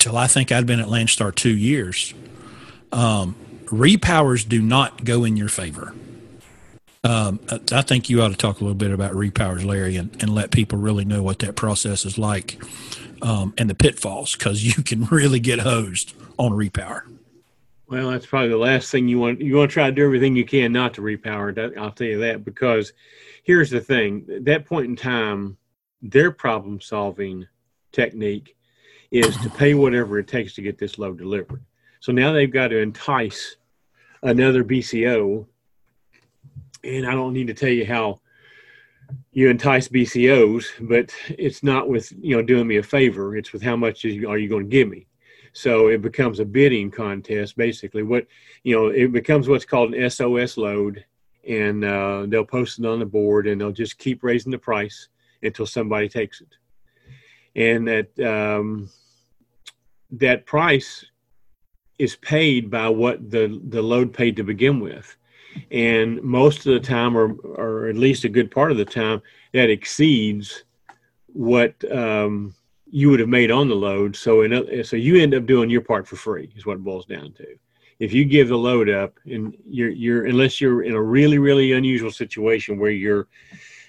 till 0.00 0.16
I 0.16 0.26
think 0.26 0.50
I'd 0.50 0.66
been 0.66 0.80
at 0.80 0.88
Landstar 0.88 1.32
two 1.32 1.56
years, 1.56 2.12
um, 2.90 3.36
repowers 3.66 4.48
do 4.48 4.60
not 4.60 5.04
go 5.04 5.24
in 5.24 5.36
your 5.36 5.48
favor. 5.48 5.94
Um, 7.04 7.40
I 7.72 7.82
think 7.82 8.10
you 8.10 8.20
ought 8.20 8.28
to 8.28 8.36
talk 8.36 8.60
a 8.60 8.64
little 8.64 8.74
bit 8.74 8.90
about 8.90 9.12
repowers, 9.12 9.64
Larry, 9.64 9.96
and, 9.96 10.10
and 10.20 10.34
let 10.34 10.50
people 10.50 10.78
really 10.78 11.04
know 11.04 11.22
what 11.22 11.38
that 11.38 11.56
process 11.56 12.04
is 12.04 12.18
like 12.18 12.60
um, 13.22 13.54
and 13.56 13.70
the 13.70 13.74
pitfalls 13.74 14.34
because 14.34 14.64
you 14.64 14.82
can 14.84 15.04
really 15.06 15.40
get 15.40 15.60
hosed 15.60 16.14
on 16.38 16.52
repower. 16.52 17.02
Well, 17.86 18.10
that's 18.10 18.26
probably 18.26 18.50
the 18.50 18.56
last 18.56 18.90
thing 18.90 19.08
you 19.08 19.18
want. 19.18 19.40
You 19.40 19.56
want 19.56 19.70
to 19.70 19.74
try 19.74 19.86
to 19.86 19.92
do 19.92 20.04
everything 20.04 20.36
you 20.36 20.44
can 20.44 20.72
not 20.72 20.94
to 20.94 21.02
repower. 21.02 21.76
I'll 21.76 21.90
tell 21.90 22.06
you 22.06 22.20
that 22.20 22.44
because 22.44 22.92
here's 23.42 23.70
the 23.70 23.80
thing: 23.80 24.26
at 24.32 24.44
that 24.44 24.66
point 24.66 24.86
in 24.86 24.94
time, 24.94 25.56
their 26.00 26.30
problem-solving 26.30 27.46
technique 27.92 28.56
is 29.10 29.36
to 29.38 29.50
pay 29.50 29.74
whatever 29.74 30.18
it 30.18 30.28
takes 30.28 30.54
to 30.54 30.62
get 30.62 30.78
this 30.78 30.98
load 30.98 31.18
delivered. 31.18 31.62
So 32.00 32.12
now 32.12 32.32
they've 32.32 32.52
got 32.52 32.68
to 32.68 32.78
entice 32.78 33.56
another 34.22 34.64
BCO 34.64 35.46
and 36.84 37.06
I 37.06 37.12
don't 37.12 37.32
need 37.32 37.48
to 37.48 37.54
tell 37.54 37.70
you 37.70 37.86
how 37.86 38.20
you 39.32 39.48
entice 39.48 39.88
BCOs, 39.88 40.66
but 40.80 41.12
it's 41.28 41.62
not 41.62 41.88
with 41.88 42.12
you 42.20 42.36
know 42.36 42.42
doing 42.42 42.66
me 42.66 42.76
a 42.76 42.82
favor. 42.82 43.36
It's 43.36 43.52
with 43.52 43.62
how 43.62 43.76
much 43.76 44.04
is, 44.04 44.24
are 44.24 44.38
you 44.38 44.48
going 44.48 44.64
to 44.64 44.70
give 44.70 44.88
me. 44.88 45.06
So 45.52 45.88
it 45.88 46.00
becomes 46.00 46.38
a 46.38 46.44
bidding 46.44 46.90
contest, 46.90 47.56
basically. 47.56 48.02
What 48.02 48.26
you 48.62 48.74
know, 48.74 48.88
it 48.88 49.12
becomes 49.12 49.48
what's 49.48 49.64
called 49.64 49.94
an 49.94 50.10
SOS 50.10 50.56
load, 50.56 51.04
and 51.46 51.84
uh, 51.84 52.26
they'll 52.28 52.44
post 52.44 52.78
it 52.78 52.86
on 52.86 53.00
the 53.00 53.06
board, 53.06 53.46
and 53.46 53.60
they'll 53.60 53.72
just 53.72 53.98
keep 53.98 54.22
raising 54.22 54.52
the 54.52 54.58
price 54.58 55.08
until 55.42 55.66
somebody 55.66 56.08
takes 56.08 56.40
it. 56.40 56.54
And 57.56 57.88
that 57.88 58.20
um, 58.20 58.88
that 60.12 60.46
price 60.46 61.04
is 61.98 62.16
paid 62.16 62.70
by 62.70 62.88
what 62.88 63.30
the 63.30 63.60
the 63.68 63.82
load 63.82 64.12
paid 64.12 64.36
to 64.36 64.42
begin 64.42 64.80
with 64.80 65.16
and 65.70 66.22
most 66.22 66.66
of 66.66 66.74
the 66.74 66.80
time, 66.80 67.16
or 67.16 67.32
or 67.32 67.88
at 67.88 67.96
least 67.96 68.24
a 68.24 68.28
good 68.28 68.50
part 68.50 68.70
of 68.70 68.76
the 68.76 68.84
time, 68.84 69.22
that 69.52 69.70
exceeds 69.70 70.64
what 71.26 71.74
um, 71.92 72.54
you 72.86 73.10
would 73.10 73.20
have 73.20 73.28
made 73.28 73.50
on 73.50 73.68
the 73.68 73.74
load. 73.74 74.16
So 74.16 74.42
in, 74.42 74.84
so 74.84 74.96
you 74.96 75.20
end 75.20 75.34
up 75.34 75.46
doing 75.46 75.70
your 75.70 75.82
part 75.82 76.06
for 76.06 76.16
free 76.16 76.52
is 76.56 76.66
what 76.66 76.76
it 76.76 76.84
boils 76.84 77.06
down 77.06 77.32
to. 77.34 77.46
If 77.98 78.12
you 78.12 78.24
give 78.24 78.48
the 78.48 78.56
load 78.56 78.88
up, 78.88 79.18
and 79.26 79.56
you're 79.66 79.90
you're 79.90 80.26
unless 80.26 80.60
you're 80.60 80.82
in 80.82 80.94
a 80.94 81.02
really 81.02 81.38
really 81.38 81.72
unusual 81.72 82.10
situation 82.10 82.78
where 82.78 82.90
you're 82.90 83.28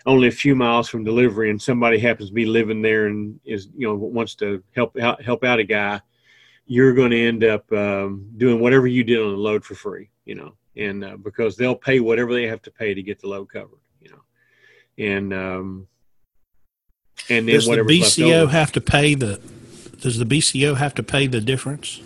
only 0.05 0.28
a 0.28 0.32
few 0.32 0.55
miles 0.55 0.89
from 0.89 1.03
delivery 1.03 1.51
and 1.51 1.61
somebody 1.61 1.99
happens 1.99 2.30
to 2.30 2.34
be 2.34 2.45
living 2.45 2.82
there 2.82 3.05
and 3.05 3.39
is 3.45 3.69
you 3.78 3.88
know 3.88 3.93
wants 3.93 4.36
to 4.36 4.63
help 4.76 4.97
help 4.99 5.43
out 5.43 5.59
a 5.59 5.63
guy 5.63 6.01
you're 6.72 6.93
going 6.93 7.11
to 7.11 7.28
end 7.28 7.43
up 7.43 7.72
um, 7.74 8.30
doing 8.38 8.59
whatever 8.59 8.88
you 8.88 9.03
did 9.03 9.19
on 9.19 9.32
the 9.32 9.38
load 9.38 9.63
for 9.65 9.76
free 9.76 10.09
you 10.26 10.36
know 10.36 10.53
and 10.76 11.03
uh, 11.03 11.17
because 11.17 11.55
they'll 11.55 11.76
pay 11.76 11.99
whatever 11.99 12.34
they 12.34 12.47
have 12.47 12.61
to 12.63 12.72
pay 12.72 12.93
to 12.93 13.03
get 13.03 13.19
the 13.19 13.28
load 13.28 13.45
covered, 13.45 13.80
you 14.01 14.09
know, 14.09 14.24
and 14.97 15.34
um, 15.34 15.88
and 17.30 17.47
then 17.47 17.55
does 17.55 17.67
the 17.67 17.78
BCO 17.78 18.49
have 18.49 18.72
to 18.74 18.82
pay 18.82 19.15
the 19.15 19.41
does 19.99 20.17
the 20.17 20.26
BCO 20.26 20.78
have 20.78 20.95
to 20.95 21.03
pay 21.03 21.28
the 21.28 21.41
difference, 21.41 22.01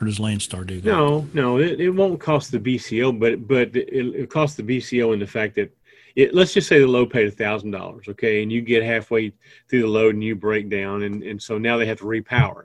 or 0.00 0.06
does 0.06 0.18
Landstar 0.18 0.66
do 0.66 0.80
that? 0.80 0.88
No, 0.88 1.26
no, 1.32 1.58
it, 1.58 1.80
it 1.80 1.90
won't 1.90 2.20
cost 2.20 2.52
the 2.52 2.58
BCO, 2.58 3.18
but 3.18 3.46
but 3.46 3.74
it, 3.74 4.14
it 4.14 4.30
costs 4.30 4.56
the 4.56 4.62
BCO 4.62 5.14
in 5.14 5.20
the 5.20 5.26
fact 5.26 5.54
that 5.56 5.74
it, 6.16 6.34
let's 6.34 6.54
just 6.54 6.68
say 6.68 6.78
the 6.78 6.86
load 6.86 7.10
paid 7.10 7.26
a 7.26 7.30
thousand 7.30 7.70
dollars, 7.70 8.06
okay, 8.08 8.42
and 8.42 8.52
you 8.52 8.60
get 8.60 8.82
halfway 8.82 9.32
through 9.68 9.82
the 9.82 9.88
load 9.88 10.14
and 10.14 10.24
you 10.24 10.34
break 10.36 10.68
down, 10.68 11.02
and 11.02 11.22
and 11.22 11.42
so 11.42 11.58
now 11.58 11.76
they 11.76 11.86
have 11.86 11.98
to 11.98 12.04
repower. 12.04 12.64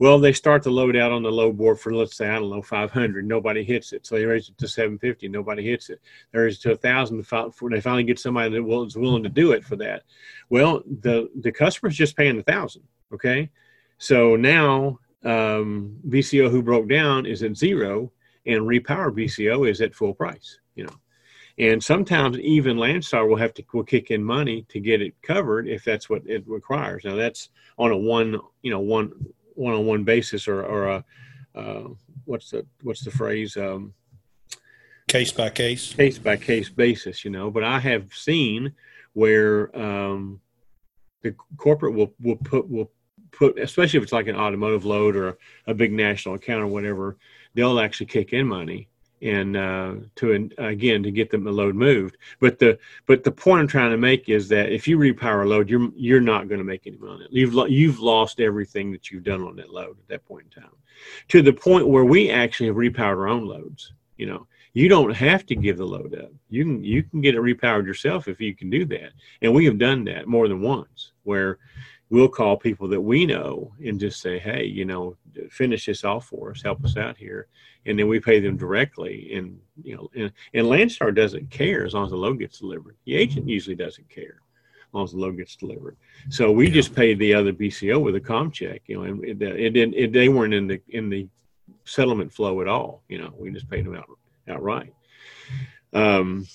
Well, 0.00 0.20
they 0.20 0.32
start 0.32 0.62
the 0.62 0.70
load 0.70 0.94
out 0.94 1.10
on 1.10 1.24
the 1.24 1.30
load 1.30 1.56
board 1.56 1.80
for 1.80 1.92
let's 1.92 2.16
say 2.16 2.28
I 2.28 2.38
don't 2.38 2.50
know 2.50 2.62
500. 2.62 3.26
Nobody 3.26 3.64
hits 3.64 3.92
it, 3.92 4.06
so 4.06 4.14
they 4.14 4.24
raise 4.24 4.48
it 4.48 4.56
to 4.58 4.68
750. 4.68 5.28
Nobody 5.28 5.64
hits 5.64 5.90
it. 5.90 6.00
They 6.32 6.38
raise 6.38 6.58
it 6.58 6.62
to 6.62 6.72
a 6.72 6.76
thousand. 6.76 7.18
They 7.18 7.80
finally 7.80 8.04
get 8.04 8.20
somebody 8.20 8.50
that 8.50 8.84
is 8.86 8.96
willing 8.96 9.24
to 9.24 9.28
do 9.28 9.52
it 9.52 9.64
for 9.64 9.76
that. 9.76 10.04
Well, 10.50 10.82
the 11.00 11.30
the 11.40 11.52
customer's 11.52 11.96
just 11.96 12.16
paying 12.16 12.38
a 12.38 12.42
thousand. 12.42 12.82
Okay, 13.12 13.50
so 13.98 14.36
now 14.36 15.00
um, 15.24 15.96
BCO 16.08 16.50
who 16.50 16.62
broke 16.62 16.88
down 16.88 17.26
is 17.26 17.42
at 17.42 17.56
zero, 17.56 18.12
and 18.46 18.62
repower 18.62 19.10
BCO 19.12 19.68
is 19.68 19.80
at 19.80 19.94
full 19.94 20.14
price. 20.14 20.60
And 21.58 21.82
sometimes 21.82 22.38
even 22.38 22.76
Landstar 22.76 23.28
will 23.28 23.36
have 23.36 23.52
to 23.54 23.64
will 23.72 23.82
kick 23.82 24.10
in 24.10 24.22
money 24.22 24.64
to 24.68 24.78
get 24.78 25.02
it 25.02 25.20
covered 25.22 25.66
if 25.66 25.84
that's 25.84 26.08
what 26.08 26.22
it 26.24 26.44
requires. 26.46 27.04
Now 27.04 27.16
that's 27.16 27.48
on 27.78 27.90
a 27.90 27.96
one, 27.96 28.38
you 28.62 28.70
know, 28.70 28.80
one 28.80 29.12
one-on-one 29.54 30.04
basis 30.04 30.46
or, 30.46 30.62
or 30.62 30.88
a 30.88 31.04
uh, 31.54 31.88
what's 32.24 32.50
the 32.50 32.64
what's 32.82 33.04
the 33.04 33.10
phrase? 33.10 33.56
Um, 33.56 33.92
case 35.08 35.32
by 35.32 35.50
case? 35.50 35.94
Case 35.94 36.18
by 36.18 36.36
case 36.36 36.68
basis 36.68 37.24
you 37.24 37.30
know. 37.30 37.50
But 37.50 37.64
i 37.64 37.80
have 37.80 38.14
seen 38.14 38.72
where 39.14 39.76
um, 39.76 40.40
the 41.22 41.34
corporate 41.56 41.94
will 41.94 42.14
will 42.20 42.36
put 42.36 42.70
will 42.70 42.92
put 43.32 43.58
especially 43.58 43.98
if 43.98 44.04
it's 44.04 44.12
like 44.12 44.28
an 44.28 44.36
automotive 44.36 44.84
load 44.84 45.16
or 45.16 45.28
a, 45.28 45.36
a 45.68 45.74
big 45.74 45.92
national 45.92 46.34
account 46.34 46.62
or 46.62 46.66
whatever 46.66 47.18
they'll 47.54 47.80
actually 47.80 48.06
kick 48.06 48.32
in 48.32 48.46
money 48.46 48.88
and 49.22 49.56
uh, 49.56 49.94
to 50.16 50.50
again 50.58 51.02
to 51.02 51.10
get 51.10 51.30
the 51.30 51.38
load 51.38 51.74
moved. 51.74 52.16
But 52.40 52.58
the 52.58 52.78
but 53.06 53.24
the 53.24 53.32
point 53.32 53.60
I'm 53.60 53.68
trying 53.68 53.90
to 53.90 53.96
make 53.96 54.28
is 54.28 54.48
that 54.48 54.70
if 54.70 54.86
you 54.86 54.98
repower 54.98 55.44
a 55.44 55.48
load, 55.48 55.68
you're 55.68 55.90
you're 55.96 56.20
not 56.20 56.48
going 56.48 56.58
to 56.58 56.64
make 56.64 56.86
any 56.86 56.98
money. 56.98 57.26
You've 57.30 57.54
you've 57.70 58.00
lost 58.00 58.40
everything 58.40 58.92
that 58.92 59.10
you've 59.10 59.24
done 59.24 59.42
on 59.42 59.56
that 59.56 59.72
load 59.72 59.98
at 59.98 60.08
that 60.08 60.26
point 60.26 60.46
in 60.54 60.62
time. 60.62 60.72
To 61.28 61.42
the 61.42 61.52
point 61.52 61.88
where 61.88 62.04
we 62.04 62.30
actually 62.30 62.66
have 62.66 62.76
repowered 62.76 63.18
our 63.18 63.28
own 63.28 63.46
loads. 63.46 63.92
You 64.16 64.26
know, 64.26 64.46
you 64.72 64.88
don't 64.88 65.14
have 65.14 65.46
to 65.46 65.54
give 65.54 65.76
the 65.76 65.84
load 65.84 66.14
up. 66.14 66.32
You 66.50 66.64
can 66.64 66.84
you 66.84 67.02
can 67.02 67.20
get 67.20 67.34
it 67.34 67.40
repowered 67.40 67.86
yourself 67.86 68.28
if 68.28 68.40
you 68.40 68.54
can 68.54 68.70
do 68.70 68.84
that. 68.86 69.12
And 69.42 69.54
we 69.54 69.64
have 69.64 69.78
done 69.78 70.04
that 70.04 70.26
more 70.26 70.48
than 70.48 70.60
once 70.60 71.12
where 71.24 71.58
we'll 72.10 72.28
call 72.28 72.56
people 72.56 72.88
that 72.88 73.00
we 73.00 73.26
know 73.26 73.72
and 73.84 74.00
just 74.00 74.20
say, 74.20 74.38
hey, 74.38 74.64
you 74.64 74.84
know, 74.84 75.16
finish 75.50 75.86
this 75.86 76.04
off 76.04 76.26
for 76.26 76.50
us, 76.50 76.62
help 76.62 76.84
us 76.84 76.96
out 76.96 77.16
here, 77.16 77.46
and 77.86 77.98
then 77.98 78.08
we 78.08 78.20
pay 78.20 78.40
them 78.40 78.56
directly. 78.56 79.34
And 79.34 79.58
you 79.82 79.96
know, 79.96 80.10
and, 80.16 80.32
and 80.54 80.66
Landstar 80.66 81.14
doesn't 81.14 81.50
care 81.50 81.84
as 81.84 81.94
long 81.94 82.04
as 82.04 82.10
the 82.10 82.16
load 82.16 82.38
gets 82.38 82.58
delivered. 82.58 82.96
The 83.04 83.16
agent 83.16 83.48
usually 83.48 83.76
doesn't 83.76 84.08
care 84.08 84.40
as 84.88 84.94
long 84.94 85.04
as 85.04 85.12
the 85.12 85.18
load 85.18 85.36
gets 85.36 85.56
delivered. 85.56 85.96
So 86.30 86.50
we 86.50 86.68
yeah. 86.68 86.74
just 86.74 86.94
paid 86.94 87.18
the 87.18 87.34
other 87.34 87.52
BCO 87.52 88.02
with 88.02 88.16
a 88.16 88.20
com 88.20 88.50
check, 88.50 88.82
you 88.86 88.96
know, 88.96 89.02
and 89.04 89.24
it, 89.24 89.42
it 89.42 89.70
didn't. 89.70 89.94
It, 89.94 90.12
they 90.12 90.28
weren't 90.28 90.54
in 90.54 90.66
the 90.66 90.80
in 90.88 91.10
the 91.10 91.28
settlement 91.84 92.32
flow 92.32 92.60
at 92.60 92.68
all. 92.68 93.02
You 93.08 93.18
know, 93.18 93.32
we 93.36 93.50
just 93.50 93.68
paid 93.68 93.84
them 93.84 93.94
out 93.94 94.08
outright. 94.48 94.94
Um, 95.92 96.46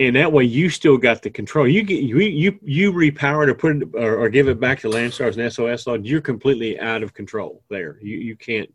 and 0.00 0.16
that 0.16 0.32
way 0.32 0.44
you 0.44 0.70
still 0.70 0.96
got 0.96 1.20
the 1.20 1.28
control. 1.28 1.68
You 1.68 1.82
get 1.82 2.02
you 2.02 2.18
you 2.20 2.58
you 2.62 2.92
repower 2.92 3.42
it 3.44 3.50
or 3.50 3.54
put 3.54 3.76
it 3.76 3.88
or, 3.94 4.16
or 4.16 4.28
give 4.30 4.48
it 4.48 4.58
back 4.58 4.80
to 4.80 4.88
Landstar's 4.88 5.36
and 5.36 5.52
SOS. 5.52 5.86
You're 6.02 6.22
completely 6.22 6.80
out 6.80 7.02
of 7.02 7.12
control 7.12 7.62
there. 7.68 7.98
You 8.00 8.16
you 8.16 8.34
can't 8.34 8.72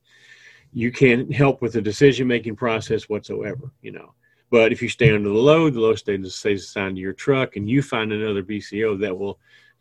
you 0.71 0.91
can't 0.91 1.33
help 1.33 1.63
with 1.63 1.73
the 1.73 1.81
decision 1.81 2.27
making 2.27 2.55
process 2.55 3.09
whatsoever. 3.09 3.71
You 3.81 3.91
know. 3.91 4.13
But 4.51 4.71
if 4.71 4.81
you 4.81 4.87
stay 4.87 5.13
under 5.13 5.29
the 5.29 5.35
load, 5.35 5.73
the 5.73 5.79
load 5.79 5.97
stays, 5.97 6.35
stays 6.35 6.63
assigned 6.63 6.95
to 6.97 7.01
your 7.01 7.13
truck, 7.13 7.55
and 7.55 7.67
you 7.67 7.81
find 7.81 8.13
another 8.13 8.43
BCO 8.43 8.97
that 8.99 9.17
will 9.17 9.39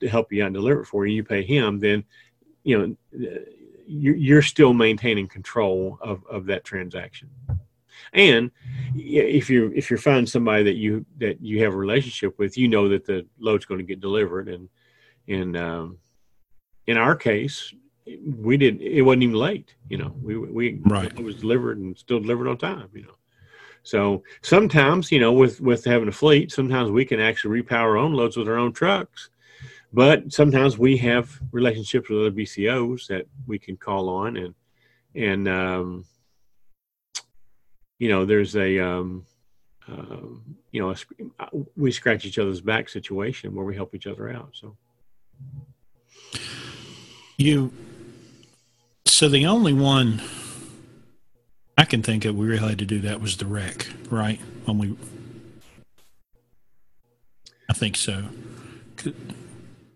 help 0.08 0.32
you 0.32 0.42
out 0.42 0.46
and 0.46 0.54
deliver 0.54 0.80
it 0.80 0.86
for 0.86 1.06
you. 1.06 1.16
You 1.16 1.24
pay 1.24 1.44
him, 1.44 1.78
then 1.78 2.04
you 2.62 2.96
know 3.12 3.36
you're 3.86 4.40
still 4.40 4.72
maintaining 4.72 5.28
control 5.28 5.98
of, 6.00 6.24
of 6.26 6.46
that 6.46 6.64
transaction. 6.64 7.28
And 8.14 8.52
if 8.94 9.50
you 9.50 9.72
if 9.74 9.90
you're 9.90 9.98
finding 9.98 10.26
somebody 10.26 10.62
that 10.62 10.76
you 10.76 11.04
that 11.18 11.40
you 11.42 11.62
have 11.64 11.74
a 11.74 11.76
relationship 11.76 12.38
with, 12.38 12.56
you 12.56 12.68
know 12.68 12.88
that 12.88 13.04
the 13.04 13.26
load's 13.38 13.66
going 13.66 13.78
to 13.78 13.86
get 13.86 14.00
delivered. 14.00 14.48
And 14.48 14.68
and 15.28 15.56
um, 15.56 15.98
in 16.86 16.96
our 16.96 17.16
case, 17.16 17.74
we 18.06 18.56
didn't. 18.56 18.82
it 18.82 19.02
wasn't 19.02 19.24
even 19.24 19.36
late. 19.36 19.74
You 19.88 19.98
know, 19.98 20.14
we 20.22 20.38
we 20.38 20.80
right. 20.84 21.06
it 21.06 21.24
was 21.24 21.36
delivered 21.36 21.78
and 21.78 21.98
still 21.98 22.20
delivered 22.20 22.48
on 22.48 22.56
time. 22.56 22.88
You 22.94 23.02
know. 23.02 23.16
So 23.82 24.22
sometimes, 24.42 25.12
you 25.12 25.20
know, 25.20 25.32
with 25.32 25.60
with 25.60 25.84
having 25.84 26.08
a 26.08 26.12
fleet, 26.12 26.52
sometimes 26.52 26.90
we 26.90 27.04
can 27.04 27.20
actually 27.20 27.62
repower 27.62 27.80
our 27.80 27.96
own 27.96 28.12
loads 28.12 28.36
with 28.36 28.48
our 28.48 28.56
own 28.56 28.72
trucks. 28.72 29.30
But 29.92 30.32
sometimes 30.32 30.78
we 30.78 30.96
have 30.98 31.38
relationships 31.52 32.08
with 32.08 32.20
other 32.20 32.30
BCOs 32.30 33.06
that 33.08 33.26
we 33.46 33.58
can 33.58 33.76
call 33.76 34.08
on 34.08 34.36
and 34.36 34.54
and 35.14 35.48
um, 35.48 36.04
you 37.98 38.08
know, 38.08 38.24
there's 38.24 38.56
a, 38.56 38.78
um, 38.78 39.24
uh, 39.88 40.16
you 40.72 40.80
know, 40.80 40.90
a, 41.38 41.48
we 41.76 41.92
scratch 41.92 42.24
each 42.24 42.38
other's 42.38 42.60
back 42.60 42.88
situation 42.88 43.54
where 43.54 43.64
we 43.64 43.74
help 43.74 43.94
each 43.94 44.06
other 44.06 44.30
out. 44.30 44.50
So 44.52 44.76
you, 47.36 47.72
so 49.06 49.28
the 49.28 49.46
only 49.46 49.72
one 49.72 50.22
I 51.76 51.84
can 51.84 52.02
think 52.02 52.24
of 52.24 52.36
we 52.36 52.46
really 52.46 52.68
had 52.68 52.78
to 52.78 52.86
do 52.86 53.00
that 53.00 53.20
was 53.20 53.36
the 53.36 53.46
wreck, 53.46 53.88
right? 54.10 54.40
When 54.64 54.78
we, 54.78 54.96
I 57.68 57.72
think 57.72 57.96
so. 57.96 58.24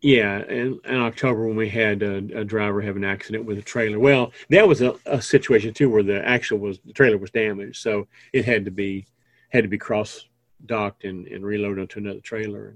Yeah, 0.01 0.37
and 0.39 0.79
in 0.85 0.97
October 0.97 1.47
when 1.47 1.57
we 1.57 1.69
had 1.69 2.03
a, 2.03 2.17
a 2.35 2.45
driver 2.45 2.81
have 2.81 2.97
an 2.97 3.05
accident 3.05 3.45
with 3.45 3.59
a 3.59 3.63
trailer. 3.63 3.99
Well, 3.99 4.33
that 4.51 4.67
was 4.67 4.81
a, 4.81 4.95
a 5.07 5.21
situation 5.21 5.75
too 5.75 5.91
where 5.91 6.03
the 6.03 6.25
actual 6.27 6.59
was 6.59 6.79
the 6.85 6.93
trailer 6.93 7.19
was 7.19 7.31
damaged, 7.31 7.81
so 7.83 8.07
it 8.33 8.45
had 8.45 8.65
to 8.65 8.71
be 8.71 9.07
had 9.51 9.65
to 9.65 9.69
be 9.69 9.79
cross 9.79 10.27
docked 10.67 11.05
and, 11.05 11.27
and 11.29 11.45
reloaded 11.45 11.81
onto 11.81 11.99
another 12.01 12.21
trailer. 12.21 12.75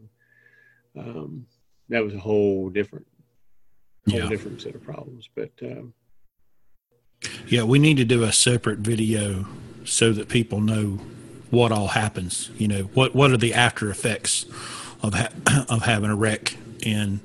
And 0.95 1.07
um, 1.09 1.47
that 1.89 2.03
was 2.03 2.15
a 2.15 2.19
whole 2.19 2.71
different 2.71 3.07
whole 4.11 4.21
Yeah. 4.21 4.29
different 4.29 4.61
set 4.63 4.75
of 4.75 4.83
problems. 4.83 5.29
But 5.35 5.51
um, 5.63 5.95
Yeah, 7.47 7.63
we 7.65 7.79
need 7.79 7.99
to 7.99 8.05
do 8.05 8.25
a 8.25 8.33
separate 8.33 8.79
video 8.81 9.47
so 9.85 10.13
that 10.13 10.29
people 10.29 10.61
know 10.61 10.99
what 11.51 11.71
all 11.73 11.89
happens. 11.89 12.51
You 12.57 12.69
know, 12.69 12.83
what 12.95 13.15
what 13.15 13.31
are 13.31 13.37
the 13.37 13.55
after 13.55 13.91
effects 13.91 14.45
of 15.03 15.15
ha- 15.15 15.65
of 15.69 15.83
having 15.83 16.11
a 16.11 16.17
wreck 16.17 16.57
and 16.85 17.21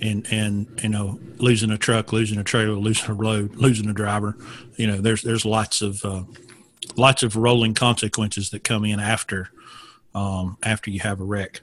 and 0.00 0.26
and 0.30 0.80
you 0.82 0.88
know 0.88 1.18
losing 1.38 1.70
a 1.70 1.78
truck, 1.78 2.12
losing 2.12 2.38
a 2.38 2.44
trailer, 2.44 2.74
losing 2.74 3.10
a 3.10 3.14
load, 3.14 3.56
losing 3.56 3.88
a 3.88 3.92
driver. 3.92 4.36
You 4.76 4.86
know, 4.86 5.00
there's 5.00 5.22
there's 5.22 5.44
lots 5.44 5.82
of 5.82 6.04
uh, 6.04 6.24
lots 6.96 7.22
of 7.22 7.36
rolling 7.36 7.74
consequences 7.74 8.50
that 8.50 8.64
come 8.64 8.84
in 8.84 9.00
after 9.00 9.50
um, 10.14 10.56
after 10.62 10.90
you 10.90 11.00
have 11.00 11.20
a 11.20 11.24
wreck. 11.24 11.60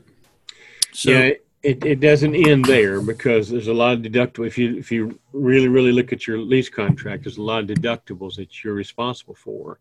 So 0.91 1.11
yeah, 1.11 1.31
it, 1.63 1.83
it 1.83 1.99
doesn't 1.99 2.35
end 2.35 2.65
there 2.65 3.01
because 3.01 3.49
there's 3.49 3.67
a 3.67 3.73
lot 3.73 3.93
of 3.93 3.99
deductible. 4.01 4.47
If 4.47 4.57
you 4.57 4.77
if 4.77 4.91
you 4.91 5.19
really 5.33 5.67
really 5.67 5.91
look 5.91 6.13
at 6.13 6.27
your 6.27 6.37
lease 6.37 6.69
contract, 6.69 7.23
there's 7.23 7.37
a 7.37 7.41
lot 7.43 7.63
of 7.63 7.69
deductibles 7.69 8.35
that 8.35 8.63
you're 8.63 8.73
responsible 8.73 9.35
for. 9.35 9.79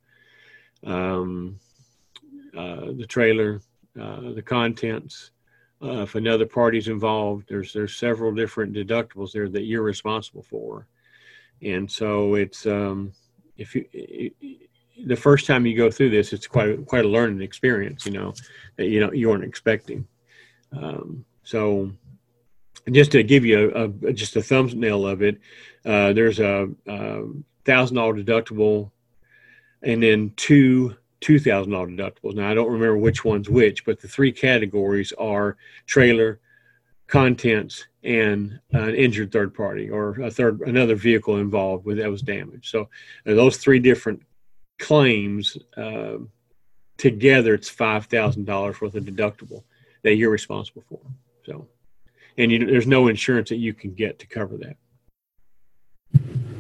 Um, 0.85 1.59
uh, 2.57 2.93
the 2.93 3.07
trailer, 3.07 3.61
uh, 4.01 4.33
the 4.33 4.43
contents. 4.43 5.31
Uh, 5.85 6.03
if 6.03 6.14
another 6.14 6.47
party's 6.47 6.89
involved, 6.89 7.47
there's 7.49 7.72
there's 7.74 7.95
several 7.95 8.32
different 8.32 8.72
deductibles 8.72 9.32
there 9.32 9.51
that 9.51 9.64
you're 9.64 9.82
responsible 9.82 10.43
for, 10.43 10.87
and 11.61 11.91
so 11.91 12.35
it's 12.35 12.66
um, 12.66 13.12
if 13.57 13.74
you. 13.74 13.85
It, 13.93 14.32
the 15.07 15.16
first 15.16 15.47
time 15.47 15.66
you 15.66 15.76
go 15.76 15.91
through 15.91 16.11
this, 16.11 16.32
it's 16.32 16.47
quite 16.47 16.87
quite 16.87 17.05
a 17.05 17.09
learning 17.09 17.43
experience, 17.43 18.07
you 18.07 18.12
know, 18.12 18.32
that 18.76 18.87
you 18.87 19.01
know 19.01 19.12
you 19.12 19.28
weren't 19.28 19.45
expecting. 19.45 20.07
Um, 20.72 21.24
so, 21.43 21.91
just 22.91 23.11
to 23.12 23.22
give 23.24 23.45
you 23.45 23.72
a, 23.74 24.09
a 24.09 24.12
just 24.12 24.37
a 24.37 24.43
thumbnail 24.43 25.05
of 25.07 25.20
it, 25.20 25.39
uh, 25.85 26.12
there's 26.12 26.39
a 26.39 26.68
thousand 27.64 27.97
dollar 27.97 28.14
deductible, 28.14 28.93
and 29.82 30.03
then 30.03 30.32
two 30.37 30.97
two 31.25 31.41
thousand 31.41 31.72
dollar 31.72 31.89
deductibles. 31.89 32.35
Now 32.35 32.51
I 32.51 32.55
don't 32.55 32.70
remember 32.70 32.99
which 32.99 33.25
one's 33.25 33.49
which, 33.49 33.87
but 33.87 33.99
the 33.99 34.09
three 34.09 34.31
categories 34.31 35.11
are 35.18 35.57
trailer, 35.87 36.39
contents, 37.07 37.87
and 38.03 38.61
an 38.72 38.95
injured 38.95 39.33
third 39.33 39.55
party 39.55 39.89
or 39.89 40.20
a 40.20 40.31
third 40.31 40.61
another 40.66 40.95
vehicle 40.95 41.39
involved 41.39 41.87
with 41.87 41.97
that 41.97 42.11
was 42.11 42.20
damaged. 42.20 42.66
So 42.66 42.83
uh, 43.27 43.33
those 43.35 43.57
three 43.57 43.79
different 43.79 44.20
claims 44.79 45.57
uh, 45.79 46.18
together, 46.99 47.55
it's 47.55 47.70
five 47.70 48.05
thousand 48.05 48.45
dollars 48.45 48.79
worth 48.83 48.95
of 48.95 49.05
deductible 49.05 49.64
that 50.03 50.16
you're 50.16 50.31
responsible 50.31 50.85
for. 50.91 51.01
So, 51.47 51.66
and 52.37 52.53
you, 52.53 52.66
there's 52.66 52.87
no 52.87 53.09
insurance 53.09 53.49
that 53.49 53.57
you 53.57 53.72
can 53.72 53.95
get 53.95 54.18
to 54.18 54.27
cover 54.27 54.59
that. 54.59 54.77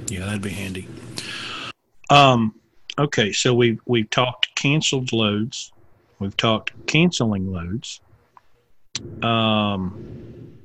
Yeah, 0.08 0.24
that'd 0.24 0.40
be 0.40 0.48
handy. 0.48 0.88
Um, 2.08 2.54
okay, 2.98 3.30
so 3.32 3.52
we 3.52 3.78
we've 3.84 4.08
talked 4.08 4.53
canceled 4.64 5.12
loads, 5.12 5.72
we've 6.18 6.38
talked 6.38 6.72
canceling 6.86 7.52
loads, 7.52 8.00
um, 9.22 10.56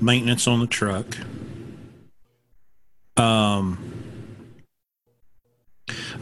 maintenance 0.00 0.48
on 0.48 0.58
the 0.58 0.66
truck. 0.66 1.06
Um, 3.16 3.78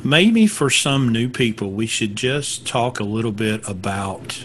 maybe 0.05 0.47
for 0.47 0.69
some 0.69 1.09
new 1.09 1.31
people, 1.31 1.71
we 1.71 1.87
should 1.87 2.15
just 2.15 2.67
talk 2.67 3.01
a 3.01 3.05
little 3.05 3.33
bit 3.33 3.67
about 3.67 4.45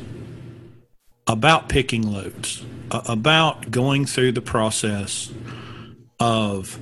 about 1.27 1.67
picking 1.67 2.09
loads, 2.09 2.63
about 2.91 3.71
going 3.71 4.05
through 4.05 4.31
the 4.31 4.41
process 4.41 5.33
of 6.17 6.79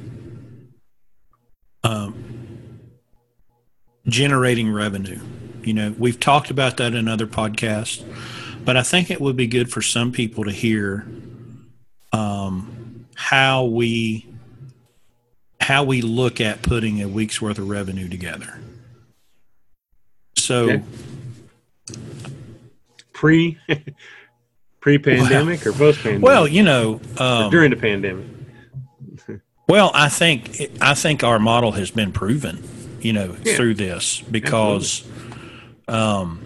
um, 1.83 2.26
generating 4.07 4.71
revenue. 4.71 5.19
You 5.63 5.73
know, 5.73 5.95
we've 5.97 6.19
talked 6.19 6.49
about 6.49 6.77
that 6.77 6.93
in 6.93 7.07
other 7.07 7.27
podcasts, 7.27 8.03
but 8.63 8.77
I 8.77 8.83
think 8.83 9.11
it 9.11 9.19
would 9.19 9.35
be 9.35 9.47
good 9.47 9.71
for 9.71 9.81
some 9.81 10.11
people 10.11 10.45
to 10.45 10.51
hear 10.51 11.05
um, 12.13 13.05
how 13.15 13.65
we 13.65 14.27
how 15.59 15.83
we 15.83 16.01
look 16.01 16.39
at 16.39 16.61
putting 16.61 17.01
a 17.01 17.07
week's 17.07 17.41
worth 17.41 17.59
of 17.59 17.67
revenue 17.67 18.07
together. 18.07 18.59
So, 20.37 20.69
Okay. 20.69 20.83
Pre 23.11 23.57
pre 24.79 24.97
pandemic 24.99 25.65
or 25.65 25.73
post 25.73 25.99
pandemic? 25.99 26.23
well, 26.23 26.47
you 26.47 26.63
know, 26.63 27.01
um, 27.17 27.49
during 27.49 27.71
the 27.71 27.75
pandemic. 27.75 28.25
Well, 29.69 29.91
I 29.93 30.07
think 30.07 30.61
I 30.79 30.93
think 30.93 31.25
our 31.25 31.39
model 31.39 31.73
has 31.73 31.91
been 31.91 32.13
proven, 32.13 32.63
you 33.01 33.13
know, 33.13 33.35
Yeah. 33.43 33.55
through 33.55 33.75
this 33.75 34.21
because, 34.31 35.03
um, 35.87 36.39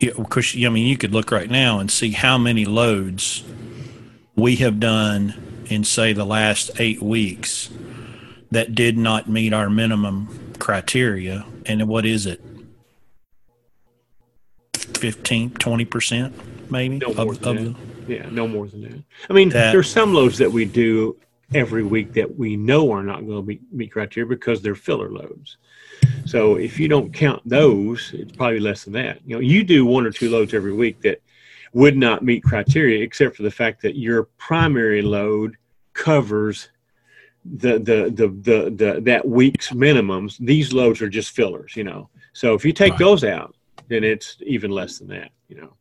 yeah, 0.00 0.12
because 0.16 0.54
I 0.56 0.68
mean, 0.68 0.86
you 0.86 0.96
could 0.96 1.12
look 1.12 1.30
right 1.30 1.50
now 1.50 1.78
and 1.80 1.90
see 1.90 2.10
how 2.10 2.38
many 2.38 2.64
loads 2.64 3.42
we 4.36 4.56
have 4.56 4.78
done 4.78 5.34
in 5.66 5.84
say 5.84 6.12
the 6.12 6.24
last 6.24 6.70
eight 6.78 7.02
weeks 7.02 7.70
that 8.50 8.74
did 8.74 8.96
not 8.96 9.28
meet 9.28 9.52
our 9.52 9.68
minimum 9.68 10.28
criteria, 10.58 11.44
and 11.66 11.86
what 11.88 12.06
is 12.06 12.24
it? 12.26 12.40
15 14.74 15.50
20 15.50 15.84
percent 15.84 16.70
maybe 16.72 16.98
No 16.98 17.14
more 17.14 17.32
of, 17.32 17.40
than 17.40 17.56
of 17.58 17.64
that. 17.64 18.06
the, 18.06 18.14
Yeah, 18.14 18.26
no 18.30 18.48
more 18.48 18.66
than 18.66 18.80
that. 18.82 19.02
I 19.30 19.32
mean, 19.32 19.50
That- 19.50 19.72
there's 19.72 19.88
some 19.90 20.12
loads 20.14 20.38
that 20.38 20.50
we 20.50 20.64
do 20.64 21.16
every 21.54 21.82
week 21.82 22.12
that 22.12 22.38
we 22.38 22.56
know 22.56 22.92
are 22.92 23.02
not 23.02 23.26
going 23.26 23.40
to 23.40 23.46
meet, 23.46 23.62
meet 23.72 23.92
criteria 23.92 24.28
because 24.28 24.60
they're 24.60 24.74
filler 24.74 25.10
loads. 25.10 25.56
So 26.26 26.56
if 26.56 26.78
you 26.78 26.88
don't 26.88 27.12
count 27.12 27.42
those, 27.46 28.10
it's 28.12 28.32
probably 28.32 28.60
less 28.60 28.84
than 28.84 28.92
that. 28.94 29.20
You 29.24 29.36
know, 29.36 29.40
you 29.40 29.64
do 29.64 29.86
one 29.86 30.06
or 30.06 30.10
two 30.10 30.30
loads 30.30 30.52
every 30.52 30.72
week 30.72 31.00
that 31.02 31.22
would 31.72 31.96
not 31.96 32.22
meet 32.22 32.42
criteria, 32.42 33.02
except 33.02 33.36
for 33.36 33.42
the 33.42 33.50
fact 33.50 33.80
that 33.82 33.96
your 33.96 34.24
primary 34.36 35.02
load 35.02 35.56
covers 35.94 36.68
the 37.44 37.78
the 37.78 38.10
the 38.10 38.28
the, 38.28 38.70
the 38.70 39.00
that 39.02 39.26
week's 39.26 39.70
minimums. 39.70 40.36
These 40.38 40.72
loads 40.72 41.00
are 41.00 41.08
just 41.08 41.30
fillers, 41.30 41.76
you 41.76 41.84
know. 41.84 42.10
So 42.34 42.54
if 42.54 42.64
you 42.64 42.72
take 42.72 42.92
Right. 42.92 42.98
those 42.98 43.24
out, 43.24 43.54
then 43.88 44.04
it's 44.04 44.36
even 44.44 44.70
less 44.70 44.98
than 44.98 45.08
that, 45.08 45.30
you 45.48 45.56
know. 45.56 45.74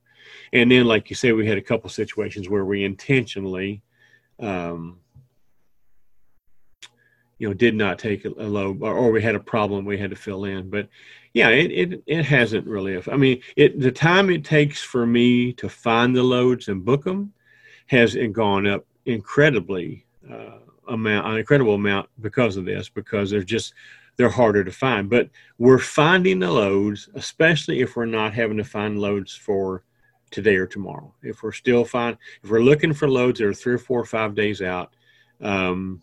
And 0.53 0.71
then, 0.71 0.85
like 0.85 1.09
you 1.09 1.15
say, 1.15 1.33
we 1.33 1.45
had 1.45 1.57
a 1.57 1.61
couple 1.61 1.89
situations 1.89 2.47
where 2.47 2.63
we 2.63 2.85
intentionally, 2.85 3.81
um, 4.39 4.99
you 7.37 7.47
know, 7.47 7.53
did 7.53 7.75
not 7.75 7.99
take 7.99 8.25
a, 8.25 8.29
load, 8.29 8.81
or, 8.81 8.93
or 8.93 9.11
we 9.11 9.21
had 9.21 9.35
a 9.35 9.39
problem 9.39 9.85
we 9.85 9.97
had 9.97 10.09
to 10.09 10.15
fill 10.15 10.45
in. 10.45 10.69
But 10.69 10.89
yeah, 11.33 11.49
it 11.49 11.71
it, 11.71 12.03
it 12.07 12.25
hasn't 12.25 12.67
really. 12.67 13.01
I 13.11 13.17
mean, 13.17 13.41
it 13.55 13.79
the 13.79 13.91
time 13.91 14.29
it 14.29 14.43
takes 14.43 14.81
for 14.81 15.05
me 15.05 15.53
to 15.53 15.69
find 15.69 16.15
the 16.15 16.23
loads 16.23 16.67
and 16.67 16.83
book 16.83 17.03
them 17.03 17.33
has 17.87 18.17
gone 18.31 18.67
up 18.67 18.85
incredibly 19.05 20.05
uh, 20.29 20.59
amount, 20.87 21.27
an 21.27 21.37
incredible 21.37 21.75
amount 21.75 22.09
because 22.21 22.57
of 22.57 22.65
this. 22.65 22.89
Because 22.89 23.29
they're 23.29 23.43
just 23.43 23.73
they're 24.17 24.29
harder 24.29 24.63
to 24.63 24.71
find. 24.71 25.09
But 25.09 25.29
we're 25.59 25.77
finding 25.77 26.39
the 26.39 26.51
loads, 26.51 27.07
especially 27.13 27.81
if 27.81 27.95
we're 27.95 28.05
not 28.05 28.33
having 28.33 28.57
to 28.57 28.63
find 28.63 28.99
loads 28.99 29.33
for 29.33 29.83
today 30.31 30.55
or 30.55 30.65
tomorrow. 30.65 31.13
If 31.21 31.43
we're 31.43 31.51
still 31.51 31.85
fine, 31.85 32.17
if 32.43 32.49
we're 32.49 32.61
looking 32.61 32.93
for 32.93 33.07
loads 33.09 33.39
that 33.39 33.47
are 33.47 33.53
three 33.53 33.75
or 33.75 33.79
four 33.79 33.99
or 33.99 34.05
five 34.05 34.35
days 34.35 34.61
out, 34.61 34.93
um, 35.41 36.01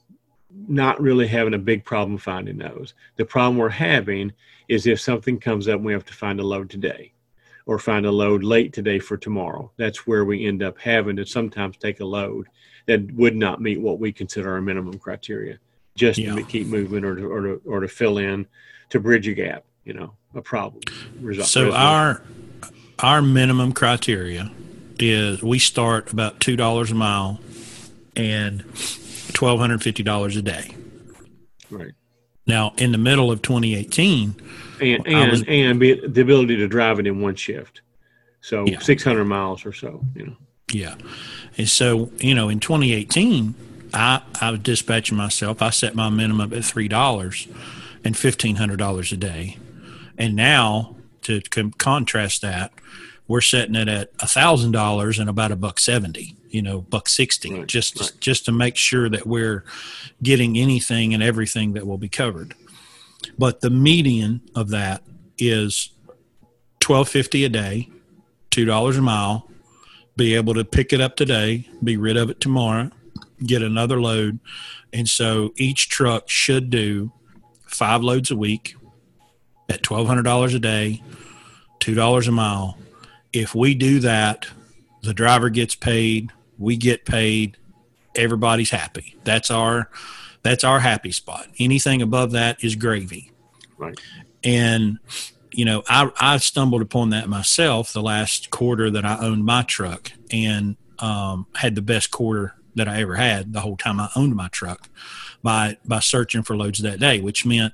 not 0.68 1.00
really 1.00 1.26
having 1.26 1.54
a 1.54 1.58
big 1.58 1.84
problem 1.84 2.18
finding 2.18 2.58
those. 2.58 2.94
The 3.16 3.24
problem 3.24 3.56
we're 3.58 3.68
having 3.70 4.32
is 4.68 4.86
if 4.86 5.00
something 5.00 5.38
comes 5.38 5.68
up 5.68 5.76
and 5.76 5.84
we 5.84 5.92
have 5.92 6.04
to 6.06 6.14
find 6.14 6.40
a 6.40 6.44
load 6.46 6.70
today 6.70 7.12
or 7.66 7.78
find 7.78 8.06
a 8.06 8.10
load 8.10 8.44
late 8.44 8.72
today 8.72 8.98
for 8.98 9.16
tomorrow. 9.16 9.70
That's 9.76 10.06
where 10.06 10.24
we 10.24 10.46
end 10.46 10.62
up 10.62 10.78
having 10.78 11.16
to 11.16 11.26
sometimes 11.26 11.76
take 11.76 12.00
a 12.00 12.04
load 12.04 12.46
that 12.86 13.10
would 13.14 13.34
not 13.36 13.60
meet 13.60 13.80
what 13.80 13.98
we 13.98 14.12
consider 14.12 14.52
our 14.52 14.60
minimum 14.60 14.98
criteria 14.98 15.58
just 15.96 16.18
Yeah. 16.18 16.34
to 16.34 16.42
keep 16.42 16.66
moving 16.66 17.04
or 17.04 17.14
to, 17.16 17.24
or 17.24 17.40
to, 17.42 17.62
or 17.64 17.80
to 17.80 17.88
fill 17.88 18.18
in 18.18 18.46
to 18.90 19.00
bridge 19.00 19.26
a 19.28 19.32
gap, 19.34 19.64
you 19.84 19.94
know, 19.94 20.12
a 20.34 20.42
problem. 20.42 20.82
Resol- 21.22 21.44
So 21.44 21.62
resolution. 21.64 21.72
our 21.74 22.22
our 23.00 23.22
minimum 23.22 23.72
criteria 23.72 24.50
is 24.98 25.42
we 25.42 25.58
start 25.58 26.12
about 26.12 26.38
two 26.40 26.56
dollars 26.56 26.90
a 26.90 26.94
mile 26.94 27.40
and 28.16 28.62
twelve 29.34 29.60
hundred 29.60 29.82
fifty 29.82 30.02
dollars 30.02 30.36
a 30.36 30.42
day. 30.42 30.74
right. 31.70 31.92
Now, 32.46 32.74
in 32.76 32.92
the 32.92 32.98
middle 32.98 33.30
of 33.32 33.40
2018, 33.40 34.34
and 34.80 35.06
and 35.06 35.30
was- 35.30 35.44
and 35.48 35.80
be, 35.80 35.94
the 35.94 36.20
ability 36.20 36.56
to 36.56 36.68
drive 36.68 36.98
it 36.98 37.06
in 37.06 37.20
one 37.22 37.34
shift. 37.36 37.80
So 38.42 38.66
Yeah. 38.66 38.80
600 38.80 39.24
miles 39.24 39.64
or 39.64 39.72
so, 39.72 40.04
you 40.14 40.26
know. 40.26 40.36
Yeah. 40.70 40.96
And 41.56 41.66
so, 41.66 42.10
you 42.20 42.34
know, 42.34 42.50
in 42.50 42.60
2018, 42.60 43.54
I, 43.94 44.20
I 44.42 44.50
was 44.50 44.60
dispatching 44.60 45.16
myself. 45.16 45.62
I 45.62 45.70
set 45.70 45.94
my 45.94 46.10
minimum 46.10 46.52
at 46.52 46.58
$3 46.64 47.46
and 48.04 48.14
$1,500 48.14 49.12
a 49.12 49.16
day. 49.16 49.56
And 50.18 50.36
now, 50.36 50.96
to 51.22 51.40
com- 51.48 51.72
contrast 51.72 52.42
that, 52.42 52.72
we're 53.26 53.40
setting 53.40 53.74
it 53.76 53.88
at 53.88 54.14
$1,000 54.18 55.18
and 55.18 55.30
about 55.30 55.50
a 55.50 55.56
buck 55.56 55.78
70, 55.78 56.36
you 56.54 56.62
know, 56.62 56.82
buck 56.82 57.08
60, 57.08 57.52
Right, 57.52 57.66
just, 57.66 58.00
right. 58.00 58.12
just 58.20 58.44
to 58.44 58.52
make 58.52 58.76
sure 58.76 59.08
that 59.08 59.26
we're 59.26 59.64
getting 60.22 60.56
anything 60.56 61.12
and 61.12 61.20
everything 61.20 61.72
that 61.72 61.84
will 61.84 61.98
be 61.98 62.08
covered. 62.08 62.54
But 63.36 63.60
the 63.60 63.70
median 63.70 64.40
of 64.54 64.68
that 64.68 65.02
is 65.36 65.90
1250 66.80 67.44
a 67.44 67.48
day, 67.48 67.88
$2 68.52 68.96
a 68.96 69.02
mile, 69.02 69.50
be 70.16 70.36
able 70.36 70.54
to 70.54 70.64
pick 70.64 70.92
it 70.92 71.00
up 71.00 71.16
today, 71.16 71.68
be 71.82 71.96
rid 71.96 72.16
of 72.16 72.30
it 72.30 72.38
tomorrow, 72.38 72.92
get 73.44 73.60
another 73.60 74.00
load. 74.00 74.38
And 74.92 75.08
so 75.08 75.52
each 75.56 75.88
truck 75.88 76.30
should 76.30 76.70
do 76.70 77.10
five 77.66 78.00
loads 78.04 78.30
a 78.30 78.36
week 78.36 78.76
at 79.68 79.82
$1,200 79.82 80.54
a 80.54 80.58
day, 80.60 81.02
$2 81.80 82.28
a 82.28 82.30
mile. 82.30 82.78
If 83.32 83.56
we 83.56 83.74
do 83.74 83.98
that, 83.98 84.46
the 85.02 85.12
driver 85.12 85.50
gets 85.50 85.74
paid, 85.74 86.30
we 86.58 86.76
get 86.76 87.04
paid, 87.04 87.56
everybody's 88.14 88.70
happy. 88.70 89.16
That's 89.24 89.50
our 89.50 89.90
that's 90.42 90.64
our 90.64 90.80
happy 90.80 91.10
spot. 91.10 91.48
Anything 91.58 92.02
above 92.02 92.32
that 92.32 92.62
is 92.62 92.76
gravy. 92.76 93.32
Right. 93.78 93.98
And 94.42 94.98
you 95.50 95.64
know, 95.64 95.82
I, 95.88 96.10
I 96.20 96.36
stumbled 96.38 96.82
upon 96.82 97.10
that 97.10 97.28
myself 97.28 97.92
the 97.92 98.02
last 98.02 98.50
quarter 98.50 98.90
that 98.90 99.04
I 99.04 99.18
owned 99.18 99.44
my 99.44 99.62
truck 99.62 100.12
and 100.30 100.76
um, 100.98 101.46
had 101.54 101.76
the 101.76 101.82
best 101.82 102.10
quarter 102.10 102.54
that 102.74 102.88
I 102.88 103.00
ever 103.00 103.14
had 103.14 103.52
the 103.52 103.60
whole 103.60 103.76
time 103.76 104.00
I 104.00 104.08
owned 104.16 104.34
my 104.34 104.48
truck 104.48 104.88
by 105.42 105.78
by 105.84 106.00
searching 106.00 106.42
for 106.42 106.56
loads 106.56 106.80
that 106.80 107.00
day, 107.00 107.20
which 107.20 107.46
meant 107.46 107.72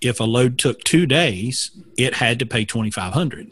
if 0.00 0.20
a 0.20 0.24
load 0.24 0.58
took 0.58 0.82
two 0.84 1.06
days, 1.06 1.70
it 1.96 2.14
had 2.14 2.38
to 2.38 2.46
pay 2.46 2.64
twenty 2.64 2.90
five 2.90 3.12
hundred, 3.14 3.50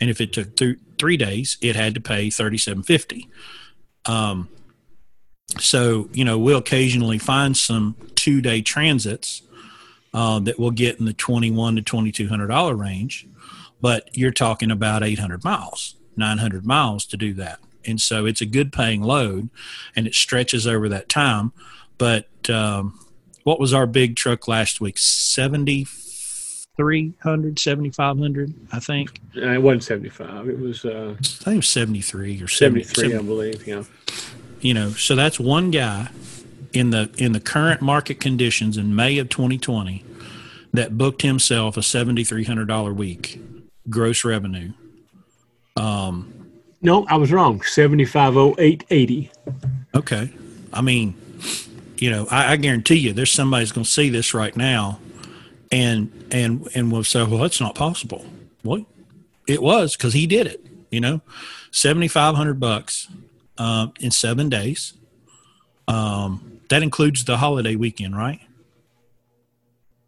and 0.00 0.10
if 0.10 0.20
it 0.20 0.32
took 0.32 0.56
th- 0.56 0.78
three 0.98 1.16
days, 1.16 1.56
it 1.60 1.76
had 1.76 1.94
to 1.94 2.00
pay 2.00 2.30
thirty 2.30 2.58
seven 2.58 2.82
fifty. 2.82 3.28
Um, 4.06 4.48
so 5.58 6.08
you 6.12 6.24
know, 6.24 6.38
we'll 6.38 6.58
occasionally 6.58 7.18
find 7.18 7.56
some 7.56 7.96
two 8.14 8.40
day 8.40 8.62
transits 8.62 9.42
uh, 10.14 10.38
that 10.40 10.58
will 10.58 10.70
get 10.70 10.98
in 10.98 11.06
the 11.06 11.12
twenty 11.12 11.50
one 11.50 11.76
to 11.76 11.82
twenty 11.82 12.12
two 12.12 12.28
hundred 12.28 12.48
dollar 12.48 12.74
range, 12.74 13.26
but 13.80 14.08
you're 14.16 14.30
talking 14.30 14.70
about 14.70 15.02
eight 15.02 15.18
hundred 15.18 15.44
miles, 15.44 15.96
nine 16.16 16.38
hundred 16.38 16.66
miles 16.66 17.04
to 17.06 17.16
do 17.16 17.34
that, 17.34 17.58
and 17.84 18.00
so 18.00 18.26
it's 18.26 18.40
a 18.40 18.46
good 18.46 18.72
paying 18.72 19.02
load, 19.02 19.50
and 19.96 20.06
it 20.06 20.14
stretches 20.14 20.66
over 20.66 20.88
that 20.88 21.08
time. 21.08 21.52
But 21.98 22.28
um, 22.48 22.98
what 23.44 23.60
was 23.60 23.74
our 23.74 23.86
big 23.86 24.16
truck 24.16 24.48
last 24.48 24.80
week? 24.80 24.98
Seventy. 24.98 25.86
300 26.76 27.58
7500 27.58 28.54
i 28.72 28.78
think 28.80 29.20
Uh, 29.36 29.50
it 29.50 29.62
wasn't 29.62 29.82
75. 29.84 30.48
It 30.48 30.58
was 30.58 30.84
uh, 30.84 31.14
i 31.18 31.22
think 31.22 31.54
it 31.54 31.56
was 31.56 31.68
73 31.68 32.42
or 32.42 32.48
70, 32.48 32.84
73, 32.84 33.18
I 33.18 33.22
believe. 33.22 33.66
Yeah. 33.66 33.82
you 34.60 34.74
know 34.74 34.90
so 34.90 35.14
that's 35.14 35.38
one 35.40 35.70
guy 35.70 36.08
in 36.72 36.90
the 36.90 37.10
in 37.18 37.32
the 37.32 37.40
current 37.40 37.82
market 37.82 38.20
conditions 38.20 38.76
in 38.76 38.94
may 38.94 39.18
of 39.18 39.28
2020 39.28 40.04
that 40.72 40.96
booked 40.96 41.22
himself 41.22 41.76
a 41.76 41.80
$7300 41.80 42.94
week 42.94 43.40
gross 43.88 44.24
revenue 44.24 44.72
Um, 45.76 46.32
No, 46.82 47.04
I 47.08 47.16
was 47.16 47.32
wrong. 47.32 47.62
750880. 47.62 49.30
okay 49.94 50.30
i 50.72 50.80
mean 50.80 51.14
you 51.98 52.10
know 52.10 52.26
i, 52.30 52.52
I 52.52 52.56
guarantee 52.56 52.94
you 52.96 53.12
there's 53.12 53.32
somebody's 53.32 53.72
going 53.72 53.84
to 53.84 53.90
see 53.90 54.08
this 54.08 54.32
right 54.34 54.56
now 54.56 55.00
and 55.70 56.10
and 56.32 56.68
and 56.74 56.90
we'll 56.90 57.04
say 57.04 57.22
well 57.22 57.38
that's 57.38 57.60
not 57.60 57.74
possible 57.74 58.24
Well, 58.64 58.84
it 59.46 59.62
was 59.62 59.96
because 59.96 60.12
he 60.12 60.26
did 60.26 60.46
it 60.46 60.64
you 60.90 61.00
know 61.00 61.20
7500 61.70 62.58
bucks 62.58 63.08
um, 63.58 63.92
in 64.00 64.10
seven 64.10 64.48
days 64.48 64.94
um, 65.88 66.60
that 66.68 66.82
includes 66.82 67.24
the 67.24 67.36
holiday 67.36 67.76
weekend 67.76 68.16
right 68.16 68.40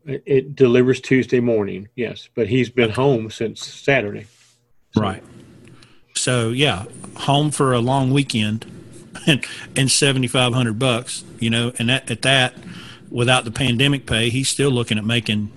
It, 0.05 0.23
it 0.27 0.57
delivers 0.57 1.01
Tuesday 1.01 1.39
morning, 1.41 1.89
yes, 1.95 2.29
but 2.35 2.49
he's 2.49 2.69
been 2.71 2.91
home 2.91 3.31
since 3.31 3.65
Saturday. 3.65 4.27
Right. 4.97 5.23
So 6.15 6.49
yeah, 6.51 6.87
home 7.17 7.53
for 7.53 7.73
a 7.73 7.79
long 7.79 8.13
weekend 8.13 8.67
and 9.27 9.47
and 9.77 9.91
seventy 9.91 10.27
five 10.27 10.55
hundred 10.55 10.79
bucks, 10.79 11.25
you 11.39 11.51
know, 11.51 11.73
and 11.79 11.89
that 11.89 12.11
at 12.11 12.23
that 12.23 12.55
without 13.13 13.45
the 13.45 13.51
pandemic 13.51 14.07
pay, 14.07 14.31
he's 14.31 14.49
still 14.49 14.71
looking 14.71 14.99
at 14.99 15.05
making 15.05 15.51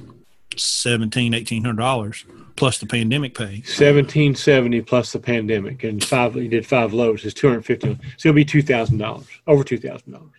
seventeen, 0.58 1.34
eighteen 1.34 1.64
hundred 1.64 1.82
dollars 1.82 2.26
plus 2.56 2.78
the 2.78 2.86
pandemic 2.86 3.36
pay. 3.38 3.62
1770 3.66 4.82
plus 4.82 5.12
the 5.12 5.20
pandemic 5.20 5.84
and 5.84 6.01
five 6.01 6.34
he 6.36 6.47
did 6.47 6.66
five 6.66 6.93
loads 6.93 7.26
is 7.26 7.34
250 7.34 7.99
so 8.16 8.30
it'll 8.30 8.34
be 8.36 8.45
$2000 8.45 9.26
over 9.45 9.62
$2000 9.62 10.30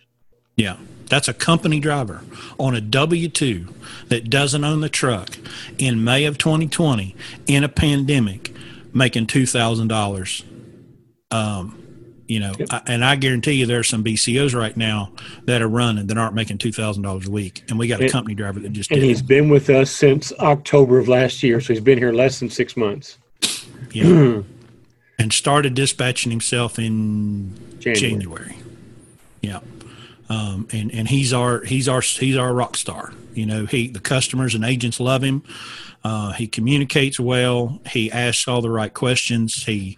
Yeah. 0.55 0.77
That's 1.09 1.27
a 1.27 1.33
company 1.33 1.79
driver 1.79 2.23
on 2.57 2.73
a 2.75 2.81
W 2.81 3.29
two 3.29 3.67
that 4.07 4.29
doesn't 4.31 4.63
own 4.63 4.81
the 4.81 4.89
truck 4.89 5.37
in 5.77 6.03
May 6.03 6.25
of 6.25 6.37
twenty 6.37 6.67
twenty 6.67 7.15
in 7.45 7.63
a 7.63 7.69
pandemic 7.69 8.51
making 8.93 9.27
two 9.27 9.45
thousand 9.45 9.87
dollars. 9.87 10.43
Um, 11.31 11.76
You 12.27 12.41
know, 12.41 12.53
I, 12.69 12.81
and 12.87 13.05
I 13.05 13.15
guarantee 13.15 13.53
you 13.53 13.65
there 13.65 13.79
are 13.79 13.83
some 13.83 14.03
BCOs 14.03 14.53
right 14.53 14.75
now 14.75 15.11
that 15.45 15.61
are 15.61 15.67
running 15.69 16.07
that 16.07 16.17
aren't 16.17 16.35
making 16.35 16.57
two 16.57 16.71
thousand 16.73 17.03
dollars 17.03 17.27
a 17.27 17.31
week, 17.31 17.63
and 17.69 17.79
we 17.79 17.87
got 17.87 17.99
a 18.01 18.03
And- 18.03 18.11
company 18.11 18.35
driver 18.35 18.59
that 18.59 18.73
just 18.73 18.91
and 18.91 18.99
did 18.99 19.07
he's 19.07 19.21
been 19.21 19.47
with 19.49 19.69
us 19.69 19.89
since 19.91 20.33
october 20.39 20.99
of 20.99 21.07
last 21.07 21.41
year 21.41 21.61
so 21.61 21.73
he's 21.73 21.81
been 21.81 21.97
here 21.97 22.11
less 22.11 22.39
than 22.39 22.49
six 22.49 22.75
months 22.75 23.17
Yeah. 23.93 24.41
and 25.19 25.31
started 25.33 25.73
dispatching 25.73 26.29
himself 26.31 26.77
in 26.77 27.53
January. 27.79 27.99
January. 27.99 28.57
Yeah. 29.41 29.59
Um, 30.29 30.67
and, 30.73 30.91
and 30.93 31.07
he's 31.07 31.31
our 31.31 31.61
he's 31.63 31.87
our 31.87 32.01
he's 32.01 32.35
our 32.35 32.53
rock 32.53 32.75
star. 32.75 33.13
You 33.33 33.45
know, 33.45 33.65
he 33.65 33.87
the 33.87 34.01
customers 34.01 34.53
and 34.53 34.65
agents 34.65 34.99
love 34.99 35.23
him. 35.23 35.43
Uh, 36.03 36.33
he 36.33 36.47
communicates 36.47 37.19
well. 37.19 37.79
He 37.89 38.11
asks 38.11 38.47
all 38.47 38.61
the 38.61 38.69
right 38.69 38.93
questions. 38.93 39.63
He 39.63 39.97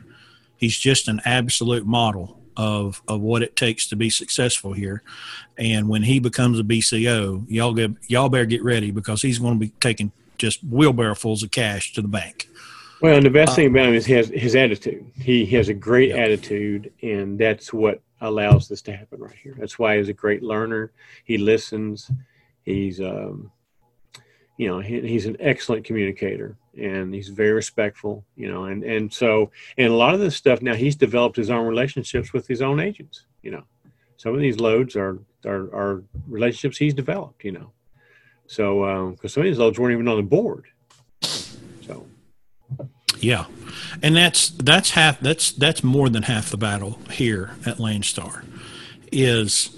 he's 0.59 0.77
just 0.77 1.07
an 1.07 1.21
absolute 1.25 1.87
model 1.87 2.39
of 2.55 3.01
of 3.07 3.21
what 3.21 3.41
it 3.41 3.55
takes 3.55 3.87
to 3.87 3.95
be 3.95 4.09
successful 4.09 4.73
here. 4.73 5.01
And 5.57 5.89
when 5.89 6.03
he 6.03 6.19
becomes 6.19 6.59
a 6.59 6.63
BCO, 6.63 7.45
y'all 7.47 7.73
get 7.73 7.91
y'all 8.07 8.29
better 8.29 8.45
get 8.45 8.63
ready 8.63 8.91
because 8.91 9.21
he's 9.21 9.39
going 9.39 9.55
to 9.55 9.59
be 9.59 9.73
taking 9.79 10.11
just 10.37 10.69
wheelbarrowfuls 10.69 11.41
of 11.41 11.51
cash 11.51 11.93
to 11.93 12.01
the 12.01 12.07
bank. 12.07 12.49
Well, 13.01 13.15
and 13.15 13.25
the 13.25 13.29
best 13.29 13.55
thing 13.55 13.67
about 13.67 13.87
him 13.87 13.93
is 13.93 14.05
his 14.05 14.29
his 14.29 14.55
attitude. 14.55 15.09
He 15.15 15.45
has 15.47 15.69
a 15.69 15.73
great 15.73 16.11
attitude, 16.11 16.91
and 17.01 17.39
that's 17.39 17.71
what 17.71 18.01
allows 18.21 18.67
this 18.67 18.81
to 18.83 18.95
happen 18.95 19.21
right 19.21 19.35
here. 19.41 19.55
That's 19.57 19.79
why 19.79 19.97
he's 19.97 20.09
a 20.09 20.13
great 20.13 20.43
learner. 20.43 20.91
He 21.23 21.37
listens. 21.37 22.11
He's 22.63 22.99
um, 22.99 23.51
you 24.57 24.67
know, 24.67 24.79
he, 24.79 24.99
he's 24.99 25.25
an 25.25 25.37
excellent 25.39 25.85
communicator, 25.85 26.57
and 26.77 27.13
he's 27.13 27.29
very 27.29 27.51
respectful. 27.51 28.25
You 28.35 28.51
know, 28.51 28.65
and 28.65 28.83
and 28.83 29.11
so 29.13 29.51
and 29.77 29.91
a 29.91 29.95
lot 29.95 30.13
of 30.13 30.19
this 30.19 30.35
stuff 30.35 30.61
now 30.61 30.75
he's 30.75 30.95
developed 30.95 31.35
his 31.35 31.49
own 31.49 31.65
relationships 31.65 32.33
with 32.33 32.47
his 32.47 32.61
own 32.61 32.79
agents. 32.79 33.25
You 33.41 33.51
know, 33.51 33.63
some 34.17 34.33
of 34.33 34.39
these 34.39 34.59
loads 34.59 34.95
are 34.95 35.19
are, 35.45 35.73
are 35.73 36.03
relationships 36.27 36.77
he's 36.77 36.93
developed. 36.93 37.43
You 37.43 37.53
know, 37.53 37.71
so 38.47 38.85
um, 38.85 39.13
because 39.13 39.33
some 39.33 39.41
of 39.41 39.45
these 39.45 39.59
loads 39.59 39.79
weren't 39.79 39.93
even 39.93 40.07
on 40.07 40.17
the 40.17 40.23
board. 40.23 40.65
So. 41.21 42.05
Yeah, 43.19 43.45
and 44.01 44.15
that's 44.15 44.49
that's 44.49 44.91
half 44.91 45.19
that's 45.19 45.51
that's 45.51 45.83
more 45.83 46.09
than 46.09 46.23
half 46.23 46.49
the 46.49 46.57
battle 46.57 46.99
here 47.11 47.51
at 47.65 47.77
Landstar 47.77 48.45
is 49.11 49.75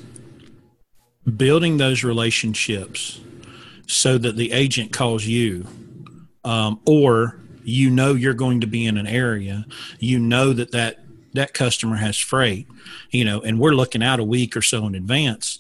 building 1.38 1.78
those 1.78 2.04
relationships 2.04 3.22
so 3.88 4.18
that 4.18 4.36
the 4.36 4.52
agent 4.52 4.92
calls 4.92 5.26
you 5.26 5.68
um, 6.44 6.80
or 6.86 7.40
you 7.64 7.90
know 7.90 8.14
you're 8.14 8.34
going 8.34 8.62
to 8.62 8.68
be 8.68 8.86
in 8.88 8.98
an 8.98 9.06
area 9.06 9.66
you 10.00 10.18
know 10.18 10.52
that 10.52 10.72
that 10.72 11.00
that 11.34 11.54
customer 11.54 11.96
has 11.96 12.18
freight 12.18 12.68
you 13.12 13.24
know 13.24 13.42
and 13.42 13.60
we're 13.60 13.72
looking 13.72 14.04
out 14.04 14.20
a 14.20 14.24
week 14.24 14.56
or 14.56 14.62
so 14.62 14.86
in 14.86 14.96
advance. 14.96 15.60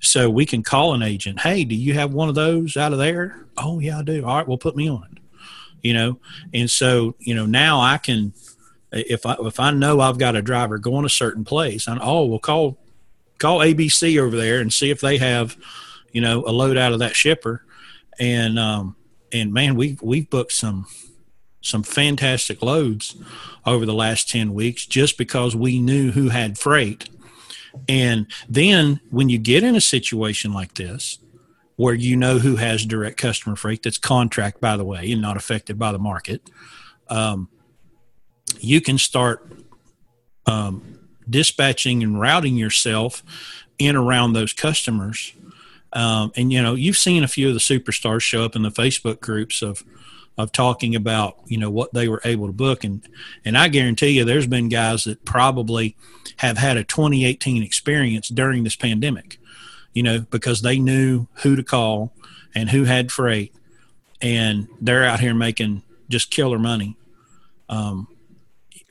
So 0.00 0.30
we 0.30 0.46
can 0.46 0.62
call 0.62 0.94
an 0.94 1.02
agent 1.02 1.40
hey 1.40 1.64
do 1.64 1.74
you 1.74 1.94
have 1.94 2.12
one 2.12 2.28
of 2.28 2.34
those 2.34 2.76
out 2.76 2.92
of 2.92 2.98
there? 2.98 3.46
Oh 3.56 3.78
yeah 3.78 3.98
i 3.98 4.02
do. 4.02 4.24
All 4.24 4.36
right 4.36 4.48
well 4.48 4.58
put 4.58 4.76
me 4.76 4.88
on. 4.88 5.08
It 5.12 5.18
you 5.82 5.94
know 5.94 6.18
and 6.52 6.68
so 6.68 7.14
you 7.20 7.34
know 7.34 7.46
now 7.46 7.80
i 7.80 7.98
can 7.98 8.32
if 8.90 9.24
i 9.24 9.36
if 9.40 9.60
i 9.60 9.70
know 9.70 10.00
i've 10.00 10.18
got 10.18 10.34
a 10.34 10.42
driver 10.42 10.76
going 10.76 11.04
a 11.04 11.08
certain 11.08 11.44
place 11.44 11.86
i 11.86 11.96
oh 12.02 12.24
well 12.24 12.40
call 12.40 12.76
call 13.38 13.60
abc 13.60 14.18
over 14.18 14.36
there 14.36 14.58
and 14.60 14.72
see 14.72 14.90
if 14.90 15.00
they 15.00 15.18
have 15.18 15.56
you 16.12 16.20
know 16.20 16.42
a 16.46 16.50
load 16.50 16.76
out 16.76 16.92
of 16.92 16.98
that 17.00 17.14
shipper. 17.14 17.64
And 18.18 18.58
um 18.58 18.96
and 19.32 19.52
man 19.52 19.74
we've 19.74 20.00
we've 20.02 20.28
booked 20.30 20.52
some 20.52 20.86
some 21.60 21.82
fantastic 21.82 22.62
loads 22.62 23.16
over 23.66 23.84
the 23.84 23.94
last 23.94 24.28
10 24.30 24.54
weeks 24.54 24.86
just 24.86 25.18
because 25.18 25.54
we 25.54 25.78
knew 25.78 26.12
who 26.12 26.28
had 26.28 26.58
freight. 26.58 27.10
And 27.88 28.26
then 28.48 29.00
when 29.10 29.28
you 29.28 29.38
get 29.38 29.62
in 29.62 29.76
a 29.76 29.80
situation 29.80 30.52
like 30.52 30.74
this, 30.74 31.18
where 31.76 31.94
you 31.94 32.16
know 32.16 32.38
who 32.38 32.56
has 32.56 32.84
direct 32.84 33.18
customer 33.18 33.54
freight 33.54 33.82
that's 33.82 33.98
contract, 33.98 34.60
by 34.60 34.76
the 34.76 34.84
way, 34.84 35.12
and 35.12 35.22
not 35.22 35.36
affected 35.36 35.78
by 35.78 35.92
the 35.92 35.98
market, 35.98 36.42
um, 37.08 37.48
you 38.58 38.80
can 38.80 38.98
start 38.98 39.52
um, 40.46 40.98
dispatching 41.28 42.02
and 42.02 42.20
routing 42.20 42.56
yourself 42.56 43.22
in 43.78 43.94
around 43.94 44.32
those 44.32 44.52
customers. 44.52 45.32
Um, 45.92 46.32
and 46.36 46.52
you 46.52 46.62
know, 46.62 46.74
you've 46.74 46.96
seen 46.96 47.24
a 47.24 47.28
few 47.28 47.48
of 47.48 47.54
the 47.54 47.60
superstars 47.60 48.22
show 48.22 48.44
up 48.44 48.56
in 48.56 48.62
the 48.62 48.70
Facebook 48.70 49.20
groups 49.20 49.62
of 49.62 49.84
of 50.36 50.52
talking 50.52 50.94
about 50.94 51.36
you 51.46 51.58
know 51.58 51.70
what 51.70 51.92
they 51.92 52.08
were 52.08 52.20
able 52.24 52.46
to 52.46 52.52
book. 52.52 52.84
And 52.84 53.06
and 53.44 53.56
I 53.56 53.68
guarantee 53.68 54.10
you 54.10 54.24
there's 54.24 54.46
been 54.46 54.68
guys 54.68 55.04
that 55.04 55.24
probably 55.24 55.96
have 56.38 56.58
had 56.58 56.76
a 56.76 56.84
2018 56.84 57.62
experience 57.62 58.28
during 58.28 58.62
this 58.64 58.76
pandemic 58.76 59.38
you 59.92 60.02
know 60.02 60.20
because 60.30 60.62
they 60.62 60.78
knew 60.78 61.26
who 61.42 61.56
to 61.56 61.62
call 61.62 62.12
and 62.54 62.70
who 62.70 62.84
had 62.84 63.12
freight. 63.12 63.54
And 64.20 64.68
they're 64.80 65.04
out 65.04 65.20
here 65.20 65.34
making 65.34 65.82
just 66.08 66.30
killer 66.30 66.58
money. 66.58 66.96
Um, 67.68 68.08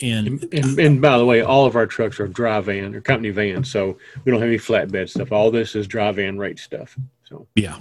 and, 0.01 0.47
and, 0.53 0.79
and 0.79 1.01
by 1.01 1.17
the 1.17 1.25
way, 1.25 1.41
all 1.41 1.65
of 1.65 1.75
our 1.75 1.87
trucks 1.87 2.19
are 2.19 2.27
dry 2.27 2.61
van 2.61 2.93
or 2.93 3.01
company 3.01 3.31
vans, 3.31 3.71
so 3.71 3.97
we 4.23 4.31
don't 4.31 4.41
have 4.41 4.49
any 4.49 4.59
flatbed 4.59 5.09
stuff. 5.09 5.31
All 5.31 5.49
this 5.49 5.75
is 5.75 5.87
dry 5.87 6.11
van 6.11 6.37
rate 6.37 6.59
stuff. 6.59 6.95
So 7.25 7.47
yeah. 7.55 7.77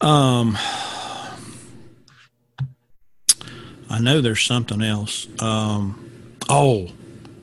Um, 0.00 0.58
I 3.88 3.98
know 4.00 4.20
there's 4.20 4.42
something 4.42 4.82
else. 4.82 5.28
Um, 5.40 6.32
oh, 6.48 6.88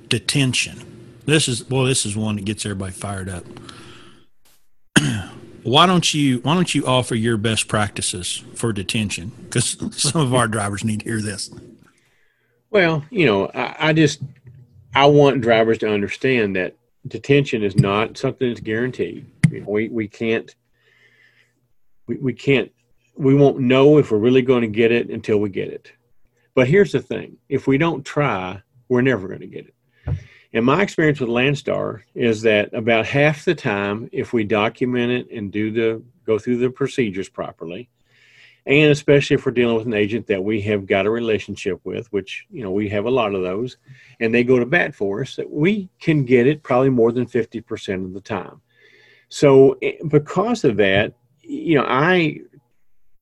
detention. 0.08 1.22
This 1.26 1.48
is 1.48 1.68
well, 1.70 1.86
this 1.86 2.06
is 2.06 2.18
one 2.18 2.36
that 2.36 2.46
gets 2.46 2.66
everybody 2.66 2.92
fired 2.92 3.30
up. 3.30 3.46
why 5.64 5.86
don't 5.86 6.14
you 6.14 6.40
Why 6.40 6.56
don't 6.56 6.74
you 6.76 6.86
offer 6.86 7.16
your 7.16 7.38
best 7.38 7.68
practices 7.68 8.44
for 8.56 8.74
detention? 8.74 9.32
Because 9.44 9.78
some 10.02 10.22
of 10.22 10.34
our 10.34 10.48
drivers 10.48 10.84
need 10.84 11.00
to 11.02 11.06
hear 11.06 11.22
this. 11.22 11.50
Well, 12.72 13.04
you 13.10 13.26
know, 13.26 13.48
I, 13.48 13.90
I 13.90 13.94
just 13.94 14.22
I 14.94 15.06
want 15.08 15.42
drivers 15.42 15.80
to 15.80 15.90
understand 15.90 16.56
that 16.56 16.76
detention 17.08 17.64
is 17.64 17.76
not 17.76 18.18
something 18.18 18.48
that's 18.48 18.60
guaranteed. 18.60 19.26
You 19.52 19.62
know, 19.62 19.70
we 19.70 19.90
we 19.90 20.08
can't 20.08 20.54
we, 22.08 22.18
we 22.18 22.34
can't 22.34 22.72
we 23.16 23.36
won't 23.36 23.60
know 23.60 23.98
if 23.98 24.12
we're 24.12 24.18
really 24.18 24.42
going 24.42 24.62
to 24.62 24.68
get 24.68 24.92
it 24.92 25.10
until 25.10 25.40
we 25.40 25.50
get 25.50 25.70
it. 25.70 25.92
But 26.56 26.68
here's 26.68 26.92
the 26.92 27.02
thing 27.02 27.38
if 27.48 27.68
we 27.68 27.78
don't 27.78 28.06
try, 28.06 28.62
we're 28.88 29.02
never 29.02 29.28
going 29.28 29.42
to 29.42 29.48
get 29.48 29.68
it. 29.68 29.76
And 30.54 30.66
my 30.66 30.82
experience 30.82 31.20
with 31.20 31.30
Landstar 31.30 32.02
is 32.16 32.42
that 32.42 32.74
about 32.74 33.06
half 33.06 33.46
the 33.46 33.54
time, 33.54 34.10
if 34.12 34.34
we 34.34 34.44
document 34.44 35.12
it 35.12 35.32
and 35.32 35.52
do 35.52 35.72
the 35.72 36.04
go 36.26 36.40
through 36.40 36.58
the 36.58 36.72
procedures 36.72 37.30
properly, 37.30 37.90
and 38.70 38.92
especially 38.92 39.34
if 39.34 39.46
we're 39.46 39.52
dealing 39.52 39.76
with 39.76 39.88
an 39.88 39.96
agent 39.96 40.28
that 40.28 40.44
we 40.44 40.62
have 40.62 40.86
got 40.86 41.08
a 41.08 41.10
relationship 41.10 41.82
with, 41.84 42.08
which 42.14 42.46
you 42.52 42.64
know 42.64 42.70
we 42.70 42.88
have 42.90 43.06
a 43.06 43.10
lot 43.10 43.34
of 43.34 43.42
those, 43.42 43.78
and 44.20 44.34
they 44.34 44.44
go 44.44 44.60
to 44.60 44.66
bat 44.66 44.94
for 44.94 45.22
us, 45.22 45.36
that 45.36 45.50
we 45.50 45.90
can 46.00 46.24
get 46.24 46.46
it 46.46 46.62
probably 46.62 46.92
more 46.92 47.12
than 47.12 47.26
fifty 47.26 47.62
percent 47.62 48.06
of 48.06 48.14
the 48.14 48.22
time. 48.22 48.62
So 49.28 49.78
eh, 49.82 49.94
because 50.08 50.64
of 50.64 50.78
that, 50.78 51.16
you 51.42 51.76
know, 51.76 51.86
I 51.88 52.42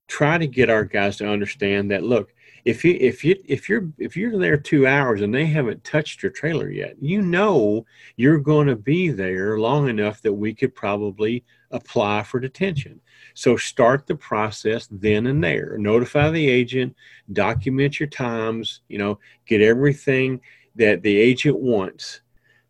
try 0.08 0.38
to 0.38 0.48
get 0.48 0.70
our 0.70 0.84
guys 0.84 1.16
to 1.18 1.30
understand 1.30 1.91
that 1.91 2.04
look, 2.04 2.34
if 2.66 2.84
you 2.84 2.98
if 3.00 3.24
you 3.24 3.41
if 3.45 3.70
you're 3.70 3.88
if 3.98 4.18
you're 4.18 4.38
there 4.38 4.58
two 4.58 4.86
hours 4.86 5.22
and 5.22 5.34
they 5.34 5.45
haven't 5.45 5.86
touched 5.86 6.22
your 6.22 6.32
trailer 6.34 6.70
yet, 6.70 6.95
you 7.00 7.22
know 7.22 7.86
you're 8.18 8.39
going 8.39 8.68
to 8.68 8.76
be 8.76 9.12
there 9.12 9.58
long 9.58 9.88
enough 9.88 10.22
that 10.24 10.34
we 10.34 10.54
could 10.54 10.76
probably 10.76 11.45
apply 11.72 12.24
for 12.24 12.41
detention. 12.41 13.00
So 13.38 13.56
start 13.56 14.08
the 14.08 14.16
process 14.16 14.88
then 14.90 15.28
and 15.28 15.44
there. 15.44 15.78
Notify 15.78 16.32
the 16.32 16.50
agent, 16.50 16.96
document 17.34 18.00
your 18.00 18.10
times, 18.10 18.82
you 18.88 18.98
know, 18.98 19.20
get 19.46 19.62
everything 19.62 20.42
that 20.74 21.04
the 21.04 21.16
agent 21.16 21.60
wants 21.60 22.22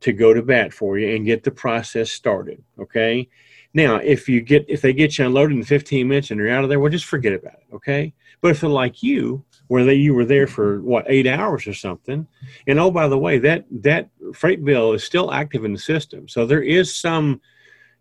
to 0.01 0.11
go 0.11 0.33
to 0.33 0.41
bat 0.41 0.73
for 0.73 0.99
you 0.99 1.15
and 1.15 1.25
get 1.25 1.45
the 1.45 1.51
process 1.51 2.11
started. 2.11 2.61
Okay. 2.77 3.29
Now, 3.73 3.95
if 3.95 4.27
you 4.27 4.41
get 4.41 4.65
if 4.67 4.81
they 4.81 4.91
get 4.91 5.17
you 5.17 5.25
unloaded 5.25 5.55
in 5.55 5.63
15 5.63 6.05
minutes 6.05 6.31
and 6.31 6.37
you're 6.37 6.49
out 6.49 6.65
of 6.65 6.69
there, 6.69 6.81
well, 6.81 6.91
just 6.91 7.05
forget 7.05 7.31
about 7.31 7.53
it. 7.53 7.73
Okay. 7.73 8.13
But 8.41 8.51
if 8.51 8.59
they're 8.59 8.69
like 8.69 9.01
you, 9.01 9.45
where 9.67 9.85
they 9.85 9.93
you 9.93 10.13
were 10.13 10.25
there 10.25 10.47
for 10.47 10.81
what 10.81 11.05
eight 11.07 11.27
hours 11.27 11.65
or 11.65 11.73
something. 11.73 12.27
And 12.67 12.77
oh, 12.77 12.91
by 12.91 13.07
the 13.07 13.17
way, 13.17 13.39
that 13.39 13.63
that 13.71 14.09
freight 14.33 14.65
bill 14.65 14.91
is 14.91 15.05
still 15.05 15.31
active 15.31 15.63
in 15.63 15.71
the 15.71 15.79
system, 15.79 16.27
so 16.27 16.45
there 16.45 16.61
is 16.61 16.93
some, 16.93 17.39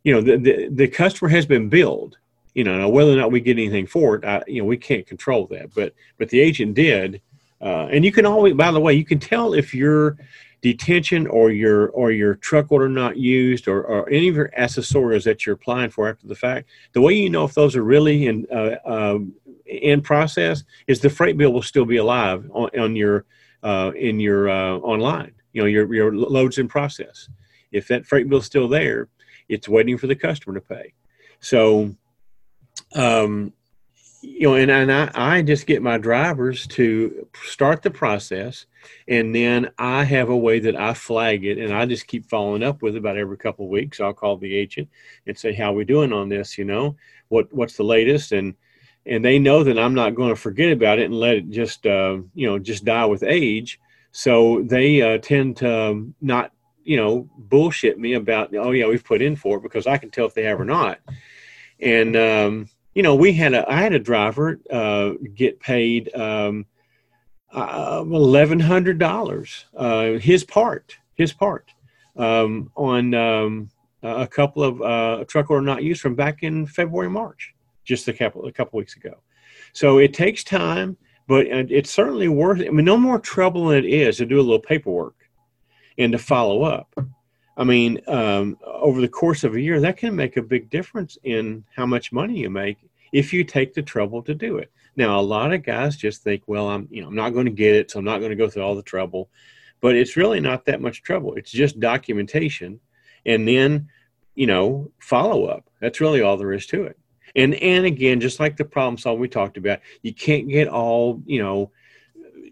you 0.03 0.13
know, 0.13 0.21
the 0.21 0.37
the, 0.37 0.69
the 0.73 0.89
customer 0.89 1.29
has 1.29 1.47
been 1.47 1.69
billed. 1.69 2.19
You 2.57 2.65
know, 2.65 2.89
whether 2.89 3.13
or 3.13 3.17
not 3.17 3.31
we 3.31 3.41
get 3.41 3.59
anything 3.59 3.87
for 3.87 4.17
it, 4.17 4.25
I, 4.25 4.43
you 4.47 4.63
know, 4.63 4.67
we 4.67 4.77
can't 4.79 5.07
control 5.07 5.47
that. 5.49 5.75
But 5.75 5.95
but 6.19 6.31
the 6.31 6.41
agent 6.41 6.75
did, 6.75 7.21
uh, 7.61 7.89
and 7.93 8.05
you 8.05 8.13
can 8.13 8.25
always, 8.25 8.55
by 8.55 8.71
the 8.71 8.81
way, 8.81 8.95
you 8.95 9.05
can 9.05 9.19
tell 9.19 9.53
if 9.53 9.75
your 9.75 10.17
detention 10.63 11.27
or 11.27 11.51
your 11.51 11.89
or 11.91 12.11
your 12.11 12.35
truck 12.37 12.73
order 12.73 12.89
not 12.89 13.19
used 13.19 13.69
or, 13.69 13.83
or 13.83 14.09
any 14.09 14.29
of 14.29 14.35
your 14.35 14.51
accessorials 14.59 15.25
that 15.25 15.45
you're 15.45 15.55
applying 15.55 15.91
for 15.91 16.09
after 16.09 16.27
the 16.27 16.35
fact 16.35 16.67
the 16.93 17.01
way 17.01 17.13
you 17.13 17.29
know 17.29 17.45
if 17.45 17.53
those 17.53 17.77
are 17.77 17.85
really 17.85 18.27
in 18.27 18.47
uh, 18.51 18.75
um, 18.87 19.35
in 19.67 20.01
process 20.01 20.65
is 20.87 21.01
the 21.01 21.11
freight 21.11 21.37
bill 21.37 21.53
will 21.53 21.63
still 21.63 21.85
be 21.85 21.99
alive 21.99 22.49
on, 22.53 22.71
on 22.79 22.97
your 22.97 23.27
uh, 23.63 23.91
in 23.97 24.21
your 24.21 24.49
uh, 24.49 24.77
online. 24.79 25.33
You 25.53 25.63
know 25.63 25.67
your 25.67 25.93
your 25.93 26.15
loads 26.15 26.59
in 26.59 26.69
process. 26.69 27.29
If 27.73 27.89
that 27.89 28.07
freight 28.07 28.29
bill's 28.29 28.47
still 28.47 28.69
there, 28.69 29.09
it's 29.49 29.69
waiting 29.69 29.99
for 29.99 30.07
the 30.07 30.15
customer 30.15 30.55
to 30.55 30.61
pay. 30.61 30.95
So, 31.41 31.95
um, 32.97 33.53
you 34.23 34.49
know, 34.49 34.55
and, 34.55 34.71
and 34.71 34.93
I, 34.93 35.11
I 35.15 35.43
just 35.43 35.67
get 35.67 35.83
my 35.83 35.99
drivers 35.99 36.67
to 36.69 37.29
start 37.45 37.83
the 37.83 37.91
process, 37.91 38.67
and 39.07 39.35
then 39.35 39.71
I 39.79 40.05
have 40.05 40.31
a 40.31 40.37
way 40.37 40.59
that 40.61 40.75
I 40.75 40.95
flag 40.95 41.45
it, 41.45 41.59
and 41.59 41.73
I 41.73 41.87
just 41.87 42.07
keep 42.07 42.27
following 42.27 42.63
up 42.63 42.83
with 42.83 42.97
it 42.97 42.99
about 42.99 43.19
every 43.19 43.37
couple 43.37 43.67
of 43.67 43.71
weeks. 43.71 44.01
I'll 44.01 44.15
call 44.15 44.37
the 44.37 44.55
agent 44.55 44.89
and 45.27 45.39
say, 45.39 45.53
"How 45.53 45.73
are 45.73 45.77
we 45.77 45.85
doing 45.85 46.13
on 46.13 46.29
this? 46.29 46.59
You 46.59 46.65
know, 46.65 46.97
what 47.29 47.53
what's 47.53 47.77
the 47.77 47.85
latest?" 47.85 48.33
and 48.33 48.55
and 49.05 49.25
they 49.25 49.39
know 49.39 49.63
that 49.63 49.79
I'm 49.79 49.95
not 49.95 50.17
going 50.17 50.31
to 50.31 50.37
forget 50.37 50.73
about 50.73 50.99
it 50.99 51.05
and 51.05 51.15
let 51.15 51.37
it 51.37 51.51
just 51.51 51.87
uh, 51.87 52.19
you 52.35 52.49
know 52.49 52.59
just 52.59 52.85
die 52.85 53.07
with 53.07 53.23
age. 53.23 53.79
So 54.11 54.63
they 54.63 55.03
uh, 55.03 55.19
tend 55.19 55.59
to 55.59 55.91
um, 55.91 56.15
not 56.21 56.53
you 56.83 56.97
know 56.97 57.29
bullshit 57.37 57.99
me 57.99 58.15
about 58.15 58.55
oh 58.57 58.73
yeah 58.73 58.87
we've 58.87 59.05
put 59.05 59.23
in 59.23 59.37
for 59.37 59.59
it 59.59 59.63
because 59.63 59.87
I 59.87 59.99
can 59.99 60.11
tell 60.11 60.27
if 60.27 60.35
they 60.35 60.45
have 60.45 60.61
or 60.61 60.65
not. 60.65 60.99
And 61.79 62.17
um, 62.17 62.69
you 62.97 63.03
know 63.03 63.15
we 63.15 63.31
had 63.35 63.53
a 63.53 63.71
I 63.71 63.83
had 63.83 63.93
a 63.93 63.99
driver 63.99 64.59
uh, 64.73 65.11
get 65.35 65.61
paid 65.61 66.13
um, 66.17 66.65
uh, 67.53 68.03
eleven 68.03 68.59
hundred 68.59 68.99
dollars 68.99 69.67
uh, 69.77 70.13
his 70.13 70.45
part 70.45 70.97
his 71.15 71.31
part 71.31 71.75
um, 72.17 72.71
on 72.75 73.13
um, 73.13 73.69
a 74.03 74.27
couple 74.27 74.63
of 74.65 74.81
uh, 74.81 75.25
truck 75.29 75.51
order 75.51 75.65
not 75.65 75.83
used 75.83 76.01
from 76.01 76.15
back 76.15 76.43
in 76.43 76.67
February 76.67 77.11
March 77.11 77.55
just 77.85 78.09
a 78.09 78.15
couple 78.15 78.47
a 78.47 78.53
couple 78.53 78.79
weeks 78.79 78.97
ago. 78.97 79.15
So 79.75 79.99
it 79.99 80.15
takes 80.15 80.43
time, 80.43 80.97
but 81.29 81.47
it's 81.47 81.91
certainly 81.91 82.29
worth 82.29 82.61
it. 82.61 82.69
I 82.69 82.71
mean, 82.71 82.87
no 82.87 82.97
more 82.97 83.19
trouble 83.19 83.67
than 83.67 83.85
it 83.85 83.89
is 83.89 84.17
to 84.17 84.27
do 84.27 84.41
a 84.41 84.47
little 84.49 84.59
paperwork 84.59 85.17
and 85.99 86.13
to 86.13 86.19
follow 86.19 86.63
up. 86.63 86.95
I 87.57 87.65
mean, 87.65 88.01
um, 88.07 88.59
over 88.65 89.01
the 89.01 89.09
course 89.09 89.45
of 89.45 89.55
a 89.55 89.61
year, 89.61 89.81
that 89.81 89.97
can 89.97 90.15
make 90.15 90.37
a 90.37 90.43
big 90.43 90.69
difference 90.69 91.17
in 91.25 91.65
how 91.75 91.87
much 91.87 92.13
money 92.13 92.39
you 92.39 92.51
make 92.51 92.79
if 93.13 93.33
you 93.33 93.45
take 93.45 93.73
the 93.73 93.83
trouble 93.83 94.23
to 94.23 94.35
do 94.35 94.59
it. 94.59 94.71
Now, 94.97 95.19
a 95.19 95.23
lot 95.23 95.53
of 95.53 95.63
guys 95.63 95.97
just 95.97 96.23
think, 96.23 96.43
well, 96.47 96.69
I'm, 96.69 96.89
you 96.91 97.03
know, 97.03 97.09
I'm 97.09 97.15
not 97.15 97.31
going 97.31 97.47
to 97.47 97.53
get 97.53 97.75
it, 97.75 97.91
so 97.91 97.99
I'm 97.99 98.05
not 98.05 98.19
going 98.19 98.31
to 98.31 98.37
go 98.37 98.49
through 98.49 98.63
all 98.63 98.75
the 98.75 98.83
trouble. 98.83 99.31
But 99.81 99.95
it's 99.95 100.17
really 100.17 100.41
not 100.41 100.65
that 100.67 100.81
much 100.81 101.03
trouble. 101.03 101.35
It's 101.35 101.51
just 101.51 101.81
documentation, 101.81 102.81
and 103.27 103.47
then, 103.47 103.89
you 104.35 104.47
know, 104.47 104.91
follow 104.99 105.47
up. 105.47 105.69
That's 105.81 106.01
really 106.01 106.23
all 106.23 106.37
there 106.37 106.53
is 106.53 106.67
to 106.69 106.85
it. 106.85 106.99
And 107.35 107.55
and 107.57 107.85
again, 107.85 108.21
just 108.21 108.41
like 108.41 108.57
the 108.57 108.65
problem 108.65 108.97
solving 108.97 109.21
we 109.21 109.29
talked 109.29 109.59
about, 109.59 109.81
you 110.03 110.15
can't 110.15 110.49
get 110.49 110.69
all 110.69 111.23
you 111.27 111.43
know 111.43 111.71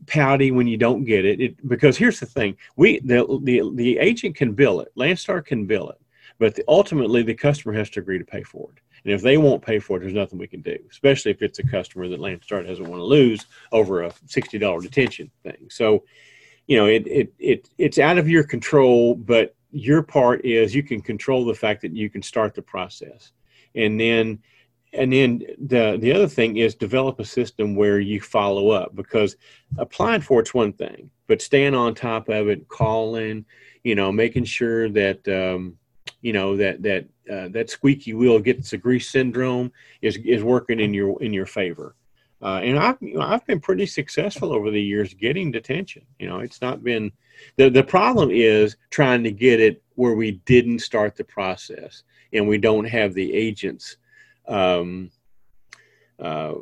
pouty 0.07 0.51
when 0.51 0.67
you 0.67 0.77
don't 0.77 1.05
get 1.05 1.25
it. 1.25 1.41
it 1.41 1.69
because 1.69 1.97
here's 1.97 2.21
the 2.21 2.27
thing: 2.27 2.57
we 2.77 3.01
the 3.01 3.27
the 3.43 3.71
the 3.75 3.99
agent 3.99 4.37
can 4.37 4.53
bill 4.53 4.81
it, 4.81 4.93
Landstar 4.97 5.45
can 5.45 5.67
bill 5.67 5.91
it, 5.91 6.01
but 6.39 6.55
the, 6.55 6.65
ultimately 6.69 7.23
the 7.23 7.35
customer 7.35 7.75
has 7.75 7.91
to 7.91 8.01
agree 8.01 8.19
to 8.19 8.25
pay 8.25 8.43
for 8.43 8.71
it. 8.77 8.83
And 9.05 9.13
if 9.13 9.21
they 9.21 9.37
won't 9.37 9.65
pay 9.65 9.79
for 9.79 9.97
it, 9.97 10.01
there's 10.01 10.15
nothing 10.15 10.39
we 10.39 10.47
can 10.47 10.63
do, 10.63 10.79
especially 10.91 11.31
if 11.31 11.43
it's 11.43 11.59
a 11.59 11.67
customer 11.67 12.09
that 12.09 12.21
Landstar 12.21 12.67
doesn't 12.67 12.89
want 12.89 13.01
to 13.01 13.05
lose 13.05 13.45
over 13.71 14.03
a 14.03 14.13
sixty 14.27 14.59
dollar 14.59 14.81
detention 14.81 15.31
thing. 15.43 15.69
So, 15.71 16.05
you 16.67 16.77
know, 16.77 16.87
it 16.87 17.07
it 17.07 17.33
it 17.39 17.69
it's 17.79 17.99
out 17.99 18.19
of 18.19 18.29
your 18.29 18.45
control, 18.45 19.15
but 19.15 19.55
your 19.71 20.03
part 20.03 20.45
is 20.45 20.75
you 20.75 20.83
can 20.83 21.01
control 21.01 21.45
the 21.45 21.55
fact 21.55 21.83
that 21.83 21.93
you 21.93 22.09
can 22.09 22.23
start 22.23 22.55
the 22.55 22.63
process, 22.63 23.33
and 23.75 24.01
then 24.01 24.39
and 24.95 25.13
then 25.13 25.43
the 25.59 25.99
the 26.01 26.13
other 26.13 26.29
thing 26.29 26.57
is 26.57 26.75
develop 26.75 27.21
a 27.21 27.25
system 27.25 27.75
where 27.75 28.01
you 28.01 28.21
follow 28.21 28.71
up 28.71 28.95
because 28.95 29.37
applying 29.79 30.21
for 30.21 30.41
it's 30.41 30.55
one 30.55 30.73
thing, 30.73 31.11
but 31.27 31.43
staying 31.43 31.75
on 31.75 31.95
top 31.95 32.29
of 32.29 32.49
it, 32.49 32.69
calling, 32.69 33.45
you 33.83 33.95
know, 33.95 34.13
making 34.13 34.45
sure 34.45 34.89
that 34.91 35.27
um, 35.29 35.77
you 36.23 36.33
know 36.33 36.57
that 36.57 36.83
that 36.83 37.05
uh, 37.31 37.49
that 37.49 37.71
squeaky 37.71 38.15
wheel 38.15 38.39
gets 38.39 38.71
the 38.71 38.79
grease 38.79 39.11
syndrome 39.11 39.73
is 40.03 40.17
is 40.19 40.43
working 40.43 40.81
in 40.81 40.95
your 40.95 41.23
in 41.23 41.33
your 41.33 41.47
favor. 41.47 41.97
Uh, 42.43 42.61
and 42.63 42.79
I've 42.79 42.99
you 43.01 43.15
know, 43.15 43.23
I've 43.23 43.47
been 43.47 43.61
pretty 43.61 43.87
successful 43.87 44.53
over 44.53 44.71
the 44.71 44.83
years 44.83 45.15
getting 45.15 45.51
detention. 45.51 46.03
You 46.19 46.29
know, 46.29 46.41
it's 46.41 46.61
not 46.61 46.85
been 46.85 47.11
the 47.57 47.69
the 47.69 47.83
problem 47.83 48.31
is 48.31 48.77
trying 48.91 49.23
to 49.25 49.33
get 49.33 49.61
it 49.61 49.83
where 49.95 50.15
we 50.15 50.33
didn't 50.45 50.81
start 50.81 51.17
the 51.17 51.25
process 51.25 52.03
and 52.33 52.47
we 52.47 52.59
don't 52.59 52.85
have 52.85 53.15
the 53.15 53.33
agents 53.33 53.97
um, 54.47 55.11
uh, 56.19 56.55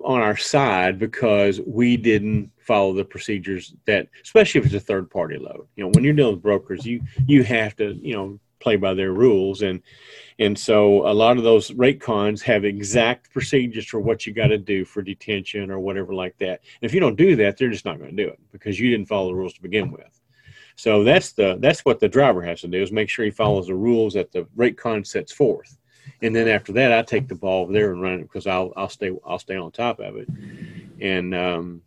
on 0.00 0.20
our 0.20 0.36
side 0.36 0.98
because 0.98 1.60
we 1.66 1.96
didn't 1.96 2.50
follow 2.58 2.92
the 2.92 3.04
procedures 3.04 3.74
that, 3.86 4.08
especially 4.22 4.60
if 4.60 4.66
it's 4.66 4.74
a 4.74 4.80
third 4.80 5.10
party 5.10 5.38
load. 5.38 5.66
You 5.76 5.84
know, 5.84 5.90
when 5.94 6.04
you're 6.04 6.14
dealing 6.14 6.34
with 6.34 6.42
brokers, 6.42 6.84
you 6.84 7.02
you 7.26 7.44
have 7.44 7.76
to 7.76 7.94
you 7.94 8.14
know 8.14 8.40
play 8.60 8.76
by 8.76 8.92
their 8.92 9.12
rules 9.12 9.62
and 9.62 9.80
and 10.40 10.56
so 10.56 11.08
a 11.08 11.12
lot 11.12 11.36
of 11.36 11.42
those 11.42 11.72
rate 11.72 12.00
cons 12.00 12.42
have 12.42 12.64
exact 12.64 13.32
procedures 13.32 13.86
for 13.86 13.98
what 13.98 14.24
you 14.26 14.32
got 14.32 14.48
to 14.48 14.58
do 14.58 14.84
for 14.84 15.02
detention 15.02 15.70
or 15.70 15.80
whatever 15.80 16.14
like 16.14 16.36
that. 16.38 16.60
And 16.80 16.88
if 16.88 16.94
you 16.94 17.00
don't 17.00 17.16
do 17.16 17.34
that, 17.36 17.56
they're 17.56 17.70
just 17.70 17.84
not 17.84 17.98
going 17.98 18.14
to 18.14 18.24
do 18.24 18.28
it 18.28 18.38
because 18.52 18.78
you 18.78 18.90
didn't 18.90 19.08
follow 19.08 19.28
the 19.28 19.34
rules 19.34 19.54
to 19.54 19.62
begin 19.62 19.90
with. 19.90 20.20
So 20.76 21.02
that's 21.02 21.32
the 21.32 21.58
that's 21.60 21.84
what 21.84 21.98
the 21.98 22.08
driver 22.08 22.40
has 22.42 22.60
to 22.60 22.68
do 22.68 22.80
is 22.80 22.92
make 22.92 23.08
sure 23.08 23.24
he 23.24 23.32
follows 23.32 23.66
the 23.66 23.74
rules 23.74 24.14
that 24.14 24.30
the 24.30 24.46
rate 24.54 24.78
con 24.78 25.04
sets 25.04 25.32
forth. 25.32 25.76
And 26.22 26.34
then 26.34 26.48
after 26.48 26.72
that, 26.72 26.92
I 26.92 27.02
take 27.02 27.28
the 27.28 27.34
ball 27.34 27.62
over 27.62 27.72
there 27.72 27.92
and 27.92 28.02
run 28.02 28.20
it 28.20 28.22
because 28.22 28.46
I'll 28.46 28.72
I'll 28.76 28.88
stay 28.88 29.12
I'll 29.26 29.38
stay 29.38 29.56
on 29.56 29.70
top 29.72 30.00
of 30.00 30.16
it. 30.16 30.28
And 31.00 31.34
um, 31.34 31.82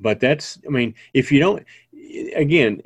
but 0.00 0.20
that's 0.20 0.58
I 0.66 0.70
mean 0.70 0.94
if 1.14 1.30
you 1.32 1.40
don't 1.40 1.64
again 2.34 2.80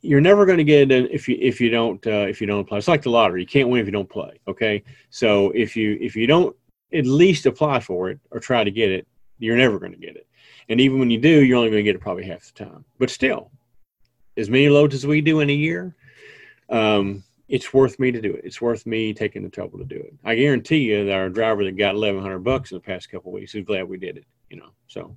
you're 0.00 0.20
never 0.20 0.46
going 0.46 0.58
to 0.58 0.64
get 0.64 0.90
it 0.90 1.10
if 1.10 1.28
you 1.28 1.36
if 1.40 1.60
you 1.60 1.70
don't 1.70 2.04
uh, 2.06 2.26
if 2.28 2.40
you 2.40 2.46
don't 2.46 2.66
play. 2.66 2.78
It's 2.78 2.88
like 2.88 3.02
the 3.02 3.10
lottery. 3.10 3.40
You 3.40 3.46
can't 3.46 3.68
win 3.68 3.80
if 3.80 3.86
you 3.86 3.92
don't 3.92 4.08
play. 4.08 4.38
Okay, 4.48 4.82
so 5.10 5.50
if 5.50 5.76
you 5.76 5.98
if 6.00 6.16
you 6.16 6.26
don't 6.26 6.54
at 6.92 7.06
least 7.06 7.46
apply 7.46 7.80
for 7.80 8.10
it 8.10 8.20
or 8.30 8.38
try 8.38 8.64
to 8.64 8.70
get 8.70 8.90
it, 8.90 9.06
you're 9.38 9.56
never 9.56 9.78
going 9.78 9.92
to 9.92 9.98
get 9.98 10.16
it. 10.16 10.26
And 10.68 10.80
even 10.80 10.98
when 10.98 11.10
you 11.10 11.18
do, 11.18 11.44
you're 11.44 11.58
only 11.58 11.70
going 11.70 11.84
to 11.84 11.88
get 11.88 11.96
it 11.96 12.00
probably 12.00 12.24
half 12.24 12.52
the 12.52 12.64
time. 12.64 12.84
But 12.98 13.10
still, 13.10 13.50
as 14.36 14.50
many 14.50 14.68
loads 14.68 14.94
as 14.94 15.06
we 15.06 15.20
do 15.20 15.40
in 15.40 15.50
a 15.50 15.54
year, 15.54 15.94
um, 16.68 17.22
it's 17.48 17.72
worth 17.72 17.98
me 17.98 18.10
to 18.10 18.20
do 18.20 18.32
it. 18.34 18.42
It's 18.44 18.60
worth 18.60 18.86
me 18.86 19.14
taking 19.14 19.42
the 19.42 19.48
trouble 19.48 19.78
to 19.78 19.84
do 19.84 19.96
it. 19.96 20.14
I 20.24 20.34
guarantee 20.34 20.78
you 20.78 21.04
that 21.04 21.12
our 21.12 21.28
driver 21.28 21.64
that 21.64 21.76
got 21.76 21.94
eleven 21.94 22.20
hundred 22.20 22.40
bucks 22.40 22.72
in 22.72 22.76
the 22.76 22.82
past 22.82 23.10
couple 23.10 23.32
weeks 23.32 23.54
is 23.54 23.64
glad 23.64 23.88
we 23.88 23.98
did 23.98 24.16
it. 24.16 24.24
You 24.50 24.58
know, 24.58 24.70
so. 24.88 25.16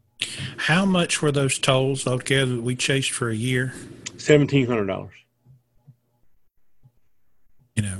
How 0.57 0.85
much 0.85 1.21
were 1.21 1.31
those 1.31 1.57
tolls 1.57 2.05
altogether 2.05 2.55
that 2.57 2.61
we 2.61 2.75
chased 2.75 3.11
for 3.11 3.29
a 3.29 3.35
year? 3.35 3.73
Seventeen 4.17 4.67
hundred 4.67 4.87
dollars. 4.87 5.13
You 7.75 7.83
know, 7.83 7.97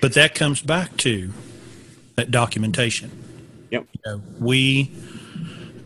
but 0.00 0.14
that 0.14 0.34
comes 0.34 0.60
back 0.60 0.96
to 0.98 1.32
that 2.16 2.30
documentation. 2.30 3.10
Yep. 3.70 3.86
You 3.92 4.00
know, 4.04 4.22
we 4.38 4.90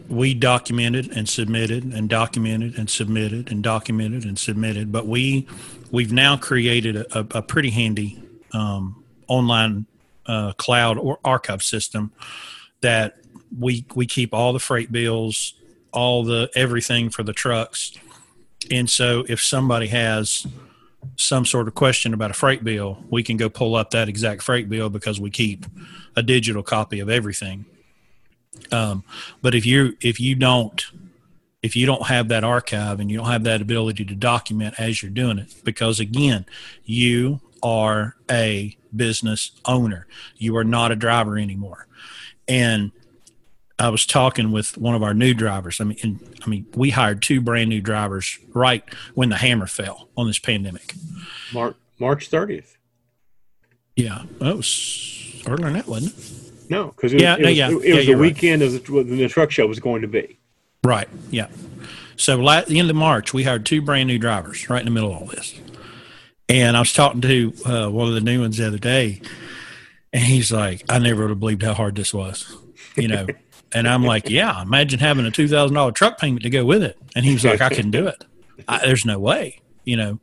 we 0.08 0.34
documented 0.34 1.16
and 1.16 1.28
submitted 1.28 1.84
and 1.84 2.08
documented 2.08 2.76
and 2.76 2.90
submitted 2.90 3.50
and 3.50 3.62
documented 3.62 4.24
and 4.24 4.38
submitted, 4.38 4.90
but 4.90 5.06
we 5.06 5.46
we've 5.90 6.12
now 6.12 6.36
created 6.36 6.96
a, 6.96 7.26
a 7.32 7.42
pretty 7.42 7.70
handy 7.70 8.22
um, 8.52 9.04
online 9.28 9.86
uh, 10.26 10.52
cloud 10.52 10.98
or 10.98 11.18
archive 11.24 11.62
system 11.62 12.12
that 12.80 13.16
we 13.58 13.84
we 13.94 14.06
keep 14.06 14.32
all 14.32 14.52
the 14.52 14.58
freight 14.58 14.92
bills, 14.92 15.54
all 15.92 16.24
the 16.24 16.50
everything 16.54 17.10
for 17.10 17.22
the 17.22 17.32
trucks, 17.32 17.92
and 18.70 18.88
so 18.88 19.24
if 19.28 19.40
somebody 19.40 19.88
has 19.88 20.46
some 21.16 21.46
sort 21.46 21.66
of 21.66 21.74
question 21.74 22.12
about 22.14 22.30
a 22.30 22.34
freight 22.34 22.62
bill, 22.62 23.02
we 23.10 23.22
can 23.22 23.36
go 23.36 23.48
pull 23.48 23.74
up 23.74 23.90
that 23.90 24.08
exact 24.08 24.42
freight 24.42 24.68
bill 24.68 24.90
because 24.90 25.20
we 25.20 25.30
keep 25.30 25.66
a 26.16 26.22
digital 26.22 26.62
copy 26.62 27.00
of 27.00 27.08
everything. 27.08 27.64
Um, 28.70 29.04
but 29.42 29.54
if 29.54 29.64
you 29.64 29.96
if 30.00 30.20
you 30.20 30.34
don't 30.34 30.84
if 31.62 31.76
you 31.76 31.86
don't 31.86 32.06
have 32.06 32.28
that 32.28 32.44
archive 32.44 33.00
and 33.00 33.10
you 33.10 33.18
don't 33.18 33.26
have 33.26 33.44
that 33.44 33.60
ability 33.60 34.04
to 34.06 34.14
document 34.14 34.74
as 34.78 35.02
you're 35.02 35.10
doing 35.10 35.38
it, 35.38 35.54
because 35.64 36.00
again, 36.00 36.46
you 36.84 37.40
are 37.62 38.16
a 38.30 38.76
business 38.94 39.52
owner. 39.66 40.06
You 40.36 40.56
are 40.56 40.64
not 40.64 40.90
a 40.90 40.96
driver 40.96 41.38
anymore. 41.38 41.86
And 42.48 42.92
I 43.78 43.88
was 43.88 44.04
talking 44.04 44.52
with 44.52 44.76
one 44.76 44.94
of 44.94 45.02
our 45.02 45.14
new 45.14 45.34
drivers. 45.34 45.80
I 45.80 45.84
mean, 45.84 45.98
and, 46.02 46.40
I 46.44 46.48
mean, 46.48 46.66
we 46.74 46.90
hired 46.90 47.22
two 47.22 47.40
brand 47.40 47.70
new 47.70 47.80
drivers 47.80 48.38
right 48.52 48.84
when 49.14 49.28
the 49.28 49.36
hammer 49.36 49.66
fell 49.66 50.08
on 50.16 50.26
this 50.26 50.38
pandemic. 50.38 50.94
March 51.52 51.76
March 51.98 52.30
30th. 52.30 52.76
Yeah, 53.96 54.22
that 54.38 54.56
was 54.56 55.42
earlier 55.46 55.64
than 55.64 55.74
that, 55.74 55.86
wasn't 55.86 56.14
it? 56.16 56.70
No, 56.70 56.86
because 56.86 57.12
it, 57.12 57.20
yeah, 57.20 57.36
it, 57.36 57.44
was, 57.44 57.56
yeah, 57.56 57.70
it, 57.70 57.74
it 57.74 57.88
yeah, 57.88 57.94
was 57.96 58.06
the 58.06 58.14
weekend 58.14 58.62
right. 58.62 58.74
of 58.74 58.86
the, 58.86 59.02
the 59.02 59.28
truck 59.28 59.50
show 59.50 59.66
was 59.66 59.80
going 59.80 60.02
to 60.02 60.08
be. 60.08 60.39
Right. 60.84 61.08
Yeah. 61.30 61.48
So 62.16 62.46
at 62.48 62.66
the 62.66 62.78
end 62.78 62.90
of 62.90 62.96
March, 62.96 63.32
we 63.32 63.44
hired 63.44 63.64
two 63.66 63.82
brand 63.82 64.06
new 64.06 64.18
drivers 64.18 64.68
right 64.68 64.80
in 64.80 64.84
the 64.84 64.90
middle 64.90 65.12
of 65.12 65.22
all 65.22 65.26
this. 65.26 65.58
And 66.48 66.76
I 66.76 66.80
was 66.80 66.92
talking 66.92 67.20
to 67.20 67.52
uh, 67.64 67.88
one 67.88 68.08
of 68.08 68.14
the 68.14 68.20
new 68.20 68.40
ones 68.40 68.56
the 68.56 68.66
other 68.66 68.78
day, 68.78 69.22
and 70.12 70.22
he's 70.22 70.50
like, 70.50 70.82
"I 70.88 70.98
never 70.98 71.22
would 71.22 71.30
have 71.30 71.40
believed 71.40 71.62
how 71.62 71.74
hard 71.74 71.94
this 71.94 72.12
was," 72.12 72.56
you 72.96 73.06
know. 73.06 73.26
and 73.72 73.88
I'm 73.88 74.04
like, 74.04 74.28
"Yeah, 74.28 74.60
imagine 74.60 74.98
having 74.98 75.26
a 75.26 75.30
two 75.30 75.46
thousand 75.46 75.76
dollar 75.76 75.92
truck 75.92 76.18
payment 76.18 76.42
to 76.42 76.50
go 76.50 76.64
with 76.64 76.82
it." 76.82 76.98
And 77.14 77.24
he 77.24 77.34
was 77.34 77.44
like, 77.44 77.60
"I 77.60 77.68
can 77.68 77.92
do 77.92 78.08
it. 78.08 78.24
I, 78.66 78.84
there's 78.84 79.04
no 79.04 79.20
way," 79.20 79.60
you 79.84 79.96
know, 79.96 80.18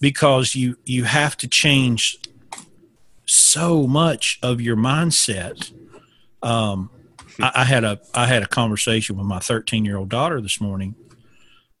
because 0.00 0.54
you 0.54 0.78
you 0.86 1.04
have 1.04 1.36
to 1.38 1.48
change 1.48 2.18
so 3.26 3.86
much 3.86 4.38
of 4.42 4.62
your 4.62 4.76
mindset 4.76 5.72
um, 6.42 6.90
I, 7.40 7.52
I, 7.54 7.64
had 7.64 7.84
a 7.84 8.00
I 8.14 8.26
had 8.26 8.42
a 8.42 8.46
conversation 8.46 9.16
with 9.16 9.26
my 9.26 9.38
13 9.38 9.84
year 9.84 9.96
old 9.96 10.08
daughter 10.08 10.40
this 10.40 10.60
morning. 10.60 10.94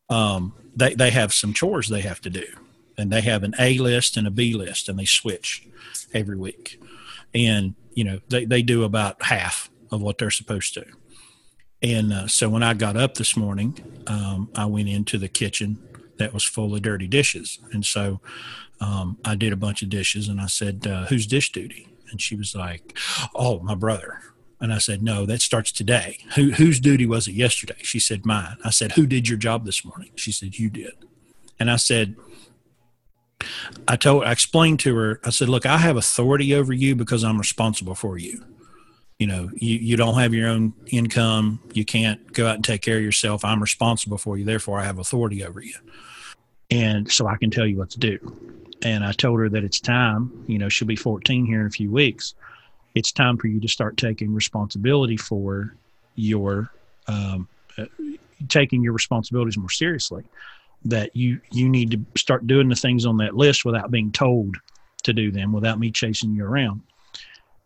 Um, 0.08 0.54
they 0.74 0.94
they 0.94 1.10
have 1.10 1.32
some 1.32 1.52
chores 1.52 1.88
they 1.88 2.02
have 2.02 2.20
to 2.22 2.30
do, 2.30 2.46
and 2.96 3.10
they 3.10 3.22
have 3.22 3.42
an 3.42 3.54
A 3.58 3.78
list 3.78 4.16
and 4.16 4.26
a 4.26 4.30
B 4.30 4.54
list, 4.54 4.88
and 4.88 4.98
they 4.98 5.04
switch 5.04 5.66
every 6.12 6.36
week. 6.36 6.80
And 7.34 7.74
you 7.94 8.04
know 8.04 8.20
they 8.28 8.44
they 8.44 8.62
do 8.62 8.84
about 8.84 9.22
half 9.24 9.70
of 9.90 10.02
what 10.02 10.18
they're 10.18 10.30
supposed 10.30 10.74
to. 10.74 10.84
And 11.82 12.12
uh, 12.12 12.26
so 12.26 12.48
when 12.48 12.62
I 12.62 12.74
got 12.74 12.96
up 12.96 13.14
this 13.14 13.36
morning, 13.36 14.02
um, 14.06 14.50
I 14.54 14.64
went 14.66 14.88
into 14.88 15.18
the 15.18 15.28
kitchen 15.28 15.78
that 16.18 16.32
was 16.32 16.44
full 16.44 16.74
of 16.74 16.82
dirty 16.82 17.06
dishes, 17.06 17.58
and 17.72 17.84
so 17.84 18.20
um, 18.80 19.18
I 19.24 19.34
did 19.34 19.52
a 19.52 19.56
bunch 19.56 19.82
of 19.82 19.88
dishes, 19.88 20.28
and 20.28 20.40
I 20.40 20.46
said, 20.46 20.86
uh, 20.86 21.06
"Who's 21.06 21.26
dish 21.26 21.52
duty?" 21.52 21.88
And 22.10 22.20
she 22.20 22.36
was 22.36 22.54
like, 22.54 22.96
"Oh, 23.34 23.60
my 23.60 23.74
brother." 23.74 24.20
And 24.60 24.72
I 24.72 24.78
said, 24.78 25.02
No, 25.02 25.26
that 25.26 25.42
starts 25.42 25.70
today. 25.70 26.18
Who, 26.34 26.52
whose 26.52 26.80
duty 26.80 27.06
was 27.06 27.28
it 27.28 27.34
yesterday? 27.34 27.76
She 27.78 27.98
said, 27.98 28.24
Mine. 28.24 28.56
I 28.64 28.70
said, 28.70 28.92
Who 28.92 29.06
did 29.06 29.28
your 29.28 29.38
job 29.38 29.64
this 29.64 29.84
morning? 29.84 30.10
She 30.16 30.32
said, 30.32 30.58
You 30.58 30.70
did. 30.70 30.92
And 31.58 31.70
I 31.70 31.76
said, 31.76 32.16
I 33.86 33.96
told, 33.96 34.24
I 34.24 34.32
explained 34.32 34.80
to 34.80 34.96
her, 34.96 35.20
I 35.24 35.30
said, 35.30 35.48
Look, 35.48 35.66
I 35.66 35.78
have 35.78 35.96
authority 35.96 36.54
over 36.54 36.72
you 36.72 36.96
because 36.96 37.22
I'm 37.22 37.38
responsible 37.38 37.94
for 37.94 38.16
you. 38.18 38.44
You 39.18 39.26
know, 39.26 39.50
you, 39.54 39.76
you 39.76 39.96
don't 39.96 40.18
have 40.18 40.34
your 40.34 40.48
own 40.48 40.74
income. 40.88 41.60
You 41.72 41.84
can't 41.84 42.32
go 42.32 42.46
out 42.46 42.56
and 42.56 42.64
take 42.64 42.82
care 42.82 42.98
of 42.98 43.02
yourself. 43.02 43.44
I'm 43.44 43.60
responsible 43.60 44.18
for 44.18 44.36
you. 44.36 44.44
Therefore, 44.44 44.78
I 44.78 44.84
have 44.84 44.98
authority 44.98 45.44
over 45.44 45.60
you. 45.60 45.74
And 46.70 47.10
so 47.10 47.26
I 47.26 47.36
can 47.36 47.50
tell 47.50 47.66
you 47.66 47.78
what 47.78 47.90
to 47.90 47.98
do. 47.98 48.18
And 48.82 49.04
I 49.04 49.12
told 49.12 49.40
her 49.40 49.48
that 49.48 49.64
it's 49.64 49.80
time, 49.80 50.44
you 50.46 50.58
know, 50.58 50.68
she'll 50.68 50.88
be 50.88 50.96
14 50.96 51.46
here 51.46 51.60
in 51.60 51.66
a 51.66 51.70
few 51.70 51.90
weeks 51.90 52.34
it's 52.96 53.12
time 53.12 53.36
for 53.36 53.46
you 53.46 53.60
to 53.60 53.68
start 53.68 53.98
taking 53.98 54.34
responsibility 54.34 55.18
for 55.18 55.76
your 56.14 56.70
um, 57.06 57.46
uh, 57.78 57.84
taking 58.48 58.82
your 58.82 58.94
responsibilities 58.94 59.58
more 59.58 59.70
seriously 59.70 60.24
that 60.84 61.14
you 61.14 61.38
you 61.52 61.68
need 61.68 61.90
to 61.90 62.20
start 62.20 62.46
doing 62.46 62.68
the 62.68 62.74
things 62.74 63.04
on 63.04 63.18
that 63.18 63.36
list 63.36 63.64
without 63.66 63.90
being 63.90 64.10
told 64.10 64.56
to 65.02 65.12
do 65.12 65.30
them 65.30 65.52
without 65.52 65.78
me 65.78 65.90
chasing 65.90 66.34
you 66.34 66.44
around. 66.44 66.82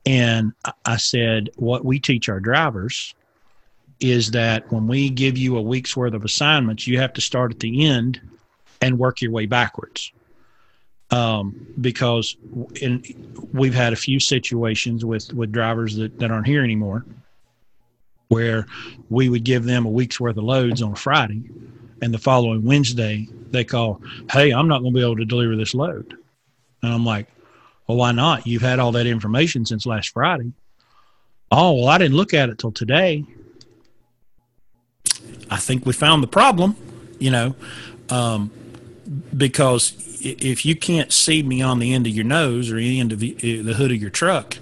And 0.05 0.53
i 0.85 0.97
said 0.97 1.51
what 1.57 1.85
we 1.85 2.01
teach 2.01 2.29
our 2.29 2.41
drivers 2.41 3.15
is 4.01 4.31
that 4.31 4.71
when 4.73 4.89
we 4.89 5.11
give 5.11 5.39
you 5.39 5.57
a 5.59 5.63
week's 5.63 5.97
worth 5.97 6.15
of 6.15 6.25
assignments 6.25 6.87
you 6.87 6.99
have 6.99 7.13
to 7.13 7.21
start 7.21 7.53
at 7.53 7.61
the 7.61 7.87
end 7.87 8.21
and 8.81 8.99
work 8.99 9.21
your 9.21 9.31
way 9.31 9.45
backwards 9.45 10.11
um, 11.11 11.67
because 11.81 12.37
in, 12.81 13.03
we've 13.53 13.75
had 13.75 13.93
a 13.93 13.97
few 13.97 14.21
situations 14.21 15.05
with, 15.05 15.33
with 15.33 15.53
drivers 15.53 15.97
that, 15.97 16.19
that 16.19 16.31
aren't 16.31 16.47
here 16.47 16.63
anymore 16.63 17.05
where 18.29 18.67
we 19.09 19.29
would 19.29 19.45
give 19.45 19.65
them 19.65 19.85
a 19.85 19.91
week's 19.91 20.21
worth 20.21 20.37
of 20.37 20.45
loads 20.45 20.83
on 20.83 20.93
a 20.93 20.97
Friday 20.97 21.43
and 22.01 22.15
the 22.15 22.19
following 22.19 22.65
Wednesday 22.65 23.29
they 23.51 23.65
call, 23.65 24.01
Hey, 24.31 24.53
I'm 24.53 24.69
not 24.69 24.81
going 24.81 24.93
to 24.93 24.99
be 24.99 25.05
able 25.05 25.17
to 25.17 25.25
deliver 25.25 25.57
this 25.57 25.75
load. 25.75 26.17
And 26.83 26.93
I'm 26.93 27.05
like, 27.05 27.27
well, 27.87 27.99
why 27.99 28.13
not? 28.13 28.47
You've 28.47 28.63
had 28.63 28.79
all 28.79 28.93
that 28.93 29.07
information 29.07 29.67
since 29.67 29.85
last 29.85 30.11
Friday. 30.11 30.53
Oh, 31.51 31.73
well, 31.73 31.89
I 31.89 31.99
didn't 31.99 32.17
look 32.17 32.33
at 32.33 32.49
it 32.49 32.59
till 32.59 32.73
today. 32.73 33.25
I 35.51 35.57
think 35.57 35.85
we 35.85 35.93
found 35.93 36.23
the 36.23 36.29
problem, 36.29 36.77
you 37.19 37.33
know, 37.33 37.57
um, 38.09 38.53
because 39.37 39.95
if 40.21 40.65
you 40.65 40.77
can't 40.77 41.13
see 41.13 41.43
me 41.43 41.63
on 41.63 41.79
the 41.79 41.95
end 41.95 42.07
of 42.07 42.15
your 42.15 42.25
nose 42.25 42.71
or 42.71 42.77
the 42.77 43.01
end 43.01 43.13
of 43.13 43.19
the, 43.19 43.35
uh, 43.37 43.65
the 43.65 43.75
hood 43.75 43.91
of 43.91 44.01
your 44.01 44.11
truck, 44.11 44.59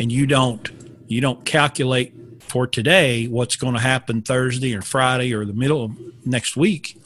and 0.00 0.10
you 0.10 0.26
don't 0.26 0.70
you 1.06 1.20
don't 1.20 1.44
calculate 1.44 2.12
for 2.40 2.66
today 2.66 3.26
what's 3.26 3.56
going 3.56 3.74
to 3.74 3.80
happen 3.80 4.22
Thursday 4.22 4.74
or 4.74 4.82
Friday 4.82 5.32
or 5.32 5.44
the 5.44 5.52
middle 5.52 5.84
of 5.84 5.92
next 6.26 6.56
week, 6.56 7.00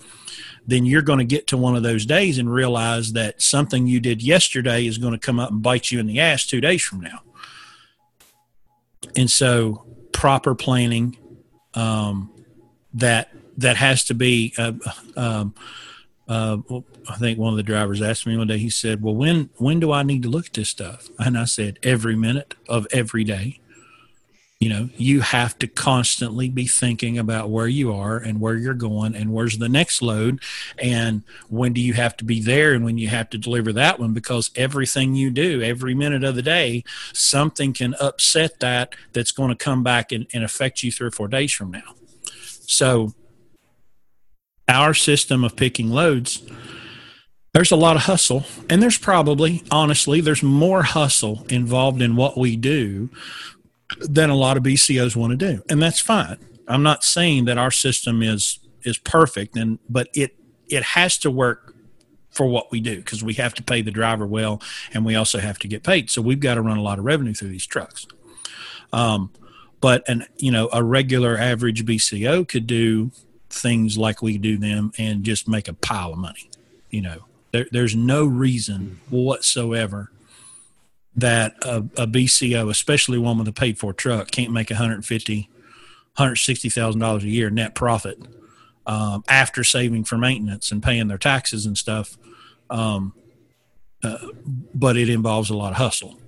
then 0.67 0.87
you're 0.87 1.03
going 1.03 1.19
to 1.19 1.25
get 1.25 1.47
to 1.49 1.57
one 1.57 1.77
of 1.77 1.83
those 1.83 2.07
days 2.07 2.39
and 2.39 2.53
realize 2.53 3.13
that 3.13 3.41
something 3.43 3.87
you 3.87 4.01
did 4.01 4.23
yesterday 4.23 4.87
is 4.87 4.99
going 4.99 5.13
to 5.13 5.19
come 5.19 5.39
up 5.39 5.51
and 5.51 5.63
bite 5.63 5.91
you 5.91 6.01
in 6.01 6.07
the 6.07 6.21
ass 6.21 6.47
two 6.47 6.61
days 6.61 6.83
from 6.83 7.01
now. 7.01 7.21
And 9.17 9.31
so, 9.31 9.85
proper 10.13 10.55
planning 10.55 11.17
um, 11.75 12.31
that 12.95 13.31
that 13.59 13.77
has 13.77 14.05
to 14.05 14.15
be. 14.15 14.55
Uh, 14.57 14.73
um, 15.17 15.55
uh, 16.29 16.59
I 17.09 17.17
think 17.17 17.39
one 17.39 17.53
of 17.53 17.57
the 17.57 17.63
drivers 17.63 18.03
asked 18.03 18.27
me 18.27 18.37
one 18.37 18.47
day. 18.47 18.59
He 18.59 18.71
said, 18.71 19.03
"Well, 19.03 19.15
when 19.15 19.49
when 19.57 19.81
do 19.81 19.93
I 19.93 20.03
need 20.03 20.23
to 20.25 20.29
look 20.29 20.47
at 20.47 20.53
this 20.53 20.69
stuff?" 20.69 21.09
And 21.19 21.39
I 21.39 21.45
said, 21.45 21.79
"Every 21.83 22.17
minute 22.17 22.55
of 22.69 22.87
every 22.93 23.25
day." 23.25 23.61
You 24.61 24.69
know, 24.71 24.89
you 24.97 25.21
have 25.21 25.57
to 25.61 25.69
constantly 25.69 26.49
be 26.49 26.67
thinking 26.67 27.17
about 27.17 27.49
where 27.49 27.69
you 27.69 27.93
are 27.95 28.17
and 28.17 28.41
where 28.41 28.57
you're 28.57 28.75
going 28.75 29.15
and 29.15 29.33
where's 29.33 29.59
the 29.59 29.69
next 29.69 30.03
load 30.03 30.41
and 30.79 31.23
when 31.49 31.73
do 31.73 31.81
you 31.81 31.93
have 31.93 32.17
to 32.17 32.25
be 32.25 32.43
there 32.43 32.75
and 32.75 32.85
when 32.85 32.99
you 32.99 33.07
have 33.07 33.31
to 33.31 33.39
deliver 33.39 33.73
that 33.75 34.01
one 34.01 34.13
because 34.15 34.51
everything 34.57 35.15
you 35.15 35.31
do 35.31 35.63
every 35.63 35.95
minute 35.95 36.25
of 36.25 36.35
the 36.35 36.43
day, 36.43 36.83
something 37.13 37.73
can 37.73 37.95
upset 38.01 38.59
that 38.59 38.97
that's 39.13 39.31
going 39.31 39.51
to 39.51 39.55
come 39.55 39.85
back 39.85 40.11
and, 40.11 40.27
and 40.35 40.43
affect 40.43 40.83
you 40.83 40.91
three 40.91 41.07
or 41.07 41.13
four 41.13 41.29
days 41.29 41.53
from 41.53 41.71
now. 41.71 41.95
So, 42.67 43.15
our 44.69 44.95
system 44.95 45.45
of 45.45 45.57
picking 45.57 45.91
loads 45.91 46.43
there's 47.55 47.71
a 47.71 47.77
lot 47.77 47.97
of 47.97 48.03
hustle. 48.03 48.45
And 48.69 48.83
there's 48.83 48.99
probably 48.99 49.65
honestly 49.71 50.21
there's 50.21 50.43
more 50.43 50.83
hustle 50.83 51.45
involved 51.49 52.03
in 52.03 52.17
what 52.17 52.37
we 52.37 52.57
do 52.57 53.11
than 54.01 54.31
a 54.31 54.37
lot 54.37 54.57
of 54.57 54.63
BCOs 54.63 55.17
want 55.17 55.33
to 55.33 55.37
do. 55.37 55.63
And 55.69 55.83
that's 55.83 56.01
fine. 56.01 56.37
I'm 56.67 56.83
not 56.83 57.03
saying 57.03 57.47
that 57.47 57.59
our 57.59 57.71
system 57.71 58.23
is 58.23 58.61
is 58.85 58.99
perfect 58.99 59.57
and 59.57 59.79
but 59.89 60.09
it 60.15 60.37
it 60.69 60.83
has 60.83 61.19
to 61.19 61.31
work 61.31 61.75
for 62.31 62.47
what 62.47 62.71
we 62.71 62.81
do 62.81 62.99
because 62.99 63.25
we 63.25 63.35
have 63.35 63.55
to 63.55 63.63
pay 63.63 63.83
the 63.83 63.91
driver 63.91 64.27
well 64.27 64.63
and 64.93 65.05
we 65.05 65.17
also 65.17 65.39
have 65.39 65.59
to 65.59 65.67
get 65.69 65.83
paid. 65.83 66.11
So 66.11 66.23
we've 66.23 66.39
got 66.39 66.55
to 66.55 66.63
run 66.63 66.79
a 66.79 66.83
lot 66.83 66.99
of 66.99 67.05
revenue 67.05 67.35
through 67.35 67.49
these 67.49 67.67
trucks. 67.67 68.07
Um, 68.93 69.33
but 69.81 70.09
an 70.09 70.27
you 70.37 70.53
know 70.53 70.69
a 70.73 70.85
regular 70.85 71.37
average 71.39 71.85
BCO 71.85 72.47
could 72.47 72.67
do 72.67 73.11
things 73.59 73.99
like 73.99 74.23
we 74.23 74.39
do 74.39 74.57
them 74.57 74.93
and 74.99 75.25
just 75.25 75.49
make 75.49 75.69
a 75.69 75.73
pile 75.73 76.13
of 76.13 76.19
money. 76.19 76.51
You 76.91 77.03
know, 77.03 77.25
there, 77.53 77.67
there's 77.71 77.95
no 77.95 78.25
reason 78.25 79.01
whatsoever 79.11 80.11
that 81.17 81.55
a, 81.63 81.79
a, 81.97 82.07
BCO, 82.07 82.71
especially 82.71 83.19
one 83.19 83.39
with 83.39 83.49
a 83.49 83.53
paid 83.53 83.79
for 83.79 83.93
truck, 83.93 84.31
can't 84.31 84.53
make 84.53 84.71
150, 84.71 85.41
160 85.41 86.69
thousand 86.71 87.01
dollars 87.01 87.25
a 87.25 87.29
year 87.29 87.51
net 87.51 87.75
profit 87.75 88.19
um, 88.87 89.25
after 89.29 89.65
saving 89.65 90.05
for 90.05 90.17
maintenance 90.17 90.71
and 90.71 90.83
paying 90.83 91.09
their 91.09 91.19
taxes 91.19 91.67
and 91.67 91.77
stuff. 91.77 92.17
Um, 92.71 93.15
uh, 94.05 94.29
but 94.75 94.97
it 94.97 95.09
involves 95.09 95.51
a 95.51 95.57
lot 95.57 95.73
of 95.73 95.77
hustle. 95.77 96.19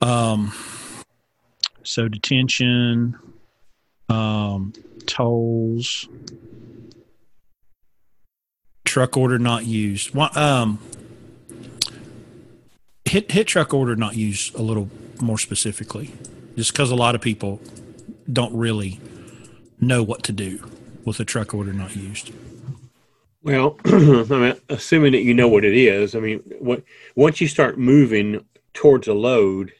Um, 0.00 0.54
so 1.82 2.06
detention, 2.06 3.18
um, 4.08 4.72
tolls, 5.08 6.08
truck 8.84 9.16
order 9.16 9.38
not 9.38 9.66
used. 9.66 10.16
Um, 10.36 10.78
hit 13.04 13.32
hit 13.32 13.48
truck 13.48 13.74
order 13.74 13.96
not 13.96 14.14
used 14.14 14.54
a 14.54 14.62
little 14.62 14.88
more 15.20 15.38
specifically, 15.38 16.12
just 16.54 16.72
because 16.72 16.92
a 16.92 16.96
lot 16.96 17.16
of 17.16 17.20
people 17.20 17.60
don't 18.32 18.54
really 18.54 19.00
know 19.80 20.02
what 20.02 20.22
to 20.24 20.32
do 20.32 20.64
with 21.04 21.18
a 21.18 21.24
truck 21.24 21.54
order 21.54 21.72
not 21.72 21.96
used. 21.96 22.30
Well, 23.42 23.78
I 23.84 24.22
mean, 24.24 24.54
assuming 24.68 25.12
that 25.12 25.22
you 25.22 25.32
know 25.32 25.48
what 25.48 25.64
it 25.64 25.74
is, 25.74 26.14
I 26.14 26.20
mean, 26.20 26.40
what 26.58 26.82
once 27.16 27.40
you 27.40 27.48
start 27.48 27.78
moving 27.78 28.44
towards 28.74 29.08
a 29.08 29.14
load, 29.14 29.72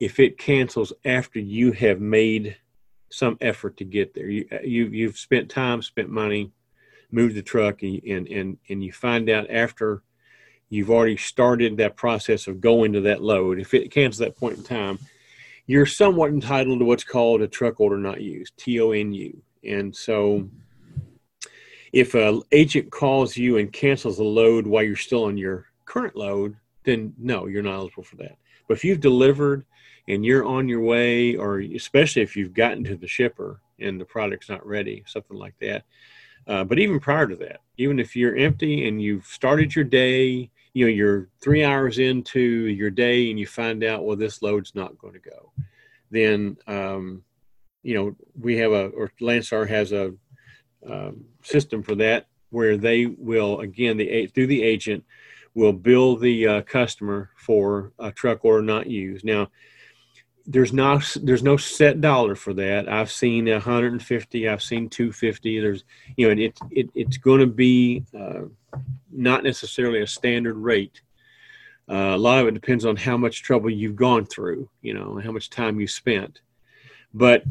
if 0.00 0.18
it 0.18 0.38
cancels 0.38 0.92
after 1.04 1.38
you 1.38 1.72
have 1.72 2.00
made 2.00 2.56
some 3.10 3.36
effort 3.40 3.76
to 3.76 3.84
get 3.84 4.14
there. 4.14 4.28
You, 4.28 4.46
uh, 4.52 4.60
you 4.62 4.86
you've 4.86 5.18
spent 5.18 5.50
time, 5.50 5.82
spent 5.82 6.08
money, 6.08 6.52
moved 7.10 7.34
the 7.34 7.42
truck, 7.42 7.82
and 7.82 8.02
and 8.04 8.58
and, 8.68 8.84
you 8.84 8.92
find 8.92 9.28
out 9.28 9.50
after 9.50 10.02
you've 10.68 10.90
already 10.90 11.16
started 11.16 11.76
that 11.76 11.96
process 11.96 12.46
of 12.46 12.60
going 12.60 12.92
to 12.92 13.00
that 13.02 13.22
load. 13.22 13.58
If 13.58 13.74
it 13.74 13.90
cancels 13.90 14.18
that 14.18 14.36
point 14.36 14.58
in 14.58 14.64
time, 14.64 14.98
you're 15.66 15.86
somewhat 15.86 16.30
entitled 16.30 16.78
to 16.78 16.84
what's 16.84 17.04
called 17.04 17.42
a 17.42 17.48
truck 17.48 17.80
order 17.80 17.98
not 17.98 18.20
used 18.20 18.56
(T 18.56 18.80
O 18.80 18.92
N 18.92 19.42
And 19.64 19.94
so, 19.94 20.48
if 21.92 22.14
an 22.14 22.42
agent 22.52 22.90
calls 22.90 23.36
you 23.36 23.58
and 23.58 23.72
cancels 23.72 24.20
a 24.20 24.24
load 24.24 24.66
while 24.66 24.84
you're 24.84 24.96
still 24.96 25.24
on 25.24 25.36
your 25.36 25.66
current 25.84 26.14
load, 26.16 26.56
then 26.84 27.12
no, 27.18 27.46
you're 27.46 27.62
not 27.62 27.74
eligible 27.74 28.04
for 28.04 28.16
that. 28.16 28.36
But 28.68 28.76
if 28.76 28.84
you've 28.84 29.00
delivered 29.00 29.66
and 30.10 30.24
you're 30.24 30.44
on 30.44 30.68
your 30.68 30.80
way, 30.80 31.36
or 31.36 31.60
especially 31.60 32.22
if 32.22 32.36
you've 32.36 32.54
gotten 32.54 32.84
to 32.84 32.96
the 32.96 33.06
shipper 33.06 33.60
and 33.78 34.00
the 34.00 34.04
product's 34.04 34.48
not 34.48 34.66
ready, 34.66 35.02
something 35.06 35.36
like 35.36 35.54
that. 35.60 35.84
Uh, 36.46 36.64
but 36.64 36.78
even 36.78 36.98
prior 36.98 37.26
to 37.26 37.36
that, 37.36 37.60
even 37.76 37.98
if 37.98 38.16
you're 38.16 38.36
empty 38.36 38.88
and 38.88 39.00
you've 39.00 39.26
started 39.26 39.74
your 39.74 39.84
day, 39.84 40.50
you 40.72 40.86
know, 40.86 40.90
you're 40.90 41.28
three 41.40 41.64
hours 41.64 41.98
into 41.98 42.40
your 42.40 42.90
day 42.90 43.30
and 43.30 43.38
you 43.38 43.46
find 43.46 43.84
out, 43.84 44.04
well, 44.04 44.16
this 44.16 44.42
load's 44.42 44.74
not 44.74 44.98
going 44.98 45.14
to 45.14 45.20
go, 45.20 45.52
then, 46.10 46.56
um, 46.66 47.22
you 47.82 47.94
know, 47.94 48.16
we 48.38 48.56
have 48.58 48.72
a, 48.72 48.86
or 48.88 49.12
Landstar 49.20 49.68
has 49.68 49.92
a 49.92 50.12
um, 50.88 51.24
system 51.42 51.82
for 51.82 51.94
that 51.96 52.26
where 52.50 52.76
they 52.76 53.06
will, 53.06 53.60
again, 53.60 53.96
the 53.96 54.26
through 54.26 54.46
the 54.46 54.62
agent, 54.62 55.04
will 55.54 55.72
bill 55.72 56.16
the 56.16 56.46
uh, 56.46 56.62
customer 56.62 57.30
for 57.36 57.92
a 57.98 58.10
truck 58.10 58.44
order 58.44 58.62
not 58.62 58.86
used. 58.86 59.24
Now, 59.24 59.48
there's 60.50 60.72
not 60.72 61.16
there's 61.22 61.44
no 61.44 61.56
set 61.56 62.00
dollar 62.00 62.34
for 62.34 62.52
that. 62.54 62.88
I've 62.88 63.10
seen 63.10 63.46
150, 63.46 64.48
I've 64.48 64.62
seen 64.62 64.88
250. 64.88 65.60
There's 65.60 65.84
you 66.16 66.26
know, 66.26 66.32
and 66.32 66.40
it, 66.40 66.58
it 66.72 66.90
it's 66.94 67.18
going 67.18 67.40
to 67.40 67.46
be 67.46 68.04
uh, 68.18 68.42
not 69.12 69.44
necessarily 69.44 70.02
a 70.02 70.06
standard 70.06 70.56
rate. 70.56 71.02
Uh, 71.88 72.14
a 72.14 72.18
lot 72.18 72.40
of 72.40 72.48
it 72.48 72.54
depends 72.54 72.84
on 72.84 72.96
how 72.96 73.16
much 73.16 73.42
trouble 73.42 73.70
you've 73.70 73.96
gone 73.96 74.24
through, 74.24 74.68
you 74.82 74.92
know, 74.92 75.20
how 75.22 75.30
much 75.30 75.50
time 75.50 75.78
you 75.80 75.86
spent. 75.86 76.40
But 77.14 77.44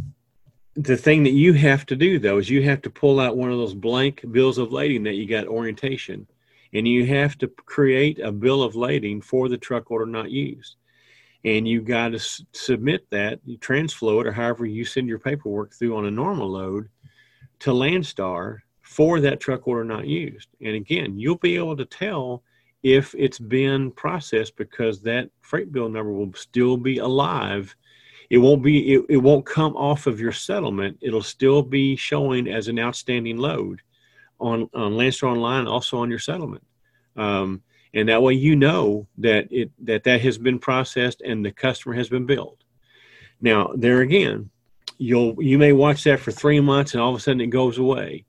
the 0.76 0.98
thing 0.98 1.24
that 1.24 1.32
you 1.32 1.54
have 1.54 1.86
to 1.88 1.96
do 1.96 2.20
though 2.20 2.38
is 2.38 2.50
you 2.50 2.64
have 2.64 2.82
to 2.82 2.90
pull 2.90 3.20
out 3.22 3.38
one 3.38 3.52
of 3.52 3.58
those 3.58 3.74
blank 3.74 4.26
bills 4.32 4.58
of 4.58 4.74
lading 4.74 5.04
that 5.04 5.16
you 5.16 5.26
got 5.26 5.48
orientation, 5.48 6.28
and 6.74 6.86
you 6.86 7.06
have 7.06 7.38
to 7.38 7.48
create 7.48 8.20
a 8.20 8.32
bill 8.32 8.62
of 8.62 8.76
lading 8.76 9.22
for 9.22 9.48
the 9.48 9.58
truck 9.58 9.90
order 9.90 10.06
not 10.06 10.32
used 10.32 10.76
and 11.46 11.68
you 11.68 11.82
got 11.82 12.10
to 12.10 12.16
s- 12.16 12.44
submit 12.54 13.06
that 13.12 13.40
you 13.46 13.58
Transflo 13.58 14.22
it 14.22 14.28
or 14.28 14.32
however 14.32 14.66
you 14.66 14.86
send 14.86 15.08
your 15.08 15.20
paperwork 15.20 15.74
through 15.74 15.96
on 15.96 16.06
a 16.06 16.12
normal 16.12 16.50
load 16.50 16.90
to 17.60 17.72
Landstar 17.72 18.60
for 18.82 19.20
that 19.20 19.40
truck 19.40 19.68
order 19.68 19.84
not 19.84 20.08
used. 20.08 20.50
And 20.62 20.76
again 20.76 21.18
you'll 21.18 21.38
be 21.38 21.56
able 21.56 21.78
to 21.78 21.86
tell 21.86 22.44
if 22.84 23.14
it's 23.18 23.40
been 23.40 23.92
processed 23.92 24.56
because 24.56 25.02
that 25.02 25.30
freight 25.42 25.72
bill 25.72 25.90
number 25.90 26.12
will 26.12 26.34
still 26.34 26.78
be 26.78 26.98
alive. 26.98 27.76
It 28.30 28.38
won't 28.38 28.64
be 28.64 28.94
it, 28.94 29.06
it 29.10 29.18
won't 29.18 29.46
come 29.46 29.76
off 29.76 30.08
of 30.08 30.20
your 30.20 30.32
settlement. 30.32 30.98
It'll 31.02 31.22
still 31.22 31.62
be 31.62 31.96
showing 31.96 32.48
as 32.48 32.68
an 32.68 32.80
outstanding 32.80 33.38
load 33.38 33.82
on 34.40 34.70
on 34.74 34.94
Landstar 34.94 35.32
online 35.32 35.68
also 35.68 35.98
on 36.00 36.10
your 36.10 36.20
settlement. 36.20 36.64
Um, 37.16 37.64
and 37.94 38.10
that 38.10 38.22
way 38.22 38.34
you 38.34 38.56
know 38.56 39.08
that 39.18 39.48
it 39.52 39.72
that 39.80 40.04
that 40.04 40.22
has 40.22 40.38
been 40.38 40.60
processed 40.60 41.22
and 41.22 41.46
the 41.46 41.52
customer 41.52 41.96
has 41.96 42.10
been 42.10 42.26
billed. 42.26 42.64
Now 43.42 43.72
there 43.76 44.02
again 44.02 44.50
you'll 44.98 45.42
you 45.42 45.58
may 45.58 45.74
watch 45.74 46.04
that 46.04 46.20
for 46.20 46.32
three 46.32 46.60
months 46.60 46.94
and 46.94 47.02
all 47.02 47.12
of 47.12 47.16
a 47.16 47.20
sudden 47.20 47.42
it 47.42 47.48
goes 47.48 47.78
away. 47.78 48.26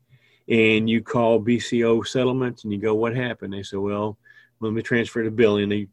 And 0.48 0.90
you 0.90 1.00
call 1.00 1.40
BCO 1.40 2.04
settlements 2.06 2.64
and 2.64 2.72
you 2.72 2.78
go 2.78 2.94
what 2.94 3.14
happened? 3.14 3.52
They 3.52 3.62
say 3.62 3.76
well 3.76 4.18
let 4.60 4.72
me 4.72 4.82
transfer 4.82 5.22
the 5.22 5.30
bill 5.30 5.56
and 5.56 5.72
they 5.72 5.88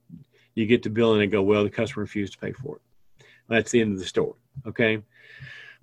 you 0.55 0.65
get 0.65 0.83
the 0.83 0.89
bill 0.89 1.13
and 1.13 1.21
they 1.21 1.27
go 1.27 1.41
well 1.41 1.63
the 1.63 1.69
customer 1.69 2.03
refused 2.03 2.33
to 2.33 2.39
pay 2.39 2.51
for 2.51 2.77
it. 2.77 3.25
That's 3.49 3.71
the 3.71 3.81
end 3.81 3.93
of 3.93 3.99
the 3.99 4.05
story 4.05 4.39
okay 4.65 5.01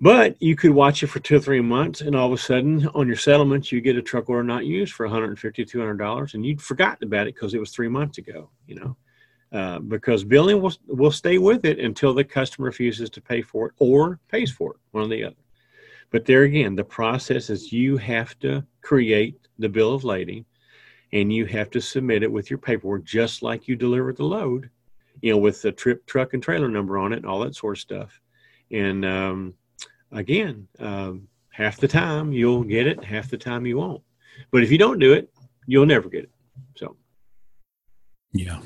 but 0.01 0.37
you 0.43 0.57
could 0.57 0.73
watch 0.73 1.03
it 1.03 1.07
for 1.09 1.21
two 1.21 1.37
or 1.37 1.41
three 1.41 1.61
months, 1.61 2.01
and 2.01 2.15
all 2.17 2.27
of 2.27 2.33
a 2.33 2.39
sudden, 2.43 2.87
on 2.95 3.07
your 3.07 3.17
settlements, 3.17 3.73
you 3.73 3.81
get 3.81 3.97
a 3.97 4.03
truck 4.03 4.29
order 4.29 4.43
not 4.45 4.67
used 4.67 4.93
for 4.95 5.07
$150, 5.09 5.37
$200, 5.39 6.35
and 6.35 6.45
you'd 6.47 6.61
forgotten 6.63 7.07
about 7.07 7.27
it 7.29 7.35
because 7.35 7.55
it 7.55 7.61
was 7.61 7.71
three 7.71 7.89
months 7.89 8.19
ago, 8.19 8.51
you 8.67 8.75
know. 8.77 8.97
uh, 9.53 9.79
because 9.79 10.25
billing 10.25 10.61
will 10.61 10.75
will 10.89 11.13
stay 11.13 11.39
with 11.39 11.65
it 11.65 11.79
until 11.79 12.13
the 12.15 12.25
customer 12.25 12.67
refuses 12.67 13.09
to 13.11 13.21
pay 13.21 13.41
for 13.43 13.69
it 13.69 13.73
or 13.79 14.19
pays 14.29 14.51
for 14.51 14.73
it, 14.75 14.81
one 14.93 15.05
or 15.05 15.09
the 15.09 15.25
other. 15.25 15.37
But 16.11 16.25
there 16.27 16.43
again, 16.43 16.75
the 16.77 16.85
process 16.85 17.51
is 17.51 17.73
you 17.73 17.97
have 17.99 18.39
to 18.41 18.65
create 18.83 19.37
the 19.59 19.69
bill 19.69 19.95
of 19.95 20.05
lading, 20.05 20.45
and 21.13 21.33
you 21.33 21.47
have 21.47 21.71
to 21.71 21.81
submit 21.81 22.23
it 22.25 22.33
with 22.33 22.51
your 22.51 22.59
paperwork, 22.59 23.05
just 23.05 23.43
like 23.43 23.69
you 23.69 23.77
delivered 23.77 24.17
the 24.17 24.25
load, 24.25 24.71
you 25.23 25.33
know, 25.33 25.39
with 25.39 25.63
the 25.63 25.73
trip, 25.73 26.05
truck, 26.07 26.35
and 26.35 26.43
trailer 26.43 26.69
number 26.69 26.99
on 26.99 27.13
it, 27.13 27.19
and 27.19 27.27
all 27.27 27.41
that 27.41 27.55
sort 27.57 27.77
of 27.77 27.81
stuff. 27.81 28.21
And 28.71 29.05
um, 29.05 29.55
again, 30.15 30.69
um, 30.79 31.29
half 31.51 31.79
the 31.79 31.89
time 31.89 32.33
you'll 32.33 32.65
get 32.65 32.87
it, 32.87 33.05
half 33.05 33.29
the 33.29 33.37
time 33.37 33.67
you 33.67 33.77
won't. 33.77 34.03
But 34.51 34.63
if 34.63 34.71
you 34.71 34.79
don't 34.79 34.99
do 34.99 35.13
it, 35.13 35.31
you'll 35.67 35.87
never 35.87 36.09
get 36.09 36.25
it. 36.25 36.31
So, 36.77 36.97
yeah. 38.33 38.61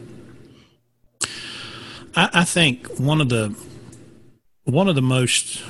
I, 2.14 2.30
I 2.34 2.44
think 2.44 2.86
one 2.98 3.20
of 3.20 3.28
the 3.28 3.56
one 4.64 4.88
of 4.88 4.94
the 4.94 5.02
most 5.02 5.62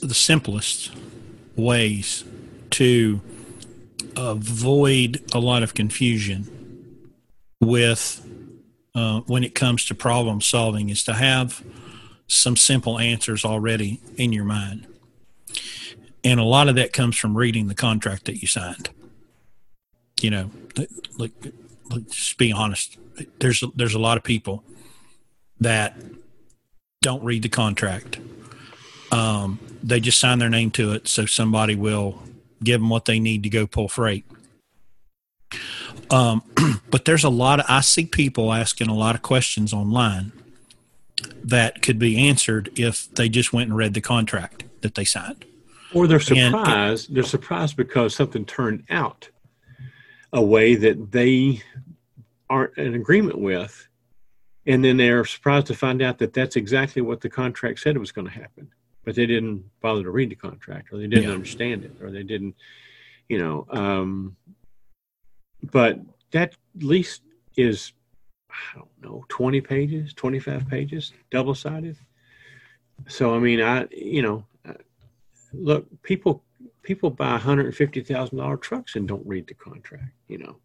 the 0.00 0.14
simplest 0.14 0.92
ways 1.56 2.24
to 2.70 3.20
avoid 4.16 5.22
a 5.34 5.40
lot 5.40 5.62
of 5.62 5.74
confusion 5.74 6.48
with 7.60 8.24
uh, 8.94 9.20
when 9.22 9.42
it 9.42 9.54
comes 9.54 9.84
to 9.86 9.94
problem 9.94 10.40
solving 10.40 10.88
is 10.88 11.02
to 11.04 11.14
have 11.14 11.64
some 12.28 12.56
simple 12.56 12.98
answers 12.98 13.44
already 13.44 14.00
in 14.16 14.32
your 14.32 14.44
mind. 14.44 14.86
And 16.24 16.40
a 16.40 16.44
lot 16.44 16.68
of 16.68 16.76
that 16.76 16.92
comes 16.92 17.16
from 17.16 17.36
reading 17.36 17.68
the 17.68 17.74
contract 17.74 18.24
that 18.24 18.40
you 18.40 18.48
signed. 18.48 18.88
You 20.20 20.30
know, 20.30 20.50
like, 21.18 21.32
just 22.08 22.38
be 22.38 22.50
honest. 22.50 22.96
There's 23.38 23.62
there's 23.76 23.94
a 23.94 23.98
lot 23.98 24.16
of 24.16 24.24
people 24.24 24.64
that 25.60 25.96
don't 27.02 27.22
read 27.22 27.42
the 27.42 27.48
contract. 27.48 28.18
Um, 29.12 29.60
they 29.82 30.00
just 30.00 30.18
sign 30.18 30.38
their 30.38 30.48
name 30.48 30.70
to 30.72 30.92
it 30.92 31.06
so 31.06 31.26
somebody 31.26 31.76
will 31.76 32.22
give 32.62 32.80
them 32.80 32.88
what 32.88 33.04
they 33.04 33.20
need 33.20 33.42
to 33.42 33.50
go 33.50 33.66
pull 33.66 33.88
freight. 33.88 34.24
Um, 36.10 36.42
but 36.90 37.04
there's 37.04 37.24
a 37.24 37.28
lot 37.28 37.60
of, 37.60 37.66
I 37.68 37.82
see 37.82 38.06
people 38.06 38.52
asking 38.52 38.88
a 38.88 38.94
lot 38.94 39.14
of 39.14 39.22
questions 39.22 39.72
online 39.72 40.32
that 41.44 41.82
could 41.82 41.98
be 41.98 42.28
answered 42.28 42.70
if 42.76 43.12
they 43.14 43.28
just 43.28 43.52
went 43.52 43.68
and 43.68 43.76
read 43.76 43.94
the 43.94 44.00
contract 44.00 44.64
that 44.80 44.94
they 44.94 45.04
signed. 45.04 45.44
Or 45.94 46.06
they're 46.06 46.20
surprised. 46.20 47.08
And, 47.08 47.16
they're 47.16 47.24
surprised 47.24 47.76
because 47.76 48.14
something 48.14 48.44
turned 48.44 48.84
out 48.90 49.28
a 50.32 50.42
way 50.42 50.74
that 50.74 51.12
they 51.12 51.62
aren't 52.50 52.76
in 52.76 52.94
agreement 52.94 53.38
with. 53.38 53.88
And 54.66 54.84
then 54.84 54.96
they're 54.96 55.24
surprised 55.24 55.66
to 55.66 55.74
find 55.74 56.02
out 56.02 56.18
that 56.18 56.32
that's 56.32 56.56
exactly 56.56 57.02
what 57.02 57.20
the 57.20 57.28
contract 57.28 57.80
said 57.80 57.96
it 57.96 58.00
was 58.00 58.12
going 58.12 58.26
to 58.26 58.32
happen. 58.32 58.68
But 59.04 59.14
they 59.14 59.26
didn't 59.26 59.64
bother 59.80 60.02
to 60.02 60.10
read 60.10 60.30
the 60.30 60.36
contract 60.36 60.92
or 60.92 60.96
they 60.96 61.06
didn't 61.06 61.24
yeah. 61.24 61.34
understand 61.34 61.84
it 61.84 61.92
or 62.02 62.10
they 62.10 62.22
didn't, 62.22 62.54
you 63.28 63.38
know. 63.38 63.66
Um, 63.70 64.36
but 65.62 66.00
that 66.32 66.56
lease 66.74 67.20
is 67.56 67.92
I 68.54 68.78
don't 68.78 69.02
know, 69.02 69.24
20 69.28 69.60
pages, 69.60 70.14
25 70.14 70.68
pages, 70.68 71.12
double 71.30 71.54
sided. 71.54 71.96
So, 73.08 73.34
I 73.34 73.38
mean, 73.38 73.60
I, 73.60 73.86
you 73.90 74.22
know, 74.22 74.44
look, 75.58 75.86
people, 76.02 76.42
people 76.82 77.10
buy 77.10 77.38
$150,000 77.38 78.60
trucks 78.60 78.96
and 78.96 79.08
don't 79.08 79.26
read 79.26 79.46
the 79.46 79.54
contract, 79.54 80.12
you 80.28 80.38
know. 80.38 80.56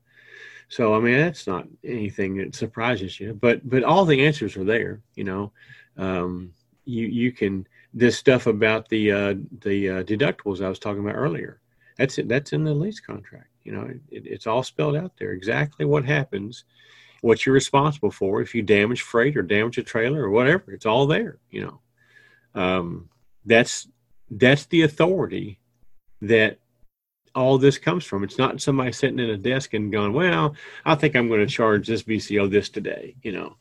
So, 0.68 0.94
I 0.94 1.00
mean, 1.00 1.18
that's 1.18 1.48
not 1.48 1.68
anything 1.84 2.38
that 2.38 2.56
surprises 2.56 3.20
you, 3.20 3.34
but, 3.34 3.68
but 3.68 3.84
all 3.84 4.06
the 4.06 4.26
answers 4.26 4.56
are 4.56 4.64
there, 4.64 5.02
you 5.16 5.24
know. 5.24 5.52
Um, 5.98 6.54
you, 6.86 7.08
you 7.08 7.32
can, 7.32 7.68
this 7.94 8.18
stuff 8.18 8.46
about 8.46 8.88
the, 8.90 9.12
uh, 9.12 9.36
the 9.62 9.90
uh, 9.90 10.04
deductibles 10.04 10.64
I 10.64 10.70
was 10.70 10.80
talking 10.80 11.04
about 11.04 11.16
earlier, 11.16 11.60
that's 11.98 12.18
it. 12.18 12.28
That's 12.28 12.54
in 12.54 12.64
the 12.64 12.74
lease 12.74 13.00
contract. 13.00 13.50
You 13.64 13.74
know, 13.74 13.82
it, 14.10 14.26
it's 14.26 14.48
all 14.48 14.64
spelled 14.64 14.96
out 14.96 15.14
there 15.18 15.32
exactly 15.32 15.86
what 15.86 16.06
happens 16.06 16.64
what 17.22 17.46
you're 17.46 17.54
responsible 17.54 18.12
for 18.12 18.42
if 18.42 18.56
you 18.56 18.62
damage 18.62 19.02
freight 19.02 19.36
or 19.36 19.42
damage 19.42 19.78
a 19.78 19.84
trailer 19.84 20.24
or 20.24 20.30
whatever. 20.30 20.72
It's 20.72 20.86
all 20.86 21.08
there, 21.08 21.38
you 21.50 21.62
know. 21.66 22.62
Um, 22.62 23.10
that's 23.46 23.88
that's 24.32 24.66
the 24.66 24.84
authority 24.84 25.60
that 26.22 26.60
all 27.36 27.58
this 27.58 27.78
comes 27.78 28.06
from. 28.06 28.24
It's 28.24 28.38
not 28.38 28.62
somebody 28.62 28.92
sitting 28.92 29.20
at 29.20 29.30
a 29.30 29.38
desk 29.38 29.74
and 29.74 29.92
going, 29.92 30.14
"Well, 30.14 30.56
I 30.86 30.96
think 30.96 31.16
I'm 31.16 31.28
going 31.28 31.42
to 31.42 31.48
charge 31.48 31.88
this 31.88 32.04
BCO 32.04 32.50
this 32.50 32.70
today," 32.70 33.16
you 33.24 33.32
know, 33.32 33.56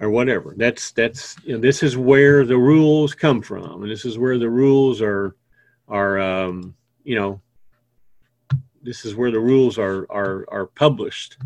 or 0.00 0.10
whatever. 0.10 0.54
That's 0.56 0.92
that's 0.92 1.36
you 1.44 1.54
know, 1.54 1.60
this 1.60 1.82
is 1.82 1.96
where 1.96 2.44
the 2.44 2.58
rules 2.58 3.14
come 3.14 3.42
from, 3.42 3.82
and 3.82 3.90
this 3.90 4.04
is 4.04 4.18
where 4.18 4.38
the 4.38 4.50
rules 4.50 5.02
are 5.02 5.36
are 5.88 6.18
um, 6.18 6.74
you 7.04 7.16
know 7.16 7.40
this 8.82 9.04
is 9.04 9.14
where 9.14 9.30
the 9.30 9.40
rules 9.40 9.78
are 9.78 10.06
are 10.10 10.46
are 10.48 10.66
published 10.66 11.36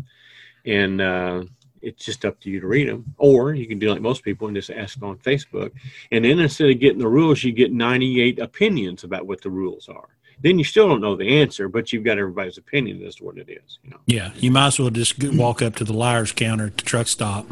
and 0.65 1.01
uh, 1.01 1.43
it's 1.85 2.03
just 2.03 2.25
up 2.25 2.39
to 2.41 2.49
you 2.49 2.59
to 2.59 2.67
read 2.67 2.89
them. 2.89 3.13
Or 3.17 3.53
you 3.53 3.67
can 3.67 3.79
do 3.79 3.89
like 3.89 4.01
most 4.01 4.23
people 4.23 4.47
and 4.47 4.55
just 4.55 4.71
ask 4.71 5.01
on 5.03 5.17
Facebook. 5.17 5.71
And 6.11 6.25
then 6.25 6.39
instead 6.39 6.69
of 6.69 6.79
getting 6.79 6.99
the 6.99 7.07
rules, 7.07 7.43
you 7.43 7.51
get 7.51 7.71
98 7.71 8.39
opinions 8.39 9.03
about 9.03 9.27
what 9.27 9.41
the 9.41 9.51
rules 9.51 9.87
are. 9.87 10.09
Then 10.41 10.57
you 10.57 10.65
still 10.65 10.89
don't 10.89 10.99
know 10.99 11.15
the 11.15 11.39
answer, 11.39 11.69
but 11.69 11.93
you've 11.93 12.03
got 12.03 12.17
everybody's 12.17 12.57
opinion 12.57 13.01
as 13.03 13.15
to 13.15 13.23
what 13.23 13.37
it 13.37 13.49
is. 13.49 13.79
You 13.83 13.91
know. 13.91 13.99
Yeah, 14.05 14.31
you 14.35 14.51
might 14.51 14.67
as 14.67 14.79
well 14.79 14.89
just 14.89 15.23
walk 15.23 15.61
up 15.61 15.75
to 15.77 15.83
the 15.83 15.93
liars 15.93 16.31
counter 16.31 16.67
at 16.67 16.77
the 16.77 16.83
truck 16.83 17.07
stop. 17.07 17.45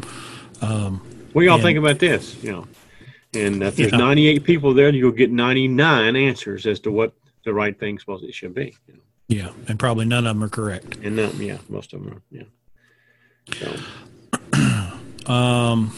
Um, 0.60 0.98
what 1.32 1.42
do 1.42 1.46
y'all 1.46 1.54
and, 1.54 1.62
think 1.62 1.78
about 1.78 1.98
this? 1.98 2.42
You 2.42 2.52
know, 2.52 2.68
and 3.32 3.62
if 3.62 3.76
there's 3.76 3.92
98 3.92 4.44
people 4.44 4.74
there, 4.74 4.90
you'll 4.90 5.12
get 5.12 5.30
99 5.30 6.14
answers 6.14 6.66
as 6.66 6.78
to 6.80 6.90
what 6.90 7.14
the 7.44 7.54
right 7.54 7.78
thing 7.78 7.98
supposed 7.98 8.24
it 8.24 8.34
should 8.34 8.54
be. 8.54 8.76
You 8.86 8.94
know? 8.94 9.00
Yeah, 9.28 9.50
and 9.66 9.78
probably 9.78 10.04
none 10.04 10.26
of 10.26 10.36
them 10.36 10.44
are 10.44 10.48
correct. 10.48 10.98
And 11.02 11.16
none, 11.16 11.40
yeah, 11.40 11.58
most 11.68 11.94
of 11.94 12.04
them 12.04 12.14
are. 12.14 12.22
Yeah. 12.30 12.44
So. 13.58 13.74
Um, 15.26 15.92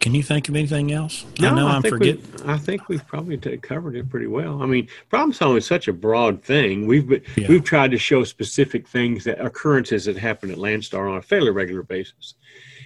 can 0.00 0.14
you 0.14 0.22
think 0.22 0.48
of 0.48 0.56
anything 0.56 0.92
else? 0.92 1.24
No, 1.40 1.48
I 1.48 1.54
know 1.54 1.66
I 1.68 1.76
am 1.76 1.82
forgetting. 1.82 2.24
I 2.44 2.58
think 2.58 2.88
we've 2.88 3.06
probably 3.06 3.36
t- 3.36 3.56
covered 3.58 3.96
it 3.96 4.08
pretty 4.10 4.26
well. 4.26 4.62
I 4.62 4.66
mean, 4.66 4.88
problem 5.08 5.32
solving 5.32 5.58
is 5.58 5.66
such 5.66 5.88
a 5.88 5.92
broad 5.92 6.42
thing. 6.42 6.86
We've 6.86 7.08
been, 7.08 7.22
yeah. 7.36 7.48
we've 7.48 7.64
tried 7.64 7.92
to 7.92 7.98
show 7.98 8.24
specific 8.24 8.88
things 8.88 9.24
that 9.24 9.40
occurrences 9.40 10.04
that 10.06 10.16
happen 10.16 10.50
at 10.50 10.58
Landstar 10.58 11.10
on 11.10 11.16
a 11.16 11.22
fairly 11.22 11.50
regular 11.50 11.82
basis, 11.82 12.34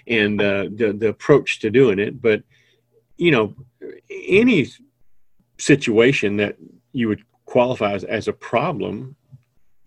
and 0.07 0.41
uh, 0.41 0.69
the 0.75 0.95
the 0.97 1.09
approach 1.09 1.61
to 1.61 1.71
doing 1.71 1.99
it. 1.99 2.21
But 2.21 2.43
you 3.17 3.31
know, 3.31 3.55
any 4.11 4.69
situation 5.59 6.37
that 6.37 6.57
you 6.93 7.09
would 7.09 7.23
qualify 7.47 7.93
as, 7.93 8.05
as 8.05 8.29
a 8.29 8.33
problem 8.33 9.17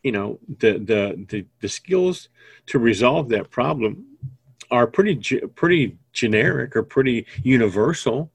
you 0.04 0.12
know 0.12 0.40
the, 0.60 0.74
the 0.74 1.26
the 1.30 1.46
the 1.60 1.70
skills 1.70 2.30
to 2.68 2.80
resolve 2.80 3.30
that 3.30 3.50
problem 3.50 4.06
are 4.72 4.88
pretty 4.88 5.16
pretty 5.56 5.98
generic 6.14 6.76
or 6.76 6.84
pretty 6.84 7.26
universal. 7.44 8.32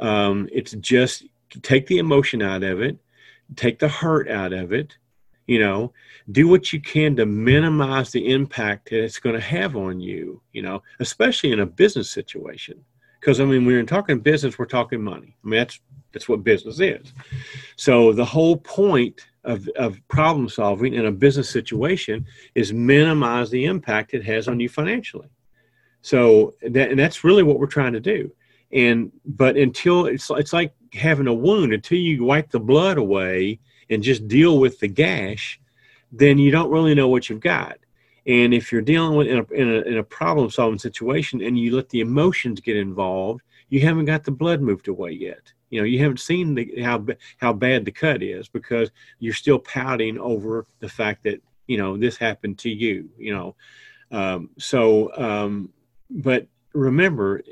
Um, 0.00 0.48
it's 0.52 0.72
just 0.72 1.24
take 1.62 1.86
the 1.86 1.98
emotion 1.98 2.42
out 2.42 2.62
of 2.62 2.80
it 2.80 2.98
take 3.56 3.78
the 3.78 3.88
hurt 3.88 4.28
out 4.28 4.52
of 4.52 4.72
it 4.72 4.96
you 5.46 5.58
know 5.58 5.92
do 6.32 6.48
what 6.48 6.72
you 6.72 6.80
can 6.80 7.14
to 7.16 7.26
minimize 7.26 8.10
the 8.10 8.30
impact 8.30 8.90
that 8.90 9.02
it's 9.02 9.18
going 9.18 9.34
to 9.34 9.40
have 9.40 9.76
on 9.76 10.00
you 10.00 10.40
you 10.52 10.62
know 10.62 10.82
especially 11.00 11.52
in 11.52 11.60
a 11.60 11.66
business 11.66 12.10
situation 12.10 12.82
because 13.24 13.40
i 13.40 13.44
mean 13.44 13.64
when 13.64 13.74
we're 13.74 13.84
talking 13.84 14.18
business 14.18 14.58
we're 14.58 14.66
talking 14.66 15.02
money 15.02 15.36
i 15.44 15.48
mean 15.48 15.58
that's 15.58 15.80
that's 16.12 16.28
what 16.28 16.44
business 16.44 16.78
is 16.80 17.12
so 17.76 18.12
the 18.12 18.24
whole 18.24 18.56
point 18.56 19.26
of, 19.44 19.68
of 19.76 20.00
problem 20.08 20.48
solving 20.48 20.94
in 20.94 21.06
a 21.06 21.12
business 21.12 21.48
situation 21.48 22.26
is 22.54 22.72
minimize 22.72 23.50
the 23.50 23.66
impact 23.66 24.14
it 24.14 24.24
has 24.24 24.48
on 24.48 24.60
you 24.60 24.68
financially. 24.68 25.28
So 26.02 26.54
that, 26.62 26.90
and 26.90 26.98
that's 26.98 27.24
really 27.24 27.42
what 27.42 27.58
we're 27.58 27.66
trying 27.66 27.92
to 27.92 28.00
do. 28.00 28.32
And 28.72 29.12
but 29.24 29.56
until 29.56 30.06
it's 30.06 30.30
it's 30.30 30.52
like 30.52 30.74
having 30.92 31.28
a 31.28 31.34
wound 31.34 31.72
until 31.72 31.98
you 31.98 32.24
wipe 32.24 32.50
the 32.50 32.60
blood 32.60 32.98
away 32.98 33.60
and 33.90 34.02
just 34.02 34.26
deal 34.26 34.58
with 34.58 34.78
the 34.80 34.88
gash, 34.88 35.60
then 36.10 36.38
you 36.38 36.50
don't 36.50 36.70
really 36.70 36.94
know 36.94 37.08
what 37.08 37.28
you've 37.28 37.40
got. 37.40 37.78
And 38.26 38.54
if 38.54 38.72
you're 38.72 38.82
dealing 38.82 39.16
with 39.16 39.26
in 39.26 39.38
a, 39.38 39.52
in 39.52 39.68
a, 39.68 39.80
in 39.82 39.98
a 39.98 40.04
problem 40.04 40.50
solving 40.50 40.78
situation 40.78 41.42
and 41.42 41.58
you 41.58 41.76
let 41.76 41.90
the 41.90 42.00
emotions 42.00 42.60
get 42.60 42.76
involved, 42.76 43.42
you 43.68 43.80
haven't 43.80 44.06
got 44.06 44.24
the 44.24 44.30
blood 44.30 44.60
moved 44.60 44.88
away 44.88 45.12
yet. 45.12 45.52
You 45.70 45.80
know, 45.80 45.84
you 45.84 45.98
haven't 45.98 46.20
seen 46.20 46.54
the, 46.54 46.82
how 46.82 47.04
how 47.38 47.52
bad 47.52 47.84
the 47.84 47.90
cut 47.90 48.22
is 48.22 48.48
because 48.48 48.90
you're 49.18 49.34
still 49.34 49.58
pouting 49.58 50.18
over 50.18 50.66
the 50.78 50.88
fact 50.88 51.24
that 51.24 51.42
you 51.66 51.76
know 51.76 51.96
this 51.96 52.16
happened 52.16 52.58
to 52.58 52.70
you. 52.70 53.10
You 53.18 53.34
know, 53.34 53.56
um, 54.10 54.50
so 54.58 55.10
um, 55.16 55.72
but 56.10 56.46
remember, 56.72 57.42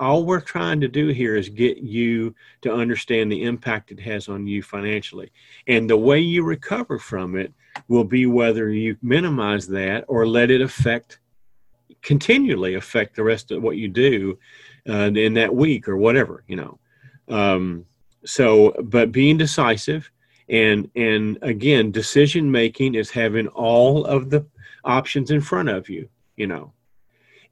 all 0.00 0.24
we're 0.24 0.40
trying 0.40 0.80
to 0.80 0.88
do 0.88 1.08
here 1.08 1.36
is 1.36 1.48
get 1.50 1.78
you 1.78 2.34
to 2.62 2.72
understand 2.72 3.30
the 3.30 3.44
impact 3.44 3.92
it 3.92 4.00
has 4.00 4.28
on 4.28 4.46
you 4.46 4.62
financially. 4.62 5.30
And 5.66 5.88
the 5.88 5.96
way 5.96 6.18
you 6.18 6.42
recover 6.42 6.98
from 6.98 7.36
it 7.36 7.52
will 7.86 8.04
be 8.04 8.24
whether 8.24 8.70
you 8.70 8.96
minimize 9.02 9.68
that 9.68 10.04
or 10.08 10.26
let 10.26 10.50
it 10.50 10.62
affect 10.62 11.20
continually 12.02 12.74
affect 12.76 13.14
the 13.14 13.22
rest 13.22 13.50
of 13.50 13.62
what 13.62 13.76
you 13.76 13.86
do 13.86 14.38
uh, 14.88 15.10
in 15.14 15.34
that 15.34 15.54
week 15.54 15.86
or 15.86 15.98
whatever, 15.98 16.44
you 16.48 16.56
know. 16.56 16.78
Um, 17.28 17.84
so, 18.24 18.74
but 18.84 19.12
being 19.12 19.36
decisive 19.36 20.10
and 20.48 20.90
and 20.96 21.38
again, 21.42 21.90
decision 21.90 22.50
making 22.50 22.94
is 22.94 23.10
having 23.10 23.48
all 23.48 24.06
of 24.06 24.30
the 24.30 24.46
options 24.82 25.30
in 25.30 25.42
front 25.42 25.68
of 25.68 25.90
you, 25.90 26.08
you 26.36 26.46
know 26.46 26.72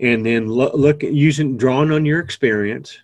and 0.00 0.24
then 0.24 0.46
look, 0.46 0.74
look 0.74 1.02
using 1.02 1.56
drawing 1.56 1.90
on 1.90 2.04
your 2.04 2.20
experience 2.20 2.98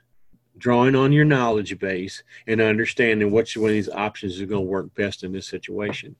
drawing 0.58 0.94
on 0.94 1.12
your 1.12 1.24
knowledge 1.24 1.78
base 1.78 2.22
and 2.46 2.60
understanding 2.60 3.30
which 3.30 3.56
one 3.56 3.70
of 3.70 3.74
these 3.74 3.88
options 3.90 4.34
is 4.34 4.48
going 4.48 4.64
to 4.64 4.70
work 4.70 4.94
best 4.94 5.24
in 5.24 5.32
this 5.32 5.46
situation. 5.46 6.16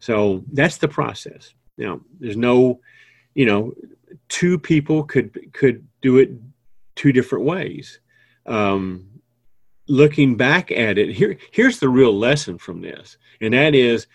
So 0.00 0.42
that's 0.52 0.78
the 0.78 0.88
process. 0.88 1.54
Now 1.78 2.00
there's 2.18 2.36
no 2.36 2.80
you 3.34 3.46
know 3.46 3.74
two 4.28 4.58
people 4.58 5.04
could 5.04 5.52
could 5.52 5.86
do 6.00 6.18
it 6.18 6.30
two 6.94 7.12
different 7.12 7.44
ways. 7.44 8.00
Um, 8.46 9.08
looking 9.88 10.36
back 10.36 10.72
at 10.72 10.98
it 10.98 11.14
here 11.14 11.38
here's 11.52 11.78
the 11.78 11.88
real 11.88 12.16
lesson 12.16 12.58
from 12.58 12.80
this 12.80 13.18
and 13.40 13.54
that 13.54 13.72
is 13.72 14.08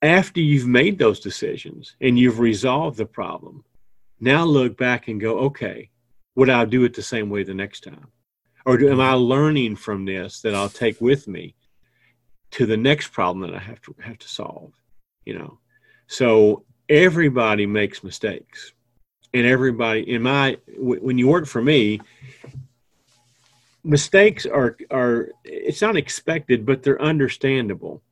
after 0.00 0.40
you've 0.40 0.66
made 0.66 0.98
those 0.98 1.20
decisions 1.20 1.94
and 2.00 2.18
you've 2.18 2.38
resolved 2.38 2.96
the 2.96 3.04
problem 3.04 3.62
now 4.24 4.44
look 4.44 4.76
back 4.76 5.08
and 5.08 5.20
go, 5.20 5.38
okay, 5.40 5.90
would 6.34 6.50
I 6.50 6.64
do 6.64 6.84
it 6.84 6.94
the 6.94 7.02
same 7.02 7.30
way 7.30 7.44
the 7.44 7.54
next 7.54 7.84
time? 7.84 8.08
Or 8.66 8.78
do, 8.78 8.90
am 8.90 9.00
I 9.00 9.12
learning 9.12 9.76
from 9.76 10.04
this 10.04 10.40
that 10.40 10.54
I'll 10.54 10.70
take 10.70 11.00
with 11.00 11.28
me 11.28 11.54
to 12.52 12.66
the 12.66 12.76
next 12.76 13.08
problem 13.08 13.48
that 13.48 13.54
I 13.54 13.62
have 13.62 13.80
to 13.82 13.94
have 14.00 14.18
to 14.18 14.28
solve? 14.28 14.72
You 15.26 15.38
know, 15.38 15.58
so 16.06 16.64
everybody 16.88 17.66
makes 17.66 18.02
mistakes, 18.02 18.72
and 19.34 19.46
everybody 19.46 20.10
in 20.10 20.22
my 20.22 20.56
when 20.76 21.18
you 21.18 21.28
work 21.28 21.46
for 21.46 21.62
me, 21.62 22.00
mistakes 23.84 24.46
are 24.46 24.76
are 24.90 25.30
it's 25.44 25.82
not 25.82 25.96
expected, 25.96 26.64
but 26.64 26.82
they're 26.82 27.00
understandable. 27.02 28.02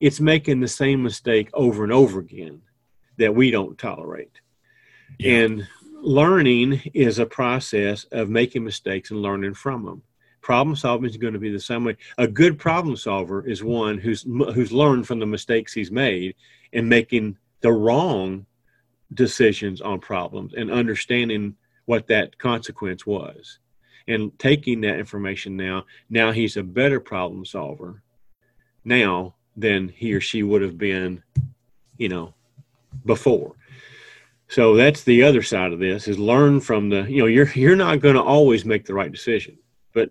It's 0.00 0.18
making 0.18 0.60
the 0.60 0.68
same 0.68 1.02
mistake 1.02 1.50
over 1.54 1.84
and 1.84 1.92
over 1.92 2.18
again 2.18 2.62
that 3.18 3.34
we 3.34 3.50
don't 3.50 3.78
tolerate. 3.78 4.40
And 5.18 5.66
learning 5.92 6.80
is 6.94 7.18
a 7.18 7.26
process 7.26 8.04
of 8.12 8.28
making 8.28 8.64
mistakes 8.64 9.10
and 9.10 9.20
learning 9.20 9.54
from 9.54 9.84
them. 9.84 10.02
Problem 10.40 10.74
solving 10.74 11.08
is 11.08 11.16
going 11.16 11.34
to 11.34 11.38
be 11.38 11.50
the 11.50 11.60
same 11.60 11.84
way. 11.84 11.96
A 12.16 12.26
good 12.26 12.58
problem 12.58 12.96
solver 12.96 13.46
is 13.46 13.62
one 13.62 13.98
who's 13.98 14.22
who's 14.22 14.72
learned 14.72 15.06
from 15.06 15.18
the 15.18 15.26
mistakes 15.26 15.72
he's 15.72 15.90
made 15.90 16.34
and 16.72 16.88
making 16.88 17.36
the 17.60 17.72
wrong 17.72 18.46
decisions 19.12 19.80
on 19.80 19.98
problems 19.98 20.54
and 20.54 20.70
understanding 20.70 21.56
what 21.86 22.06
that 22.06 22.38
consequence 22.38 23.04
was 23.04 23.58
and 24.06 24.36
taking 24.38 24.80
that 24.80 24.98
information 24.98 25.56
now 25.56 25.84
now 26.08 26.30
he's 26.30 26.56
a 26.56 26.62
better 26.62 27.00
problem 27.00 27.44
solver 27.44 28.02
now 28.84 29.34
than 29.56 29.88
he 29.88 30.12
or 30.14 30.20
she 30.20 30.42
would 30.42 30.62
have 30.62 30.78
been 30.78 31.22
you 31.98 32.08
know 32.08 32.32
before 33.04 33.56
so 34.50 34.74
that's 34.74 35.04
the 35.04 35.22
other 35.22 35.42
side 35.42 35.72
of 35.72 35.78
this 35.78 36.08
is 36.08 36.18
learn 36.18 36.58
from 36.58 36.88
the, 36.88 37.02
you 37.02 37.20
know, 37.20 37.26
you're 37.26 37.48
you're 37.50 37.76
not 37.76 38.00
going 38.00 38.16
to 38.16 38.22
always 38.22 38.64
make 38.64 38.84
the 38.84 38.94
right 38.94 39.12
decision, 39.12 39.56
but 39.94 40.10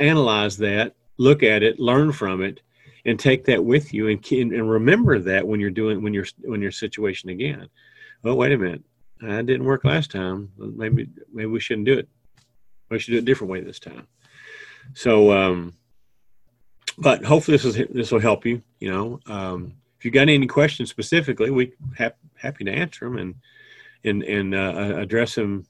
analyze 0.00 0.56
that, 0.56 0.96
look 1.16 1.44
at 1.44 1.62
it, 1.62 1.78
learn 1.78 2.10
from 2.10 2.42
it, 2.42 2.60
and 3.04 3.20
take 3.20 3.44
that 3.44 3.64
with 3.64 3.94
you 3.94 4.08
and 4.08 4.32
and 4.32 4.68
remember 4.68 5.20
that 5.20 5.46
when 5.46 5.60
you're 5.60 5.70
doing 5.70 6.02
when 6.02 6.12
you're 6.12 6.26
when 6.40 6.60
your 6.60 6.72
situation 6.72 7.30
again. 7.30 7.68
Oh, 8.24 8.34
wait 8.34 8.50
a 8.50 8.58
minute, 8.58 8.82
that 9.20 9.46
didn't 9.46 9.64
work 9.64 9.84
last 9.84 10.10
time. 10.10 10.50
Maybe 10.58 11.08
maybe 11.32 11.46
we 11.46 11.60
shouldn't 11.60 11.86
do 11.86 11.98
it. 11.98 12.08
We 12.90 12.98
should 12.98 13.12
do 13.12 13.18
it 13.18 13.22
a 13.22 13.26
different 13.26 13.52
way 13.52 13.60
this 13.60 13.78
time. 13.78 14.08
So, 14.94 15.30
um, 15.30 15.74
but 16.98 17.24
hopefully 17.24 17.58
this 17.58 17.64
is 17.64 17.76
this 17.90 18.10
will 18.10 18.18
help 18.18 18.44
you. 18.44 18.60
You 18.80 18.90
know, 18.90 19.20
um, 19.26 19.74
if 20.00 20.04
you 20.04 20.10
got 20.10 20.28
any 20.28 20.48
questions 20.48 20.90
specifically, 20.90 21.50
we 21.50 21.74
have 21.96 22.14
happy 22.38 22.64
to 22.64 22.70
answer 22.70 23.04
them 23.06 23.18
and 23.18 23.34
and 24.04 24.22
and 24.22 24.54
uh, 24.54 24.94
address 24.96 25.34
them 25.34 25.66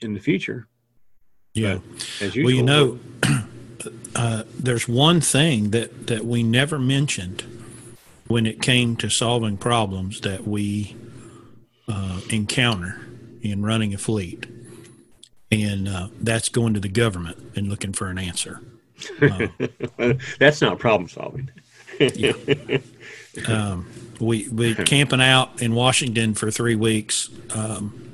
in 0.00 0.14
the 0.14 0.20
future. 0.20 0.66
Yeah, 1.54 1.78
as 2.20 2.36
usual, 2.36 2.44
well, 2.44 2.54
you 2.54 2.62
know, 2.62 2.98
uh, 4.14 4.44
there's 4.58 4.86
one 4.86 5.20
thing 5.20 5.70
that 5.70 6.06
that 6.06 6.24
we 6.24 6.42
never 6.42 6.78
mentioned 6.78 7.44
when 8.28 8.46
it 8.46 8.62
came 8.62 8.96
to 8.96 9.08
solving 9.08 9.56
problems 9.56 10.20
that 10.20 10.46
we 10.46 10.96
uh, 11.88 12.20
encounter 12.30 13.00
in 13.42 13.64
running 13.64 13.92
a 13.92 13.98
fleet, 13.98 14.46
and 15.50 15.88
uh, 15.88 16.08
that's 16.20 16.48
going 16.48 16.74
to 16.74 16.80
the 16.80 16.88
government 16.88 17.38
and 17.56 17.68
looking 17.68 17.92
for 17.92 18.08
an 18.08 18.18
answer. 18.18 18.60
that's 20.38 20.60
not 20.60 20.78
problem 20.78 21.08
solving. 21.08 21.50
yeah. 21.98 22.32
Um, 23.46 23.86
we 24.20 24.48
we 24.48 24.74
camping 24.86 25.20
out 25.20 25.62
in 25.62 25.74
Washington 25.74 26.34
for 26.34 26.50
three 26.50 26.76
weeks. 26.76 27.30
Um, 27.54 28.06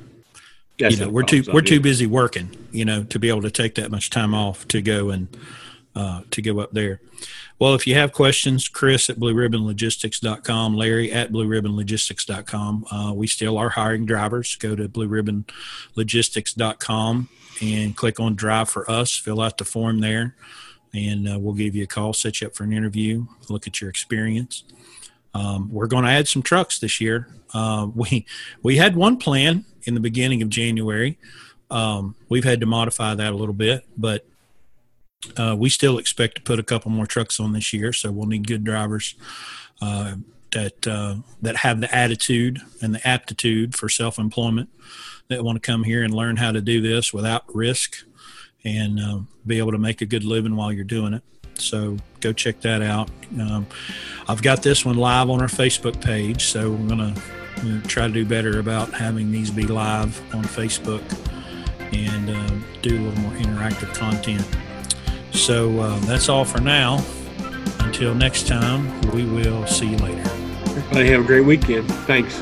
you 0.77 0.97
know, 0.97 1.09
we're 1.09 1.23
too 1.23 1.43
we're 1.51 1.61
too 1.61 1.79
busy 1.79 2.05
working, 2.05 2.55
you 2.71 2.85
know, 2.85 3.03
to 3.05 3.19
be 3.19 3.29
able 3.29 3.41
to 3.41 3.51
take 3.51 3.75
that 3.75 3.89
much 3.89 4.09
time 4.09 4.33
off 4.33 4.67
to 4.67 4.81
go 4.81 5.09
and 5.09 5.27
uh, 5.95 6.21
to 6.31 6.41
go 6.41 6.59
up 6.59 6.71
there. 6.71 7.01
Well, 7.59 7.73
if 7.73 7.87
you 7.87 7.95
have 7.95 8.13
questions, 8.13 8.67
Chris 8.67 9.09
at 9.09 9.17
blueribbonlogistics.com, 9.17 10.75
Larry 10.75 11.11
at 11.11 11.31
blueribbonlogistics.com. 11.31 12.85
Uh, 12.91 13.13
we 13.15 13.25
still 13.25 13.57
are 13.57 13.69
hiring 13.69 14.05
drivers. 14.05 14.55
Go 14.57 14.75
to 14.75 14.87
blueribbonlogistics.com 14.87 17.29
and 17.61 17.95
click 17.95 18.19
on 18.19 18.35
Drive 18.35 18.69
for 18.69 18.87
Us. 18.89 19.17
Fill 19.17 19.41
out 19.41 19.57
the 19.57 19.65
form 19.65 20.01
there, 20.01 20.35
and 20.93 21.27
uh, 21.27 21.39
we'll 21.39 21.55
give 21.55 21.75
you 21.75 21.85
a 21.85 21.87
call, 21.87 22.13
set 22.13 22.41
you 22.41 22.47
up 22.47 22.55
for 22.55 22.63
an 22.63 22.73
interview, 22.73 23.25
look 23.49 23.65
at 23.65 23.81
your 23.81 23.89
experience. 23.89 24.63
Um, 25.33 25.69
we're 25.71 25.87
going 25.87 26.05
to 26.05 26.09
add 26.09 26.27
some 26.27 26.41
trucks 26.41 26.79
this 26.79 26.99
year. 27.01 27.27
Uh, 27.53 27.87
we 27.95 28.25
we 28.63 28.77
had 28.77 28.95
one 28.95 29.17
plan 29.17 29.65
in 29.83 29.93
the 29.93 29.99
beginning 29.99 30.41
of 30.41 30.49
January. 30.49 31.17
Um, 31.69 32.15
we've 32.29 32.43
had 32.43 32.61
to 32.61 32.65
modify 32.65 33.15
that 33.15 33.33
a 33.33 33.35
little 33.35 33.53
bit, 33.53 33.85
but 33.97 34.25
uh, 35.35 35.55
we 35.57 35.69
still 35.69 35.97
expect 35.97 36.35
to 36.35 36.41
put 36.41 36.59
a 36.59 36.63
couple 36.63 36.91
more 36.91 37.05
trucks 37.05 37.39
on 37.39 37.53
this 37.53 37.73
year. 37.73 37.91
So 37.91 38.11
we'll 38.11 38.27
need 38.27 38.47
good 38.47 38.63
drivers 38.63 39.15
uh, 39.81 40.15
that 40.51 40.87
uh, 40.87 41.15
that 41.41 41.57
have 41.57 41.81
the 41.81 41.93
attitude 41.93 42.61
and 42.81 42.95
the 42.95 43.07
aptitude 43.07 43.75
for 43.75 43.89
self 43.89 44.17
employment 44.17 44.69
that 45.27 45.43
want 45.43 45.61
to 45.61 45.65
come 45.65 45.83
here 45.83 46.03
and 46.03 46.13
learn 46.13 46.37
how 46.37 46.51
to 46.51 46.61
do 46.61 46.81
this 46.81 47.13
without 47.13 47.43
risk 47.53 47.97
and 48.63 48.99
uh, 48.99 49.19
be 49.45 49.57
able 49.57 49.71
to 49.71 49.77
make 49.77 50.01
a 50.01 50.05
good 50.05 50.23
living 50.23 50.55
while 50.55 50.71
you're 50.71 50.83
doing 50.83 51.13
it. 51.13 51.23
So 51.61 51.97
go 52.19 52.33
check 52.33 52.61
that 52.61 52.81
out. 52.81 53.09
Um, 53.39 53.67
I've 54.27 54.41
got 54.41 54.63
this 54.63 54.85
one 54.85 54.97
live 54.97 55.29
on 55.29 55.41
our 55.41 55.47
Facebook 55.47 56.01
page, 56.01 56.45
so 56.45 56.71
we're 56.71 56.87
going 56.87 57.13
to 57.13 57.21
try 57.87 58.07
to 58.07 58.13
do 58.13 58.25
better 58.25 58.59
about 58.59 58.93
having 58.93 59.31
these 59.31 59.49
be 59.49 59.63
live 59.63 60.19
on 60.35 60.43
Facebook 60.43 61.01
and 61.93 62.29
uh, 62.29 62.79
do 62.81 62.97
a 62.97 63.01
little 63.01 63.21
more 63.21 63.31
interactive 63.33 63.93
content. 63.95 64.45
So 65.31 65.79
uh, 65.79 65.99
that's 66.01 66.29
all 66.29 66.45
for 66.45 66.59
now. 66.59 67.03
Until 67.79 68.13
next 68.13 68.47
time, 68.47 69.01
we 69.11 69.25
will 69.25 69.65
see 69.65 69.89
you 69.89 69.97
later. 69.97 70.29
Everybody 70.65 71.09
have 71.09 71.21
a 71.21 71.27
great 71.27 71.45
weekend. 71.45 71.87
Thanks. 72.05 72.39